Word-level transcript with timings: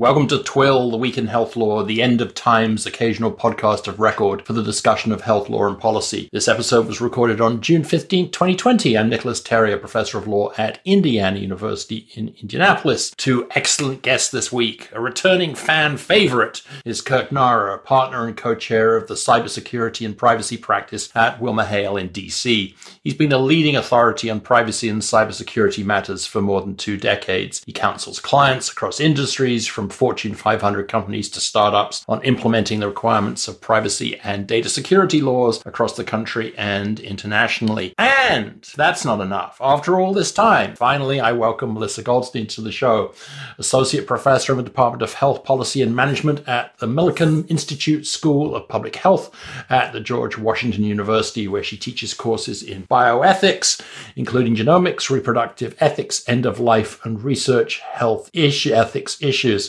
Welcome 0.00 0.28
to 0.28 0.42
TWIL, 0.42 0.92
the 0.92 0.96
Week 0.96 1.18
in 1.18 1.26
Health 1.26 1.56
Law, 1.56 1.82
the 1.82 2.00
end 2.00 2.22
of 2.22 2.32
times 2.32 2.86
occasional 2.86 3.30
podcast 3.30 3.86
of 3.86 4.00
record 4.00 4.46
for 4.46 4.54
the 4.54 4.62
discussion 4.62 5.12
of 5.12 5.20
health 5.20 5.50
law 5.50 5.66
and 5.66 5.78
policy. 5.78 6.26
This 6.32 6.48
episode 6.48 6.86
was 6.86 7.02
recorded 7.02 7.38
on 7.38 7.60
June 7.60 7.84
15, 7.84 8.30
2020. 8.30 8.96
I'm 8.96 9.10
Nicolas 9.10 9.42
Terry, 9.42 9.76
Professor 9.76 10.16
of 10.16 10.26
Law 10.26 10.52
at 10.56 10.80
Indiana 10.86 11.38
University 11.38 12.08
in 12.14 12.34
Indianapolis. 12.40 13.10
Two 13.10 13.46
excellent 13.54 14.00
guests 14.00 14.30
this 14.30 14.50
week. 14.50 14.88
A 14.94 15.00
returning 15.02 15.54
fan 15.54 15.98
favorite 15.98 16.62
is 16.86 17.02
Kirk 17.02 17.28
Nahra, 17.28 17.74
a 17.74 17.78
partner 17.78 18.26
and 18.26 18.34
co-chair 18.34 18.96
of 18.96 19.06
the 19.06 19.12
cybersecurity 19.16 20.06
and 20.06 20.16
privacy 20.16 20.56
practice 20.56 21.14
at 21.14 21.38
WilmerHale 21.40 22.00
in 22.00 22.08
DC. 22.08 22.74
He's 23.04 23.12
been 23.12 23.32
a 23.32 23.38
leading 23.38 23.76
authority 23.76 24.30
on 24.30 24.40
privacy 24.40 24.88
and 24.88 25.02
cybersecurity 25.02 25.84
matters 25.84 26.24
for 26.24 26.40
more 26.40 26.62
than 26.62 26.76
two 26.76 26.96
decades. 26.96 27.62
He 27.66 27.72
counsels 27.74 28.18
clients 28.18 28.72
across 28.72 28.98
industries 28.98 29.66
from 29.66 29.89
Fortune 29.90 30.34
500 30.34 30.88
companies 30.88 31.28
to 31.30 31.40
startups 31.40 32.04
on 32.08 32.22
implementing 32.22 32.80
the 32.80 32.88
requirements 32.88 33.48
of 33.48 33.60
privacy 33.60 34.18
and 34.20 34.46
data 34.46 34.68
security 34.68 35.20
laws 35.20 35.62
across 35.66 35.96
the 35.96 36.04
country 36.04 36.54
and 36.56 37.00
internationally. 37.00 37.94
And 37.98 38.62
that's 38.76 39.04
not 39.04 39.20
enough. 39.20 39.58
After 39.60 40.00
all 40.00 40.12
this 40.12 40.32
time, 40.32 40.76
finally, 40.76 41.20
I 41.20 41.32
welcome 41.32 41.74
Melissa 41.74 42.02
Goldstein 42.02 42.46
to 42.48 42.60
the 42.60 42.72
show, 42.72 43.12
Associate 43.58 44.06
Professor 44.06 44.52
in 44.52 44.58
the 44.58 44.64
Department 44.64 45.02
of 45.02 45.14
Health 45.14 45.44
Policy 45.44 45.82
and 45.82 45.94
Management 45.94 46.46
at 46.48 46.76
the 46.78 46.86
Milken 46.86 47.50
Institute 47.50 48.06
School 48.06 48.54
of 48.54 48.68
Public 48.68 48.96
Health 48.96 49.34
at 49.68 49.92
the 49.92 50.00
George 50.00 50.38
Washington 50.38 50.84
University, 50.84 51.48
where 51.48 51.62
she 51.62 51.76
teaches 51.76 52.14
courses 52.14 52.62
in 52.62 52.86
bioethics, 52.86 53.80
including 54.16 54.54
genomics, 54.54 55.10
reproductive 55.10 55.76
ethics, 55.80 56.22
end 56.28 56.46
of 56.46 56.60
life, 56.60 57.04
and 57.04 57.22
research 57.22 57.80
health 57.80 58.30
issue, 58.32 58.72
ethics 58.72 59.20
issues. 59.20 59.68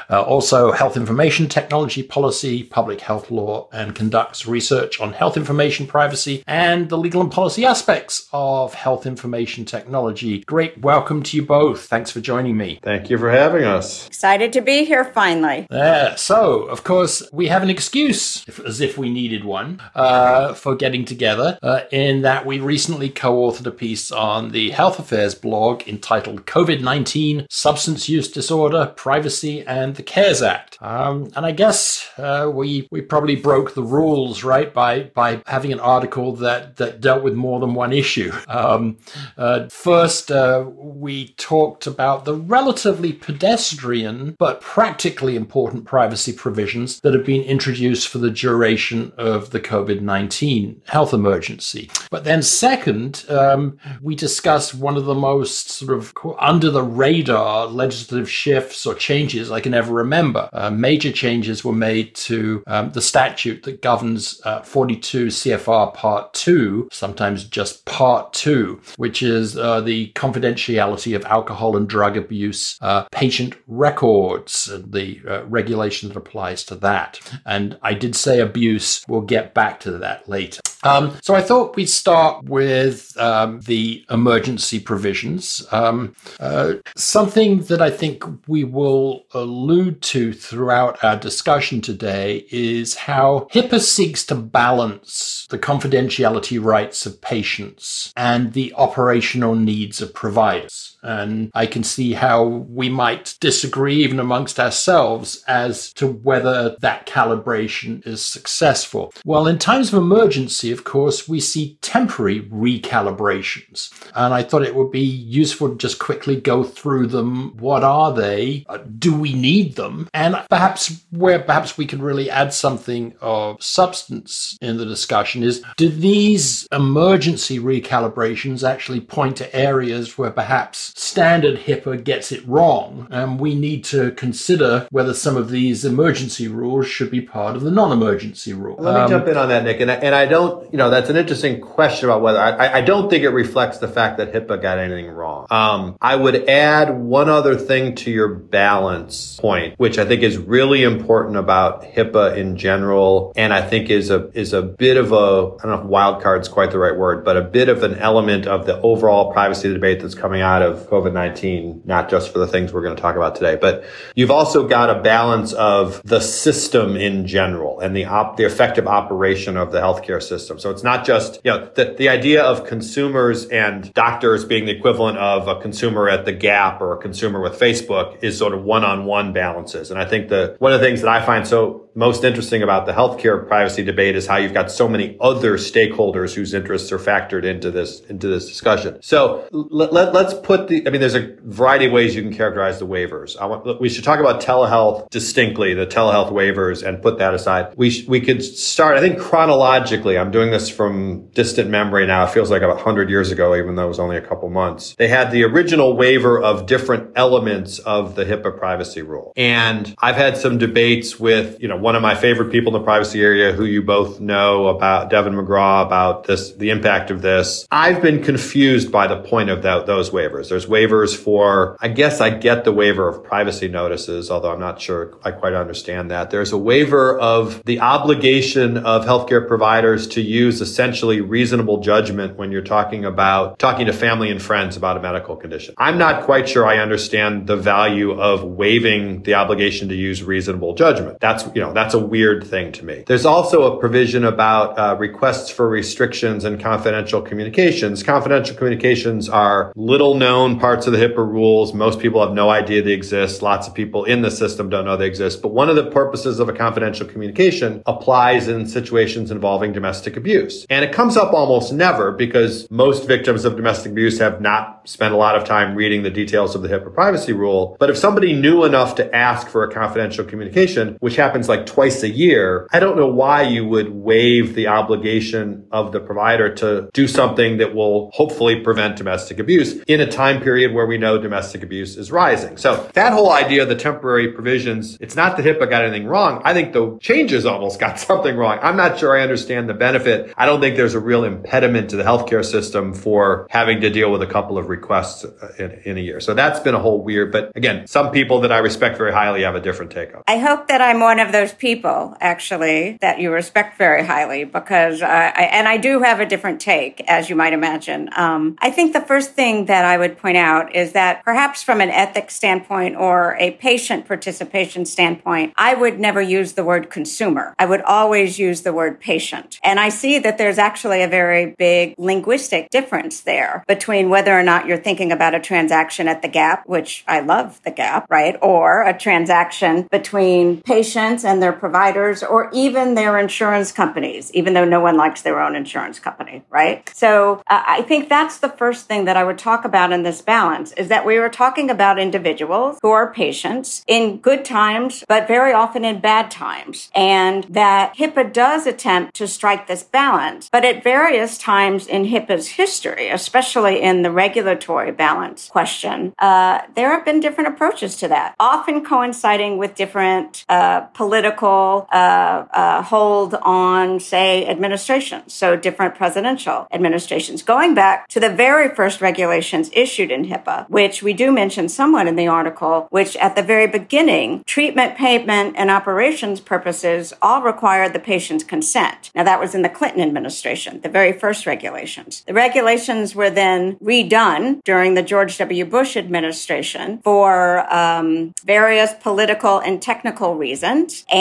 Uh, 0.11 0.21
also, 0.21 0.73
health 0.73 0.97
information 0.97 1.47
technology 1.47 2.03
policy, 2.03 2.63
public 2.63 2.99
health 2.99 3.31
law, 3.31 3.69
and 3.71 3.95
conducts 3.95 4.45
research 4.45 4.99
on 4.99 5.13
health 5.13 5.37
information 5.37 5.87
privacy 5.87 6.43
and 6.45 6.89
the 6.89 6.97
legal 6.97 7.21
and 7.21 7.31
policy 7.31 7.65
aspects 7.65 8.27
of 8.33 8.73
health 8.73 9.05
information 9.05 9.63
technology. 9.63 10.41
Great 10.41 10.81
welcome 10.81 11.23
to 11.23 11.37
you 11.37 11.43
both. 11.43 11.85
Thanks 11.85 12.11
for 12.11 12.19
joining 12.19 12.57
me. 12.57 12.79
Thank 12.83 13.09
you 13.09 13.17
for 13.17 13.31
having 13.31 13.63
us. 13.63 14.05
Excited 14.07 14.51
to 14.51 14.61
be 14.61 14.83
here 14.83 15.05
finally. 15.05 15.65
Yeah, 15.71 16.15
so, 16.15 16.63
of 16.63 16.83
course, 16.83 17.23
we 17.31 17.47
have 17.47 17.63
an 17.63 17.69
excuse, 17.69 18.43
if, 18.49 18.59
as 18.59 18.81
if 18.81 18.97
we 18.97 19.09
needed 19.09 19.45
one, 19.45 19.81
uh, 19.95 20.53
for 20.53 20.75
getting 20.75 21.05
together, 21.05 21.57
uh, 21.63 21.81
in 21.89 22.21
that 22.23 22.45
we 22.45 22.59
recently 22.59 23.09
co 23.09 23.49
authored 23.49 23.65
a 23.65 23.71
piece 23.71 24.11
on 24.11 24.49
the 24.49 24.71
Health 24.71 24.99
Affairs 24.99 25.35
blog 25.35 25.87
entitled 25.87 26.45
COVID 26.45 26.81
19 26.81 27.47
Substance 27.49 28.09
Use 28.09 28.29
Disorder, 28.29 28.91
Privacy, 28.97 29.65
and 29.65 29.95
the 30.01 30.11
CARES 30.11 30.41
Act. 30.41 30.77
Um, 30.81 31.31
and 31.35 31.45
I 31.45 31.51
guess 31.51 32.09
uh, 32.17 32.49
we 32.51 32.87
we 32.91 33.01
probably 33.01 33.35
broke 33.35 33.73
the 33.73 33.83
rules, 33.83 34.43
right, 34.43 34.73
by 34.73 35.03
by 35.13 35.41
having 35.45 35.71
an 35.71 35.79
article 35.79 36.35
that 36.37 36.77
that 36.77 37.01
dealt 37.01 37.23
with 37.23 37.35
more 37.35 37.59
than 37.59 37.75
one 37.75 37.93
issue. 37.93 38.31
Um, 38.47 38.97
uh, 39.37 39.67
first, 39.69 40.31
uh, 40.31 40.65
we 40.75 41.33
talked 41.37 41.85
about 41.87 42.25
the 42.25 42.33
relatively 42.33 43.13
pedestrian 43.13 44.35
but 44.39 44.61
practically 44.61 45.35
important 45.35 45.85
privacy 45.85 46.33
provisions 46.33 46.99
that 47.01 47.13
have 47.13 47.25
been 47.25 47.43
introduced 47.43 48.07
for 48.07 48.17
the 48.17 48.31
duration 48.31 49.11
of 49.17 49.51
the 49.51 49.59
COVID 49.59 50.01
nineteen 50.01 50.81
health 50.87 51.13
emergency. 51.13 51.89
But 52.09 52.23
then, 52.23 52.41
second, 52.41 53.25
um, 53.29 53.77
we 54.01 54.15
discussed 54.15 54.73
one 54.73 54.97
of 54.97 55.05
the 55.05 55.15
most 55.15 55.69
sort 55.69 55.97
of 55.97 56.13
under 56.39 56.71
the 56.71 56.83
radar 56.83 57.67
legislative 57.67 58.29
shifts 58.29 58.85
or 58.85 58.95
changes 58.95 59.51
I 59.51 59.61
can 59.61 59.73
remember. 59.89 60.49
Uh, 60.53 60.69
major 60.69 61.11
changes 61.11 61.63
were 61.63 61.73
made 61.73 62.15
to 62.15 62.63
um, 62.67 62.91
the 62.91 63.01
statute 63.01 63.63
that 63.63 63.81
governs 63.81 64.41
uh, 64.45 64.61
42 64.61 65.27
CFR 65.27 65.93
Part 65.93 66.33
2, 66.33 66.89
sometimes 66.91 67.43
just 67.43 67.85
Part 67.85 68.33
2, 68.33 68.81
which 68.97 69.23
is 69.23 69.57
uh, 69.57 69.81
the 69.81 70.11
confidentiality 70.13 71.15
of 71.15 71.25
alcohol 71.25 71.75
and 71.77 71.87
drug 71.87 72.17
abuse 72.17 72.77
uh, 72.81 73.05
patient 73.11 73.55
records, 73.67 74.67
and 74.67 74.91
the 74.91 75.21
uh, 75.27 75.43
regulation 75.45 76.09
that 76.09 76.17
applies 76.17 76.63
to 76.65 76.75
that. 76.75 77.19
And 77.45 77.77
I 77.81 77.93
did 77.93 78.15
say 78.15 78.39
abuse. 78.39 79.03
We'll 79.07 79.21
get 79.21 79.53
back 79.53 79.79
to 79.81 79.91
that 79.99 80.27
later. 80.27 80.61
Um, 80.83 81.17
so 81.21 81.35
I 81.35 81.41
thought 81.41 81.75
we'd 81.75 81.89
start 81.89 82.45
with 82.45 83.15
um, 83.17 83.61
the 83.61 84.03
emergency 84.09 84.79
provisions. 84.79 85.65
Um, 85.71 86.15
uh, 86.39 86.75
something 86.95 87.59
that 87.63 87.81
I 87.81 87.91
think 87.91 88.23
we 88.47 88.63
will 88.63 89.25
allude 89.33 89.70
to 90.01 90.33
throughout 90.33 91.01
our 91.03 91.15
discussion 91.15 91.79
today 91.81 92.45
is 92.51 92.95
how 92.95 93.47
HIPAA 93.53 93.79
seeks 93.79 94.25
to 94.25 94.35
balance 94.35 95.47
the 95.49 95.57
confidentiality 95.57 96.61
rights 96.61 97.05
of 97.05 97.21
patients 97.21 98.11
and 98.17 98.53
the 98.53 98.73
operational 98.75 99.55
needs 99.55 100.01
of 100.01 100.13
providers. 100.13 100.90
And 101.03 101.51
I 101.53 101.65
can 101.65 101.83
see 101.83 102.13
how 102.13 102.43
we 102.43 102.89
might 102.89 103.35
disagree 103.39 104.03
even 104.03 104.19
amongst 104.19 104.59
ourselves 104.59 105.43
as 105.47 105.91
to 105.93 106.07
whether 106.07 106.75
that 106.81 107.05
calibration 107.05 108.05
is 108.05 108.23
successful. 108.23 109.13
Well, 109.25 109.47
in 109.47 109.57
times 109.57 109.93
of 109.93 110.01
emergency, 110.01 110.71
of 110.71 110.83
course, 110.83 111.27
we 111.27 111.39
see 111.39 111.77
temporary 111.81 112.41
recalibrations. 112.41 113.91
And 114.15 114.33
I 114.33 114.43
thought 114.43 114.63
it 114.63 114.75
would 114.75 114.91
be 114.91 114.99
useful 115.01 115.69
to 115.69 115.75
just 115.75 115.99
quickly 115.99 116.39
go 116.39 116.63
through 116.63 117.07
them. 117.07 117.57
What 117.57 117.83
are 117.83 118.13
they? 118.13 118.65
Uh, 118.67 118.79
do 118.99 119.15
we 119.15 119.33
need 119.33 119.75
them? 119.75 120.09
And 120.13 120.35
perhaps 120.49 121.03
where 121.11 121.39
perhaps 121.39 121.77
we 121.77 121.85
can 121.85 122.01
really 122.01 122.29
add 122.29 122.53
something 122.53 123.13
of 123.21 123.61
substance 123.61 124.57
in 124.61 124.77
the 124.77 124.85
discussion 124.85 125.43
is 125.43 125.63
do 125.77 125.89
these 125.89 126.67
emergency 126.71 127.59
recalibrations 127.59 128.67
actually 128.67 129.01
point 129.01 129.37
to 129.37 129.55
areas 129.55 130.17
where 130.17 130.31
perhaps 130.31 130.90
standard 130.95 131.59
HIPAA 131.59 132.03
gets 132.03 132.31
it 132.31 132.45
wrong? 132.47 133.07
And 133.11 133.39
we 133.39 133.55
need 133.55 133.83
to 133.85 134.11
consider 134.11 134.87
whether 134.91 135.13
some 135.13 135.37
of 135.37 135.49
these 135.49 135.85
emergency 135.85 136.47
rules 136.47 136.87
should 136.87 137.11
be 137.11 137.21
part 137.21 137.55
of 137.55 137.61
the 137.61 137.71
non-emergency 137.71 138.53
rule. 138.53 138.77
Let 138.79 138.93
me 138.95 139.01
um, 139.01 139.09
jump 139.09 139.27
in 139.27 139.37
on 139.37 139.49
that, 139.49 139.63
Nick. 139.63 139.79
And 139.79 139.91
I, 139.91 139.95
and 139.95 140.15
I 140.15 140.25
don't, 140.25 140.71
you 140.71 140.77
know, 140.77 140.89
that's 140.89 141.09
an 141.09 141.15
interesting 141.15 141.61
question 141.61 142.09
about 142.09 142.21
whether 142.21 142.39
I, 142.39 142.79
I 142.79 142.81
don't 142.81 143.09
think 143.09 143.23
it 143.23 143.29
reflects 143.29 143.77
the 143.79 143.87
fact 143.87 144.17
that 144.17 144.33
HIPAA 144.33 144.61
got 144.61 144.79
anything 144.79 145.09
wrong. 145.09 145.47
Um, 145.49 145.97
I 146.01 146.15
would 146.15 146.49
add 146.49 146.97
one 146.97 147.29
other 147.29 147.55
thing 147.55 147.95
to 147.95 148.11
your 148.11 148.27
balance 148.27 149.37
point, 149.37 149.75
which 149.77 149.97
I 149.97 150.05
think 150.05 150.23
is 150.23 150.37
really 150.37 150.83
important 150.83 151.37
about 151.37 151.83
HIPAA 151.83 152.37
in 152.37 152.57
general, 152.57 153.33
and 153.35 153.53
I 153.53 153.61
think 153.61 153.89
is 153.89 154.09
a 154.09 154.29
is 154.33 154.53
a 154.53 154.61
bit 154.61 154.97
of 154.97 155.11
a 155.11 155.15
I 155.15 155.63
don't 155.63 155.65
know 155.65 155.81
if 155.81 155.85
wild 155.85 156.21
card 156.21 156.41
is 156.41 156.47
quite 156.47 156.71
the 156.71 156.79
right 156.79 156.95
word, 156.95 157.23
but 157.23 157.37
a 157.37 157.41
bit 157.41 157.69
of 157.69 157.83
an 157.83 157.95
element 157.95 158.47
of 158.47 158.65
the 158.65 158.79
overall 158.81 159.31
privacy 159.31 159.71
debate 159.71 160.01
that's 160.01 160.15
coming 160.15 160.41
out 160.41 160.61
of 160.61 160.80
COVID 160.87 161.13
nineteen, 161.13 161.81
not 161.85 162.09
just 162.09 162.31
for 162.31 162.39
the 162.39 162.47
things 162.47 162.73
we're 162.73 162.81
going 162.81 162.95
to 162.95 163.01
talk 163.01 163.15
about 163.15 163.35
today, 163.35 163.55
but 163.55 163.83
you've 164.15 164.31
also 164.31 164.67
got 164.67 164.89
a 164.89 165.01
balance 165.01 165.53
of 165.53 166.01
the 166.03 166.19
system 166.19 166.95
in 166.95 167.25
general 167.27 167.79
and 167.79 167.95
the 167.95 168.05
op- 168.05 168.37
the 168.37 168.45
effective 168.45 168.87
operation 168.87 169.57
of 169.57 169.71
the 169.71 169.79
healthcare 169.79 170.21
system. 170.21 170.59
So 170.59 170.69
it's 170.69 170.83
not 170.83 171.05
just 171.05 171.39
you 171.43 171.51
know 171.51 171.69
the 171.75 171.95
the 171.97 172.09
idea 172.09 172.43
of 172.43 172.65
consumers 172.65 173.45
and 173.47 173.93
doctors 173.93 174.45
being 174.45 174.65
the 174.65 174.71
equivalent 174.71 175.17
of 175.17 175.47
a 175.47 175.59
consumer 175.61 176.09
at 176.09 176.25
the 176.25 176.31
Gap 176.31 176.81
or 176.81 176.93
a 176.93 176.97
consumer 176.97 177.39
with 177.41 177.59
Facebook 177.59 178.23
is 178.23 178.37
sort 178.37 178.53
of 178.53 178.63
one 178.63 178.83
on 178.83 179.05
one 179.05 179.33
balances, 179.33 179.91
and 179.91 179.99
I 179.99 180.05
think 180.05 180.29
the 180.29 180.55
one 180.59 180.73
of 180.73 180.79
the 180.79 180.85
things 180.85 181.01
that 181.01 181.09
I 181.09 181.25
find 181.25 181.47
so 181.47 181.89
most 181.93 182.23
interesting 182.23 182.63
about 182.63 182.85
the 182.85 182.93
healthcare 182.93 183.45
privacy 183.47 183.83
debate 183.83 184.15
is 184.15 184.25
how 184.25 184.37
you've 184.37 184.53
got 184.53 184.71
so 184.71 184.87
many 184.87 185.17
other 185.19 185.57
stakeholders 185.57 186.33
whose 186.33 186.53
interests 186.53 186.91
are 186.91 186.97
factored 186.97 187.43
into 187.43 187.71
this 187.71 188.01
into 188.01 188.27
this 188.27 188.47
discussion. 188.47 189.01
So 189.01 189.47
let, 189.51 189.91
let, 189.91 190.15
us 190.15 190.33
put 190.41 190.67
the. 190.67 190.87
I 190.87 190.89
mean, 190.89 191.01
there's 191.01 191.15
a 191.15 191.35
variety 191.43 191.85
of 191.85 191.91
ways 191.91 192.15
you 192.15 192.21
can 192.21 192.33
characterize 192.33 192.79
the 192.79 192.87
waivers. 192.87 193.39
Want, 193.39 193.81
we 193.81 193.89
should 193.89 194.03
talk 194.03 194.19
about 194.19 194.41
telehealth 194.41 195.09
distinctly, 195.09 195.73
the 195.73 195.85
telehealth 195.85 196.31
waivers, 196.31 196.87
and 196.87 197.01
put 197.01 197.17
that 197.17 197.33
aside. 197.33 197.73
We 197.75 197.89
sh, 197.89 198.07
we 198.07 198.21
could 198.21 198.43
start. 198.43 198.97
I 198.97 199.01
think 199.01 199.19
chronologically. 199.19 200.17
I'm 200.17 200.31
doing 200.31 200.51
this 200.51 200.69
from 200.69 201.27
distant 201.29 201.69
memory 201.69 202.05
now. 202.05 202.25
It 202.25 202.31
feels 202.31 202.49
like 202.49 202.61
about 202.61 202.77
100 202.77 203.09
years 203.09 203.31
ago, 203.31 203.55
even 203.55 203.75
though 203.75 203.85
it 203.85 203.89
was 203.89 203.99
only 203.99 204.17
a 204.17 204.21
couple 204.21 204.49
months. 204.49 204.95
They 204.95 205.07
had 205.07 205.31
the 205.31 205.43
original 205.43 205.95
waiver 205.97 206.41
of 206.41 206.65
different 206.65 207.11
elements 207.15 207.79
of 207.79 208.15
the 208.15 208.23
HIPAA 208.23 208.57
privacy 208.57 209.01
rule, 209.01 209.33
and 209.35 209.93
I've 209.99 210.15
had 210.15 210.37
some 210.37 210.57
debates 210.57 211.19
with 211.19 211.59
you 211.61 211.67
know 211.67 211.80
one 211.81 211.95
of 211.95 212.01
my 212.01 212.15
favorite 212.15 212.51
people 212.51 212.75
in 212.75 212.81
the 212.81 212.85
privacy 212.85 213.21
area 213.21 213.51
who 213.51 213.65
you 213.65 213.81
both 213.81 214.19
know 214.19 214.67
about 214.67 215.09
Deven 215.11 215.33
McGraw 215.33 215.85
about 215.85 216.25
this, 216.25 216.53
the 216.53 216.69
impact 216.69 217.11
of 217.11 217.21
this. 217.21 217.67
I've 217.71 218.01
been 218.01 218.23
confused 218.23 218.91
by 218.91 219.07
the 219.07 219.17
point 219.17 219.49
of 219.49 219.63
that, 219.63 219.87
those 219.87 220.11
waivers. 220.11 220.49
There's 220.49 220.67
waivers 220.67 221.15
for, 221.15 221.77
I 221.81 221.87
guess 221.87 222.21
I 222.21 222.29
get 222.29 222.63
the 222.63 222.71
waiver 222.71 223.07
of 223.07 223.23
privacy 223.23 223.67
notices, 223.67 224.29
although 224.29 224.51
I'm 224.51 224.59
not 224.59 224.79
sure 224.79 225.17
I 225.23 225.31
quite 225.31 225.53
understand 225.53 226.11
that. 226.11 226.29
There's 226.29 226.51
a 226.51 226.57
waiver 226.57 227.17
of 227.19 227.63
the 227.65 227.79
obligation 227.79 228.77
of 228.77 229.05
healthcare 229.05 229.47
providers 229.47 230.07
to 230.09 230.21
use 230.21 230.61
essentially 230.61 231.21
reasonable 231.21 231.79
judgment 231.81 232.37
when 232.37 232.51
you're 232.51 232.61
talking 232.61 233.05
about 233.05 233.57
talking 233.59 233.87
to 233.87 233.93
family 233.93 234.29
and 234.29 234.41
friends 234.41 234.77
about 234.77 234.97
a 234.97 235.01
medical 235.01 235.35
condition. 235.35 235.73
I'm 235.77 235.97
not 235.97 236.23
quite 236.23 236.47
sure 236.47 236.65
I 236.65 236.77
understand 236.77 237.47
the 237.47 237.57
value 237.57 238.11
of 238.11 238.43
waiving 238.43 239.23
the 239.23 239.33
obligation 239.33 239.89
to 239.89 239.95
use 239.95 240.23
reasonable 240.23 240.75
judgment. 240.75 241.19
That's, 241.19 241.43
you 241.55 241.61
know, 241.61 241.70
that's 241.73 241.93
a 241.93 241.99
weird 241.99 242.45
thing 242.45 242.71
to 242.73 242.85
me. 242.85 243.03
There's 243.07 243.25
also 243.25 243.75
a 243.75 243.79
provision 243.79 244.23
about 244.23 244.77
uh, 244.77 244.95
requests 244.97 245.49
for 245.49 245.67
restrictions 245.69 246.43
and 246.45 246.59
confidential 246.59 247.21
communications. 247.21 248.03
Confidential 248.03 248.55
communications 248.55 249.29
are 249.29 249.71
little 249.75 250.15
known 250.15 250.59
parts 250.59 250.87
of 250.87 250.93
the 250.93 250.99
HIPAA 250.99 251.17
rules. 251.17 251.73
Most 251.73 251.99
people 251.99 252.25
have 252.25 252.33
no 252.33 252.49
idea 252.49 252.81
they 252.81 252.91
exist. 252.91 253.41
Lots 253.41 253.67
of 253.67 253.73
people 253.73 254.05
in 254.05 254.21
the 254.21 254.31
system 254.31 254.69
don't 254.69 254.85
know 254.85 254.97
they 254.97 255.07
exist. 255.07 255.41
But 255.41 255.49
one 255.49 255.69
of 255.69 255.75
the 255.75 255.89
purposes 255.89 256.39
of 256.39 256.49
a 256.49 256.53
confidential 256.53 257.07
communication 257.07 257.81
applies 257.85 258.47
in 258.47 258.67
situations 258.67 259.31
involving 259.31 259.73
domestic 259.73 260.17
abuse. 260.17 260.65
And 260.69 260.85
it 260.85 260.93
comes 260.93 261.17
up 261.17 261.33
almost 261.33 261.73
never 261.73 262.11
because 262.11 262.69
most 262.69 263.07
victims 263.07 263.45
of 263.45 263.55
domestic 263.55 263.91
abuse 263.91 264.19
have 264.19 264.41
not 264.41 264.87
spent 264.87 265.13
a 265.13 265.17
lot 265.17 265.35
of 265.35 265.43
time 265.43 265.75
reading 265.75 266.03
the 266.03 266.09
details 266.09 266.55
of 266.55 266.61
the 266.61 266.67
HIPAA 266.67 266.93
privacy 266.93 267.33
rule. 267.33 267.75
But 267.79 267.89
if 267.89 267.97
somebody 267.97 268.33
knew 268.33 268.63
enough 268.63 268.95
to 268.95 269.15
ask 269.15 269.47
for 269.47 269.63
a 269.63 269.71
confidential 269.71 270.25
communication, 270.25 270.97
which 270.99 271.15
happens 271.15 271.47
like 271.49 271.60
twice 271.67 272.03
a 272.03 272.09
year, 272.09 272.67
I 272.71 272.79
don't 272.79 272.97
know 272.97 273.07
why 273.07 273.43
you 273.43 273.65
would 273.67 273.89
waive 273.93 274.55
the 274.55 274.67
obligation 274.67 275.67
of 275.71 275.91
the 275.91 275.99
provider 275.99 276.53
to 276.55 276.89
do 276.93 277.07
something 277.07 277.57
that 277.57 277.75
will 277.75 278.11
hopefully 278.11 278.59
prevent 278.59 278.97
domestic 278.97 279.39
abuse 279.39 279.73
in 279.83 280.01
a 280.01 280.09
time 280.09 280.41
period 280.41 280.73
where 280.73 280.85
we 280.85 280.97
know 280.97 281.17
domestic 281.17 281.63
abuse 281.63 281.97
is 281.97 282.11
rising. 282.11 282.57
So 282.57 282.89
that 282.93 283.13
whole 283.13 283.31
idea 283.31 283.63
of 283.63 283.69
the 283.69 283.75
temporary 283.75 284.31
provisions, 284.31 284.97
it's 284.99 285.15
not 285.15 285.37
that 285.37 285.45
HIPAA 285.45 285.69
got 285.69 285.83
anything 285.83 286.07
wrong. 286.07 286.41
I 286.43 286.53
think 286.53 286.73
the 286.73 286.97
changes 287.01 287.45
almost 287.45 287.79
got 287.79 287.99
something 288.07 288.35
wrong. 288.35 288.59
I'm 288.61 288.77
not 288.77 288.99
sure 288.99 289.17
I 289.17 289.21
understand 289.21 289.69
the 289.69 289.73
benefit. 289.73 290.33
I 290.37 290.45
don't 290.45 290.61
think 290.61 290.77
there's 290.77 290.95
a 290.95 290.99
real 290.99 291.23
impediment 291.23 291.89
to 291.91 291.95
the 291.95 292.03
healthcare 292.03 292.45
system 292.45 292.93
for 292.93 293.47
having 293.49 293.81
to 293.81 293.89
deal 293.89 294.11
with 294.11 294.21
a 294.21 294.27
couple 294.27 294.57
of 294.57 294.69
requests 294.69 295.25
in, 295.57 295.71
in 295.85 295.97
a 295.97 296.01
year. 296.01 296.19
So 296.19 296.33
that's 296.33 296.59
been 296.59 296.75
a 296.75 296.79
whole 296.79 297.03
weird, 297.03 297.31
but 297.31 297.51
again, 297.55 297.87
some 297.87 298.11
people 298.11 298.41
that 298.41 298.51
I 298.51 298.59
respect 298.59 298.97
very 298.97 299.11
highly 299.11 299.43
have 299.43 299.55
a 299.55 299.61
different 299.61 299.91
take 299.91 300.15
on. 300.15 300.23
I 300.27 300.37
hope 300.37 300.67
that 300.67 300.81
I'm 300.81 300.99
one 300.99 301.19
of 301.19 301.31
those 301.31 301.50
people 301.57 302.15
actually 302.19 302.97
that 303.01 303.19
you 303.19 303.31
respect 303.31 303.77
very 303.77 304.05
highly 304.05 304.43
because 304.43 305.01
uh, 305.01 305.05
I, 305.05 305.43
and 305.51 305.67
I 305.67 305.77
do 305.77 306.01
have 306.01 306.19
a 306.19 306.25
different 306.25 306.61
take 306.61 307.01
as 307.07 307.29
you 307.29 307.35
might 307.35 307.53
imagine. 307.53 308.09
Um, 308.15 308.55
I 308.59 308.71
think 308.71 308.93
the 308.93 309.01
first 309.01 309.33
thing 309.33 309.65
that 309.65 309.85
I 309.85 309.97
would 309.97 310.17
point 310.17 310.37
out 310.37 310.75
is 310.75 310.93
that 310.93 311.23
perhaps 311.23 311.63
from 311.63 311.81
an 311.81 311.89
ethics 311.89 312.35
standpoint 312.35 312.95
or 312.95 313.35
a 313.39 313.51
patient 313.51 314.05
participation 314.07 314.85
standpoint, 314.85 315.53
I 315.55 315.73
would 315.73 315.99
never 315.99 316.21
use 316.21 316.53
the 316.53 316.63
word 316.63 316.89
consumer. 316.89 317.53
I 317.59 317.65
would 317.65 317.81
always 317.81 318.39
use 318.39 318.61
the 318.61 318.73
word 318.73 318.99
patient. 318.99 319.59
And 319.63 319.79
I 319.79 319.89
see 319.89 320.19
that 320.19 320.37
there's 320.37 320.57
actually 320.57 321.03
a 321.03 321.07
very 321.07 321.55
big 321.57 321.95
linguistic 321.97 322.69
difference 322.69 323.21
there 323.21 323.63
between 323.67 324.09
whether 324.09 324.37
or 324.37 324.43
not 324.43 324.67
you're 324.67 324.77
thinking 324.77 325.11
about 325.11 325.35
a 325.35 325.39
transaction 325.39 326.07
at 326.07 326.21
the 326.21 326.27
gap, 326.27 326.67
which 326.67 327.03
I 327.07 327.19
love 327.19 327.61
the 327.63 327.71
gap, 327.71 328.07
right? 328.09 328.37
Or 328.41 328.83
a 328.83 328.97
transaction 328.97 329.87
between 329.91 330.61
patients 330.61 331.23
and 331.23 331.40
their 331.41 331.53
providers 331.53 332.23
or 332.23 332.49
even 332.53 332.95
their 332.95 333.17
insurance 333.17 333.71
companies, 333.71 334.31
even 334.33 334.53
though 334.53 334.65
no 334.65 334.79
one 334.79 334.95
likes 334.95 335.21
their 335.21 335.41
own 335.41 335.55
insurance 335.55 335.99
company, 335.99 336.43
right? 336.49 336.89
So 336.95 337.41
uh, 337.47 337.63
I 337.65 337.81
think 337.81 338.09
that's 338.09 338.39
the 338.39 338.49
first 338.49 338.87
thing 338.87 339.05
that 339.05 339.17
I 339.17 339.23
would 339.23 339.37
talk 339.37 339.65
about 339.65 339.91
in 339.91 340.03
this 340.03 340.21
balance 340.21 340.71
is 340.73 340.87
that 340.87 341.05
we 341.05 341.19
were 341.19 341.29
talking 341.29 341.69
about 341.69 341.99
individuals 341.99 342.79
who 342.81 342.91
are 342.91 343.13
patients 343.13 343.83
in 343.87 344.17
good 344.17 344.45
times, 344.45 345.03
but 345.07 345.27
very 345.27 345.53
often 345.53 345.83
in 345.83 345.99
bad 345.99 346.31
times. 346.31 346.89
And 346.95 347.43
that 347.45 347.95
HIPAA 347.95 348.31
does 348.31 348.67
attempt 348.67 349.15
to 349.15 349.27
strike 349.27 349.67
this 349.67 349.83
balance, 349.83 350.49
but 350.51 350.63
at 350.63 350.83
various 350.83 351.37
times 351.37 351.87
in 351.87 352.05
HIPAA's 352.05 352.47
history, 352.49 353.09
especially 353.09 353.81
in 353.81 354.03
the 354.03 354.11
regulatory 354.11 354.91
balance 354.91 355.47
question, 355.47 356.13
uh, 356.19 356.61
there 356.75 356.91
have 356.91 357.05
been 357.05 357.19
different 357.19 357.49
approaches 357.49 357.95
to 357.97 358.07
that, 358.07 358.35
often 358.39 358.85
coinciding 358.85 359.57
with 359.57 359.75
different 359.75 360.45
uh, 360.49 360.81
political 360.81 361.30
uh, 361.39 362.45
uh 362.51 362.81
hold 362.83 363.35
on, 363.41 363.99
say, 363.99 364.45
administrations. 364.47 365.33
So 365.33 365.55
different 365.55 365.95
presidential 365.95 366.67
administrations. 366.71 367.43
Going 367.43 367.73
back 367.73 368.07
to 368.09 368.19
the 368.19 368.29
very 368.29 368.73
first 368.73 369.01
regulations 369.01 369.69
issued 369.73 370.11
in 370.11 370.25
HIPAA, 370.25 370.69
which 370.69 371.03
we 371.03 371.13
do 371.13 371.31
mention 371.31 371.69
somewhat 371.69 372.07
in 372.07 372.15
the 372.15 372.27
article, 372.27 372.87
which 372.89 373.15
at 373.17 373.35
the 373.35 373.43
very 373.43 373.67
beginning, 373.67 374.43
treatment, 374.45 374.95
payment, 374.95 375.55
and 375.57 375.69
operations 375.69 376.39
purposes 376.39 377.13
all 377.21 377.41
required 377.41 377.93
the 377.93 377.99
patient's 377.99 378.43
consent. 378.43 379.11
Now 379.15 379.23
that 379.23 379.39
was 379.39 379.55
in 379.55 379.61
the 379.61 379.69
Clinton 379.69 380.01
administration, 380.01 380.81
the 380.81 380.89
very 380.89 381.13
first 381.13 381.45
regulations. 381.45 382.23
The 382.27 382.33
regulations 382.33 383.15
were 383.15 383.29
then 383.29 383.77
redone 383.77 384.63
during 384.63 384.93
the 384.93 385.03
George 385.03 385.37
W. 385.37 385.65
Bush 385.65 385.95
administration 385.97 386.99
for 387.03 387.71
um, 387.73 388.33
various 388.43 388.93
political 388.93 389.59
and 389.59 389.81
technical 389.81 390.35
reasons. 390.35 391.05
And 391.11 391.20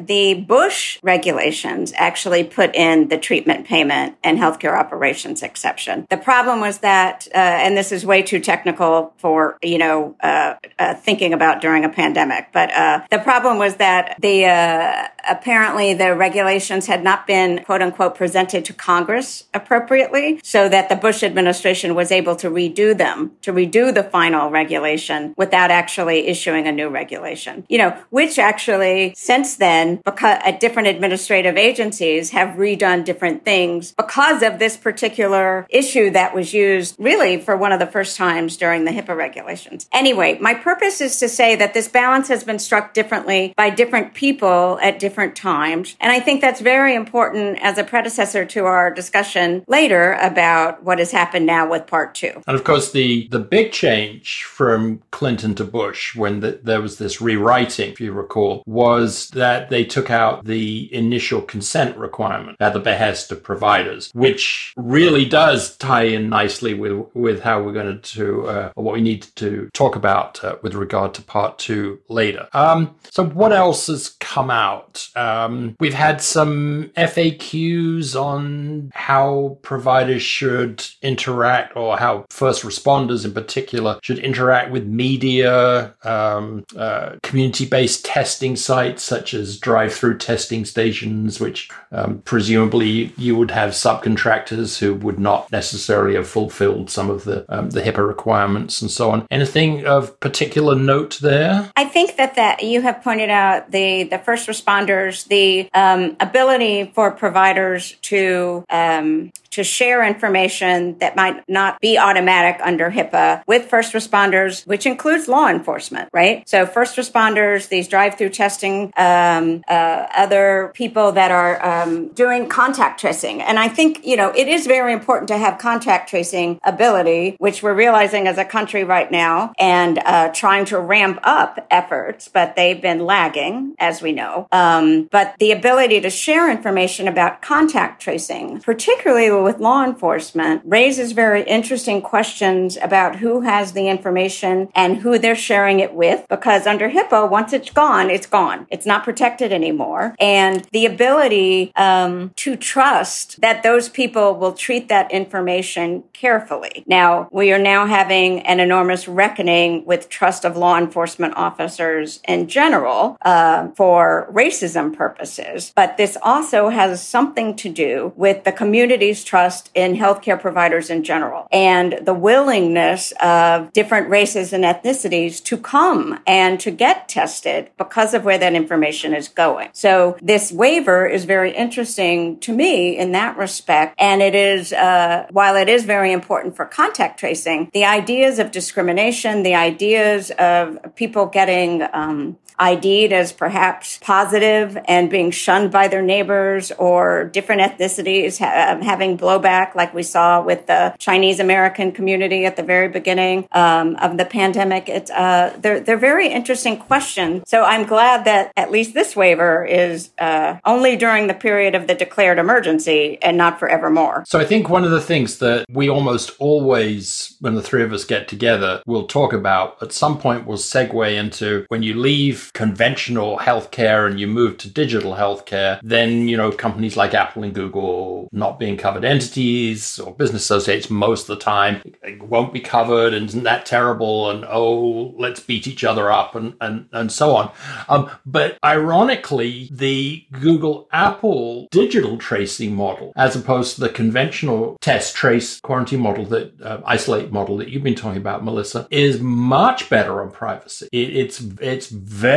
the 0.00 0.34
Bush 0.34 0.98
regulations 1.02 1.92
actually 1.96 2.44
put 2.44 2.74
in 2.74 3.08
the 3.08 3.18
treatment 3.18 3.66
payment 3.66 4.16
and 4.22 4.38
healthcare 4.38 4.76
operations 4.78 5.42
exception. 5.42 6.06
The 6.10 6.16
problem 6.16 6.60
was 6.60 6.78
that, 6.78 7.28
uh, 7.34 7.64
and 7.64 7.76
this 7.76 7.92
is 7.92 8.04
way 8.04 8.22
too 8.22 8.40
technical 8.40 9.14
for, 9.18 9.58
you 9.62 9.78
know, 9.78 10.16
uh, 10.22 10.54
uh, 10.78 10.94
thinking 10.94 11.32
about 11.32 11.60
during 11.60 11.84
a 11.84 11.88
pandemic, 11.88 12.48
but 12.52 12.72
uh, 12.72 13.00
the 13.10 13.18
problem 13.18 13.58
was 13.58 13.76
that 13.76 14.16
the, 14.20 14.44
uh, 14.46 15.08
apparently 15.28 15.94
the 15.94 16.14
regulations 16.14 16.86
had 16.86 17.02
not 17.02 17.26
been 17.26 17.62
quote 17.64 17.82
unquote 17.82 18.14
presented 18.14 18.64
to 18.64 18.72
Congress 18.72 19.44
appropriately 19.52 20.40
so 20.42 20.68
that 20.68 20.88
the 20.88 20.96
Bush 20.96 21.22
administration 21.22 21.94
was 21.94 22.10
able 22.10 22.36
to 22.36 22.48
redo 22.50 22.96
them, 22.96 23.32
to 23.42 23.52
redo 23.52 23.92
the 23.92 24.02
final 24.02 24.50
regulation 24.50 25.34
without 25.36 25.70
actually 25.70 26.26
issuing 26.26 26.66
a 26.66 26.72
new 26.72 26.88
regulation. 26.88 27.64
You 27.68 27.78
know, 27.78 27.90
which 28.10 28.38
actually 28.38 29.14
since 29.36 29.56
then, 29.56 29.96
because 29.96 30.38
at 30.44 30.60
different 30.60 30.88
administrative 30.88 31.58
agencies 31.58 32.30
have 32.30 32.56
redone 32.56 33.04
different 33.04 33.44
things 33.44 33.92
because 33.92 34.42
of 34.42 34.58
this 34.58 34.78
particular 34.78 35.66
issue 35.68 36.08
that 36.10 36.34
was 36.34 36.54
used 36.54 36.96
really 36.98 37.38
for 37.38 37.54
one 37.54 37.70
of 37.70 37.78
the 37.78 37.86
first 37.86 38.16
times 38.16 38.56
during 38.56 38.86
the 38.86 38.90
HIPAA 38.92 39.14
regulations. 39.14 39.88
Anyway, 39.92 40.38
my 40.40 40.54
purpose 40.54 41.02
is 41.02 41.18
to 41.18 41.28
say 41.28 41.54
that 41.54 41.74
this 41.74 41.86
balance 41.86 42.28
has 42.28 42.44
been 42.44 42.58
struck 42.58 42.94
differently 42.94 43.52
by 43.58 43.68
different 43.68 44.14
people 44.14 44.78
at 44.80 44.98
different 44.98 45.36
times. 45.36 45.96
And 46.00 46.10
I 46.10 46.20
think 46.20 46.40
that's 46.40 46.62
very 46.62 46.94
important 46.94 47.58
as 47.60 47.76
a 47.76 47.84
predecessor 47.84 48.46
to 48.46 48.64
our 48.64 48.90
discussion 48.90 49.64
later 49.68 50.14
about 50.14 50.82
what 50.82 50.98
has 50.98 51.10
happened 51.10 51.44
now 51.44 51.68
with 51.68 51.86
part 51.86 52.14
two. 52.14 52.42
And 52.46 52.56
of 52.56 52.64
course, 52.64 52.92
the, 52.92 53.28
the 53.30 53.38
big 53.38 53.72
change 53.72 54.44
from 54.44 55.02
Clinton 55.10 55.54
to 55.56 55.64
Bush 55.64 56.16
when 56.16 56.40
the, 56.40 56.58
there 56.62 56.80
was 56.80 56.96
this 56.96 57.20
rewriting, 57.20 57.92
if 57.92 58.00
you 58.00 58.12
recall, 58.12 58.62
was 58.66 59.15
that 59.30 59.70
they 59.70 59.84
took 59.84 60.10
out 60.10 60.44
the 60.44 60.92
initial 60.94 61.42
consent 61.42 61.96
requirement 61.96 62.56
at 62.60 62.72
the 62.72 62.80
behest 62.80 63.32
of 63.32 63.42
providers, 63.42 64.10
which 64.14 64.72
really 64.76 65.24
does 65.24 65.76
tie 65.76 66.04
in 66.04 66.28
nicely 66.28 66.74
with, 66.74 67.06
with 67.14 67.42
how 67.42 67.62
we're 67.62 67.72
going 67.72 68.00
to, 68.00 68.46
uh, 68.48 68.70
what 68.74 68.94
we 68.94 69.00
need 69.00 69.22
to 69.36 69.68
talk 69.72 69.96
about 69.96 70.42
uh, 70.44 70.56
with 70.62 70.74
regard 70.74 71.14
to 71.14 71.22
part 71.22 71.58
two 71.58 72.00
later. 72.08 72.48
Um, 72.52 72.96
so 73.10 73.24
what 73.24 73.52
else 73.52 73.86
has 73.88 74.16
come 74.20 74.50
out? 74.50 75.08
Um, 75.16 75.76
we've 75.80 75.94
had 75.94 76.20
some 76.20 76.90
FAQs 76.96 78.20
on 78.20 78.90
how 78.94 79.58
providers 79.62 80.22
should 80.22 80.84
interact 81.02 81.76
or 81.76 81.96
how 81.96 82.26
first 82.30 82.62
responders 82.62 83.24
in 83.24 83.32
particular 83.32 83.98
should 84.02 84.18
interact 84.18 84.70
with 84.70 84.86
media, 84.86 85.94
um, 86.04 86.64
uh, 86.76 87.16
community-based 87.22 88.04
testing 88.04 88.56
sites 88.56 89.05
such 89.06 89.32
as 89.32 89.58
drive-through 89.58 90.18
testing 90.18 90.64
stations, 90.64 91.40
which 91.40 91.70
um, 91.92 92.20
presumably 92.24 93.12
you 93.16 93.36
would 93.36 93.52
have 93.52 93.70
subcontractors 93.70 94.78
who 94.78 94.94
would 94.94 95.18
not 95.18 95.50
necessarily 95.52 96.16
have 96.16 96.28
fulfilled 96.28 96.90
some 96.90 97.08
of 97.08 97.24
the 97.24 97.44
um, 97.48 97.70
the 97.70 97.82
HIPAA 97.82 98.06
requirements 98.06 98.82
and 98.82 98.90
so 98.90 99.10
on. 99.10 99.26
Anything 99.30 99.86
of 99.86 100.18
particular 100.20 100.74
note 100.74 101.18
there? 101.20 101.70
I 101.76 101.84
think 101.84 102.16
that 102.16 102.34
that 102.34 102.62
you 102.62 102.82
have 102.82 103.02
pointed 103.02 103.30
out 103.30 103.70
the 103.70 104.02
the 104.02 104.18
first 104.18 104.48
responders, 104.48 105.26
the 105.28 105.68
um, 105.72 106.16
ability 106.20 106.90
for 106.94 107.10
providers 107.12 107.96
to 108.02 108.64
um, 108.70 109.30
to 109.56 109.64
share 109.64 110.04
information 110.04 110.98
that 110.98 111.16
might 111.16 111.42
not 111.48 111.80
be 111.80 111.96
automatic 111.96 112.60
under 112.62 112.90
HIPAA 112.90 113.42
with 113.46 113.64
first 113.70 113.94
responders, 113.94 114.66
which 114.66 114.84
includes 114.84 115.28
law 115.28 115.48
enforcement, 115.48 116.10
right? 116.12 116.46
So 116.46 116.66
first 116.66 116.96
responders, 116.96 117.68
these 117.70 117.88
drive-through 117.88 118.30
testing 118.30 118.92
um, 118.96 119.62
uh, 119.68 120.06
other 120.16 120.72
people 120.74 121.12
that 121.12 121.30
are 121.30 121.64
um, 121.64 122.08
doing 122.08 122.48
contact 122.48 123.00
tracing. 123.00 123.42
And 123.42 123.58
I 123.58 123.68
think, 123.68 124.06
you 124.06 124.16
know, 124.16 124.30
it 124.30 124.48
is 124.48 124.66
very 124.66 124.92
important 124.92 125.28
to 125.28 125.38
have 125.38 125.58
contact 125.58 126.08
tracing 126.08 126.58
ability, 126.64 127.36
which 127.38 127.62
we're 127.62 127.74
realizing 127.74 128.26
as 128.26 128.38
a 128.38 128.44
country 128.44 128.84
right 128.84 129.10
now 129.10 129.52
and 129.58 129.98
uh, 129.98 130.28
trying 130.32 130.64
to 130.66 130.78
ramp 130.78 131.18
up 131.22 131.66
efforts, 131.70 132.28
but 132.28 132.56
they've 132.56 132.80
been 132.80 133.04
lagging, 133.04 133.74
as 133.78 134.02
we 134.02 134.12
know. 134.12 134.48
Um, 134.52 135.08
but 135.10 135.34
the 135.38 135.52
ability 135.52 136.00
to 136.00 136.10
share 136.10 136.50
information 136.50 137.08
about 137.08 137.42
contact 137.42 138.00
tracing, 138.02 138.60
particularly 138.60 139.30
with 139.30 139.58
law 139.58 139.84
enforcement, 139.84 140.62
raises 140.64 141.12
very 141.12 141.42
interesting 141.42 142.00
questions 142.00 142.76
about 142.80 143.16
who 143.16 143.42
has 143.42 143.72
the 143.72 143.88
information 143.88 144.68
and 144.74 144.98
who 144.98 145.18
they're 145.18 145.36
sharing 145.36 145.80
it 145.80 145.94
with. 145.94 146.26
Because 146.28 146.66
under 146.66 146.88
HIPAA, 146.88 147.28
once 147.28 147.52
it's 147.52 147.70
gone, 147.70 148.10
it's 148.10 148.26
gone. 148.26 148.66
It's 148.70 148.85
not 148.86 149.04
protected 149.04 149.52
anymore. 149.52 150.14
And 150.18 150.66
the 150.72 150.86
ability 150.86 151.72
um, 151.76 152.32
to 152.36 152.56
trust 152.56 153.40
that 153.40 153.62
those 153.62 153.88
people 153.88 154.34
will 154.34 154.52
treat 154.52 154.88
that 154.88 155.10
information 155.10 156.04
carefully. 156.12 156.84
Now, 156.86 157.28
we 157.32 157.52
are 157.52 157.58
now 157.58 157.86
having 157.86 158.40
an 158.40 158.60
enormous 158.60 159.08
reckoning 159.08 159.84
with 159.84 160.08
trust 160.08 160.44
of 160.44 160.56
law 160.56 160.78
enforcement 160.78 161.34
officers 161.36 162.20
in 162.28 162.48
general 162.48 163.18
uh, 163.22 163.68
for 163.76 164.28
racism 164.32 164.96
purposes. 164.96 165.72
But 165.74 165.96
this 165.96 166.16
also 166.22 166.68
has 166.68 167.06
something 167.06 167.56
to 167.56 167.68
do 167.68 168.12
with 168.16 168.44
the 168.44 168.52
community's 168.52 169.24
trust 169.24 169.70
in 169.74 169.96
healthcare 169.96 170.40
providers 170.40 170.90
in 170.90 171.02
general 171.02 171.48
and 171.50 171.98
the 172.02 172.14
willingness 172.14 173.12
of 173.20 173.72
different 173.72 174.08
races 174.08 174.52
and 174.52 174.64
ethnicities 174.64 175.42
to 175.44 175.56
come 175.56 176.20
and 176.26 176.60
to 176.60 176.70
get 176.70 177.08
tested 177.08 177.70
because 177.76 178.14
of 178.14 178.24
where 178.24 178.38
that 178.38 178.54
information 178.54 178.75
is 178.84 179.28
going. 179.28 179.68
So 179.72 180.16
this 180.20 180.52
waiver 180.52 181.06
is 181.06 181.24
very 181.24 181.52
interesting 181.52 182.38
to 182.40 182.52
me 182.52 182.96
in 182.96 183.12
that 183.12 183.36
respect. 183.36 183.94
And 183.98 184.22
it 184.22 184.34
is, 184.34 184.72
uh, 184.72 185.26
while 185.30 185.56
it 185.56 185.68
is 185.68 185.84
very 185.84 186.12
important 186.12 186.56
for 186.56 186.64
contact 186.64 187.18
tracing, 187.18 187.70
the 187.72 187.84
ideas 187.84 188.38
of 188.38 188.50
discrimination, 188.50 189.42
the 189.42 189.54
ideas 189.54 190.30
of 190.32 190.78
people 190.94 191.26
getting 191.26 191.82
um, 191.92 192.38
ID'd 192.58 193.12
as 193.12 193.32
perhaps 193.32 193.98
positive 194.02 194.78
and 194.86 195.10
being 195.10 195.30
shunned 195.30 195.70
by 195.70 195.88
their 195.88 196.02
neighbors 196.02 196.72
or 196.72 197.24
different 197.24 197.60
ethnicities 197.62 198.38
ha- 198.38 198.72
um, 198.72 198.82
having 198.82 199.18
blowback, 199.18 199.74
like 199.74 199.92
we 199.94 200.02
saw 200.02 200.42
with 200.42 200.66
the 200.66 200.94
Chinese 200.98 201.40
American 201.40 201.92
community 201.92 202.46
at 202.46 202.56
the 202.56 202.62
very 202.62 202.88
beginning 202.88 203.46
um, 203.52 203.96
of 203.96 204.16
the 204.16 204.24
pandemic. 204.24 204.88
It's 204.88 205.10
uh, 205.10 205.56
they're 205.58 205.80
they're 205.80 205.96
very 205.96 206.28
interesting 206.28 206.78
questions. 206.78 207.42
So 207.46 207.62
I'm 207.62 207.84
glad 207.84 208.24
that 208.24 208.52
at 208.56 208.70
least 208.70 208.94
this 208.94 209.14
waiver 209.14 209.64
is 209.64 210.10
uh, 210.18 210.58
only 210.64 210.96
during 210.96 211.26
the 211.26 211.34
period 211.34 211.74
of 211.74 211.86
the 211.86 211.94
declared 211.94 212.38
emergency 212.38 213.18
and 213.22 213.36
not 213.36 213.58
forevermore. 213.58 214.24
So 214.26 214.38
I 214.38 214.44
think 214.44 214.68
one 214.68 214.84
of 214.84 214.90
the 214.90 215.00
things 215.00 215.38
that 215.38 215.66
we 215.68 215.88
almost 215.88 216.32
always, 216.38 217.36
when 217.40 217.54
the 217.54 217.62
three 217.62 217.82
of 217.82 217.92
us 217.92 218.04
get 218.04 218.28
together, 218.28 218.82
we'll 218.86 219.06
talk 219.06 219.32
about 219.32 219.82
at 219.82 219.92
some 219.92 220.18
point 220.18 220.46
will 220.46 220.56
segue 220.56 221.14
into 221.14 221.64
when 221.68 221.82
you 221.82 221.94
leave 221.94 222.45
conventional 222.52 223.38
healthcare 223.38 224.08
and 224.08 224.20
you 224.20 224.26
move 224.26 224.58
to 224.58 224.68
digital 224.68 225.14
healthcare, 225.14 225.80
then, 225.82 226.28
you 226.28 226.36
know, 226.36 226.50
companies 226.52 226.96
like 226.96 227.14
Apple 227.14 227.42
and 227.42 227.54
Google 227.54 228.28
not 228.32 228.58
being 228.58 228.76
covered 228.76 229.04
entities 229.04 229.98
or 229.98 230.14
business 230.14 230.42
associates 230.42 230.90
most 230.90 231.28
of 231.28 231.38
the 231.38 231.44
time 231.44 231.82
won't 232.20 232.52
be 232.52 232.60
covered 232.60 233.14
and 233.14 233.28
isn't 233.28 233.44
that 233.44 233.66
terrible 233.66 234.30
and 234.30 234.44
oh, 234.44 235.14
let's 235.18 235.40
beat 235.40 235.66
each 235.66 235.84
other 235.84 236.10
up 236.10 236.34
and, 236.34 236.54
and, 236.60 236.88
and 236.92 237.10
so 237.12 237.34
on. 237.34 237.50
Um, 237.88 238.10
but 238.24 238.58
ironically, 238.64 239.68
the 239.72 240.24
Google 240.32 240.88
Apple 240.92 241.68
digital 241.70 242.18
tracing 242.18 242.74
model, 242.74 243.12
as 243.16 243.36
opposed 243.36 243.74
to 243.74 243.80
the 243.80 243.88
conventional 243.88 244.76
test 244.80 245.14
trace 245.14 245.60
quarantine 245.60 246.00
model 246.00 246.24
that 246.26 246.60
uh, 246.60 246.80
isolate 246.84 247.32
model 247.32 247.56
that 247.58 247.68
you've 247.68 247.82
been 247.82 247.94
talking 247.94 248.20
about, 248.20 248.44
Melissa, 248.44 248.86
is 248.90 249.20
much 249.20 249.88
better 249.88 250.22
on 250.22 250.30
privacy. 250.30 250.88
It, 250.92 251.16
it's, 251.16 251.40
it's 251.60 251.88
very 251.88 252.35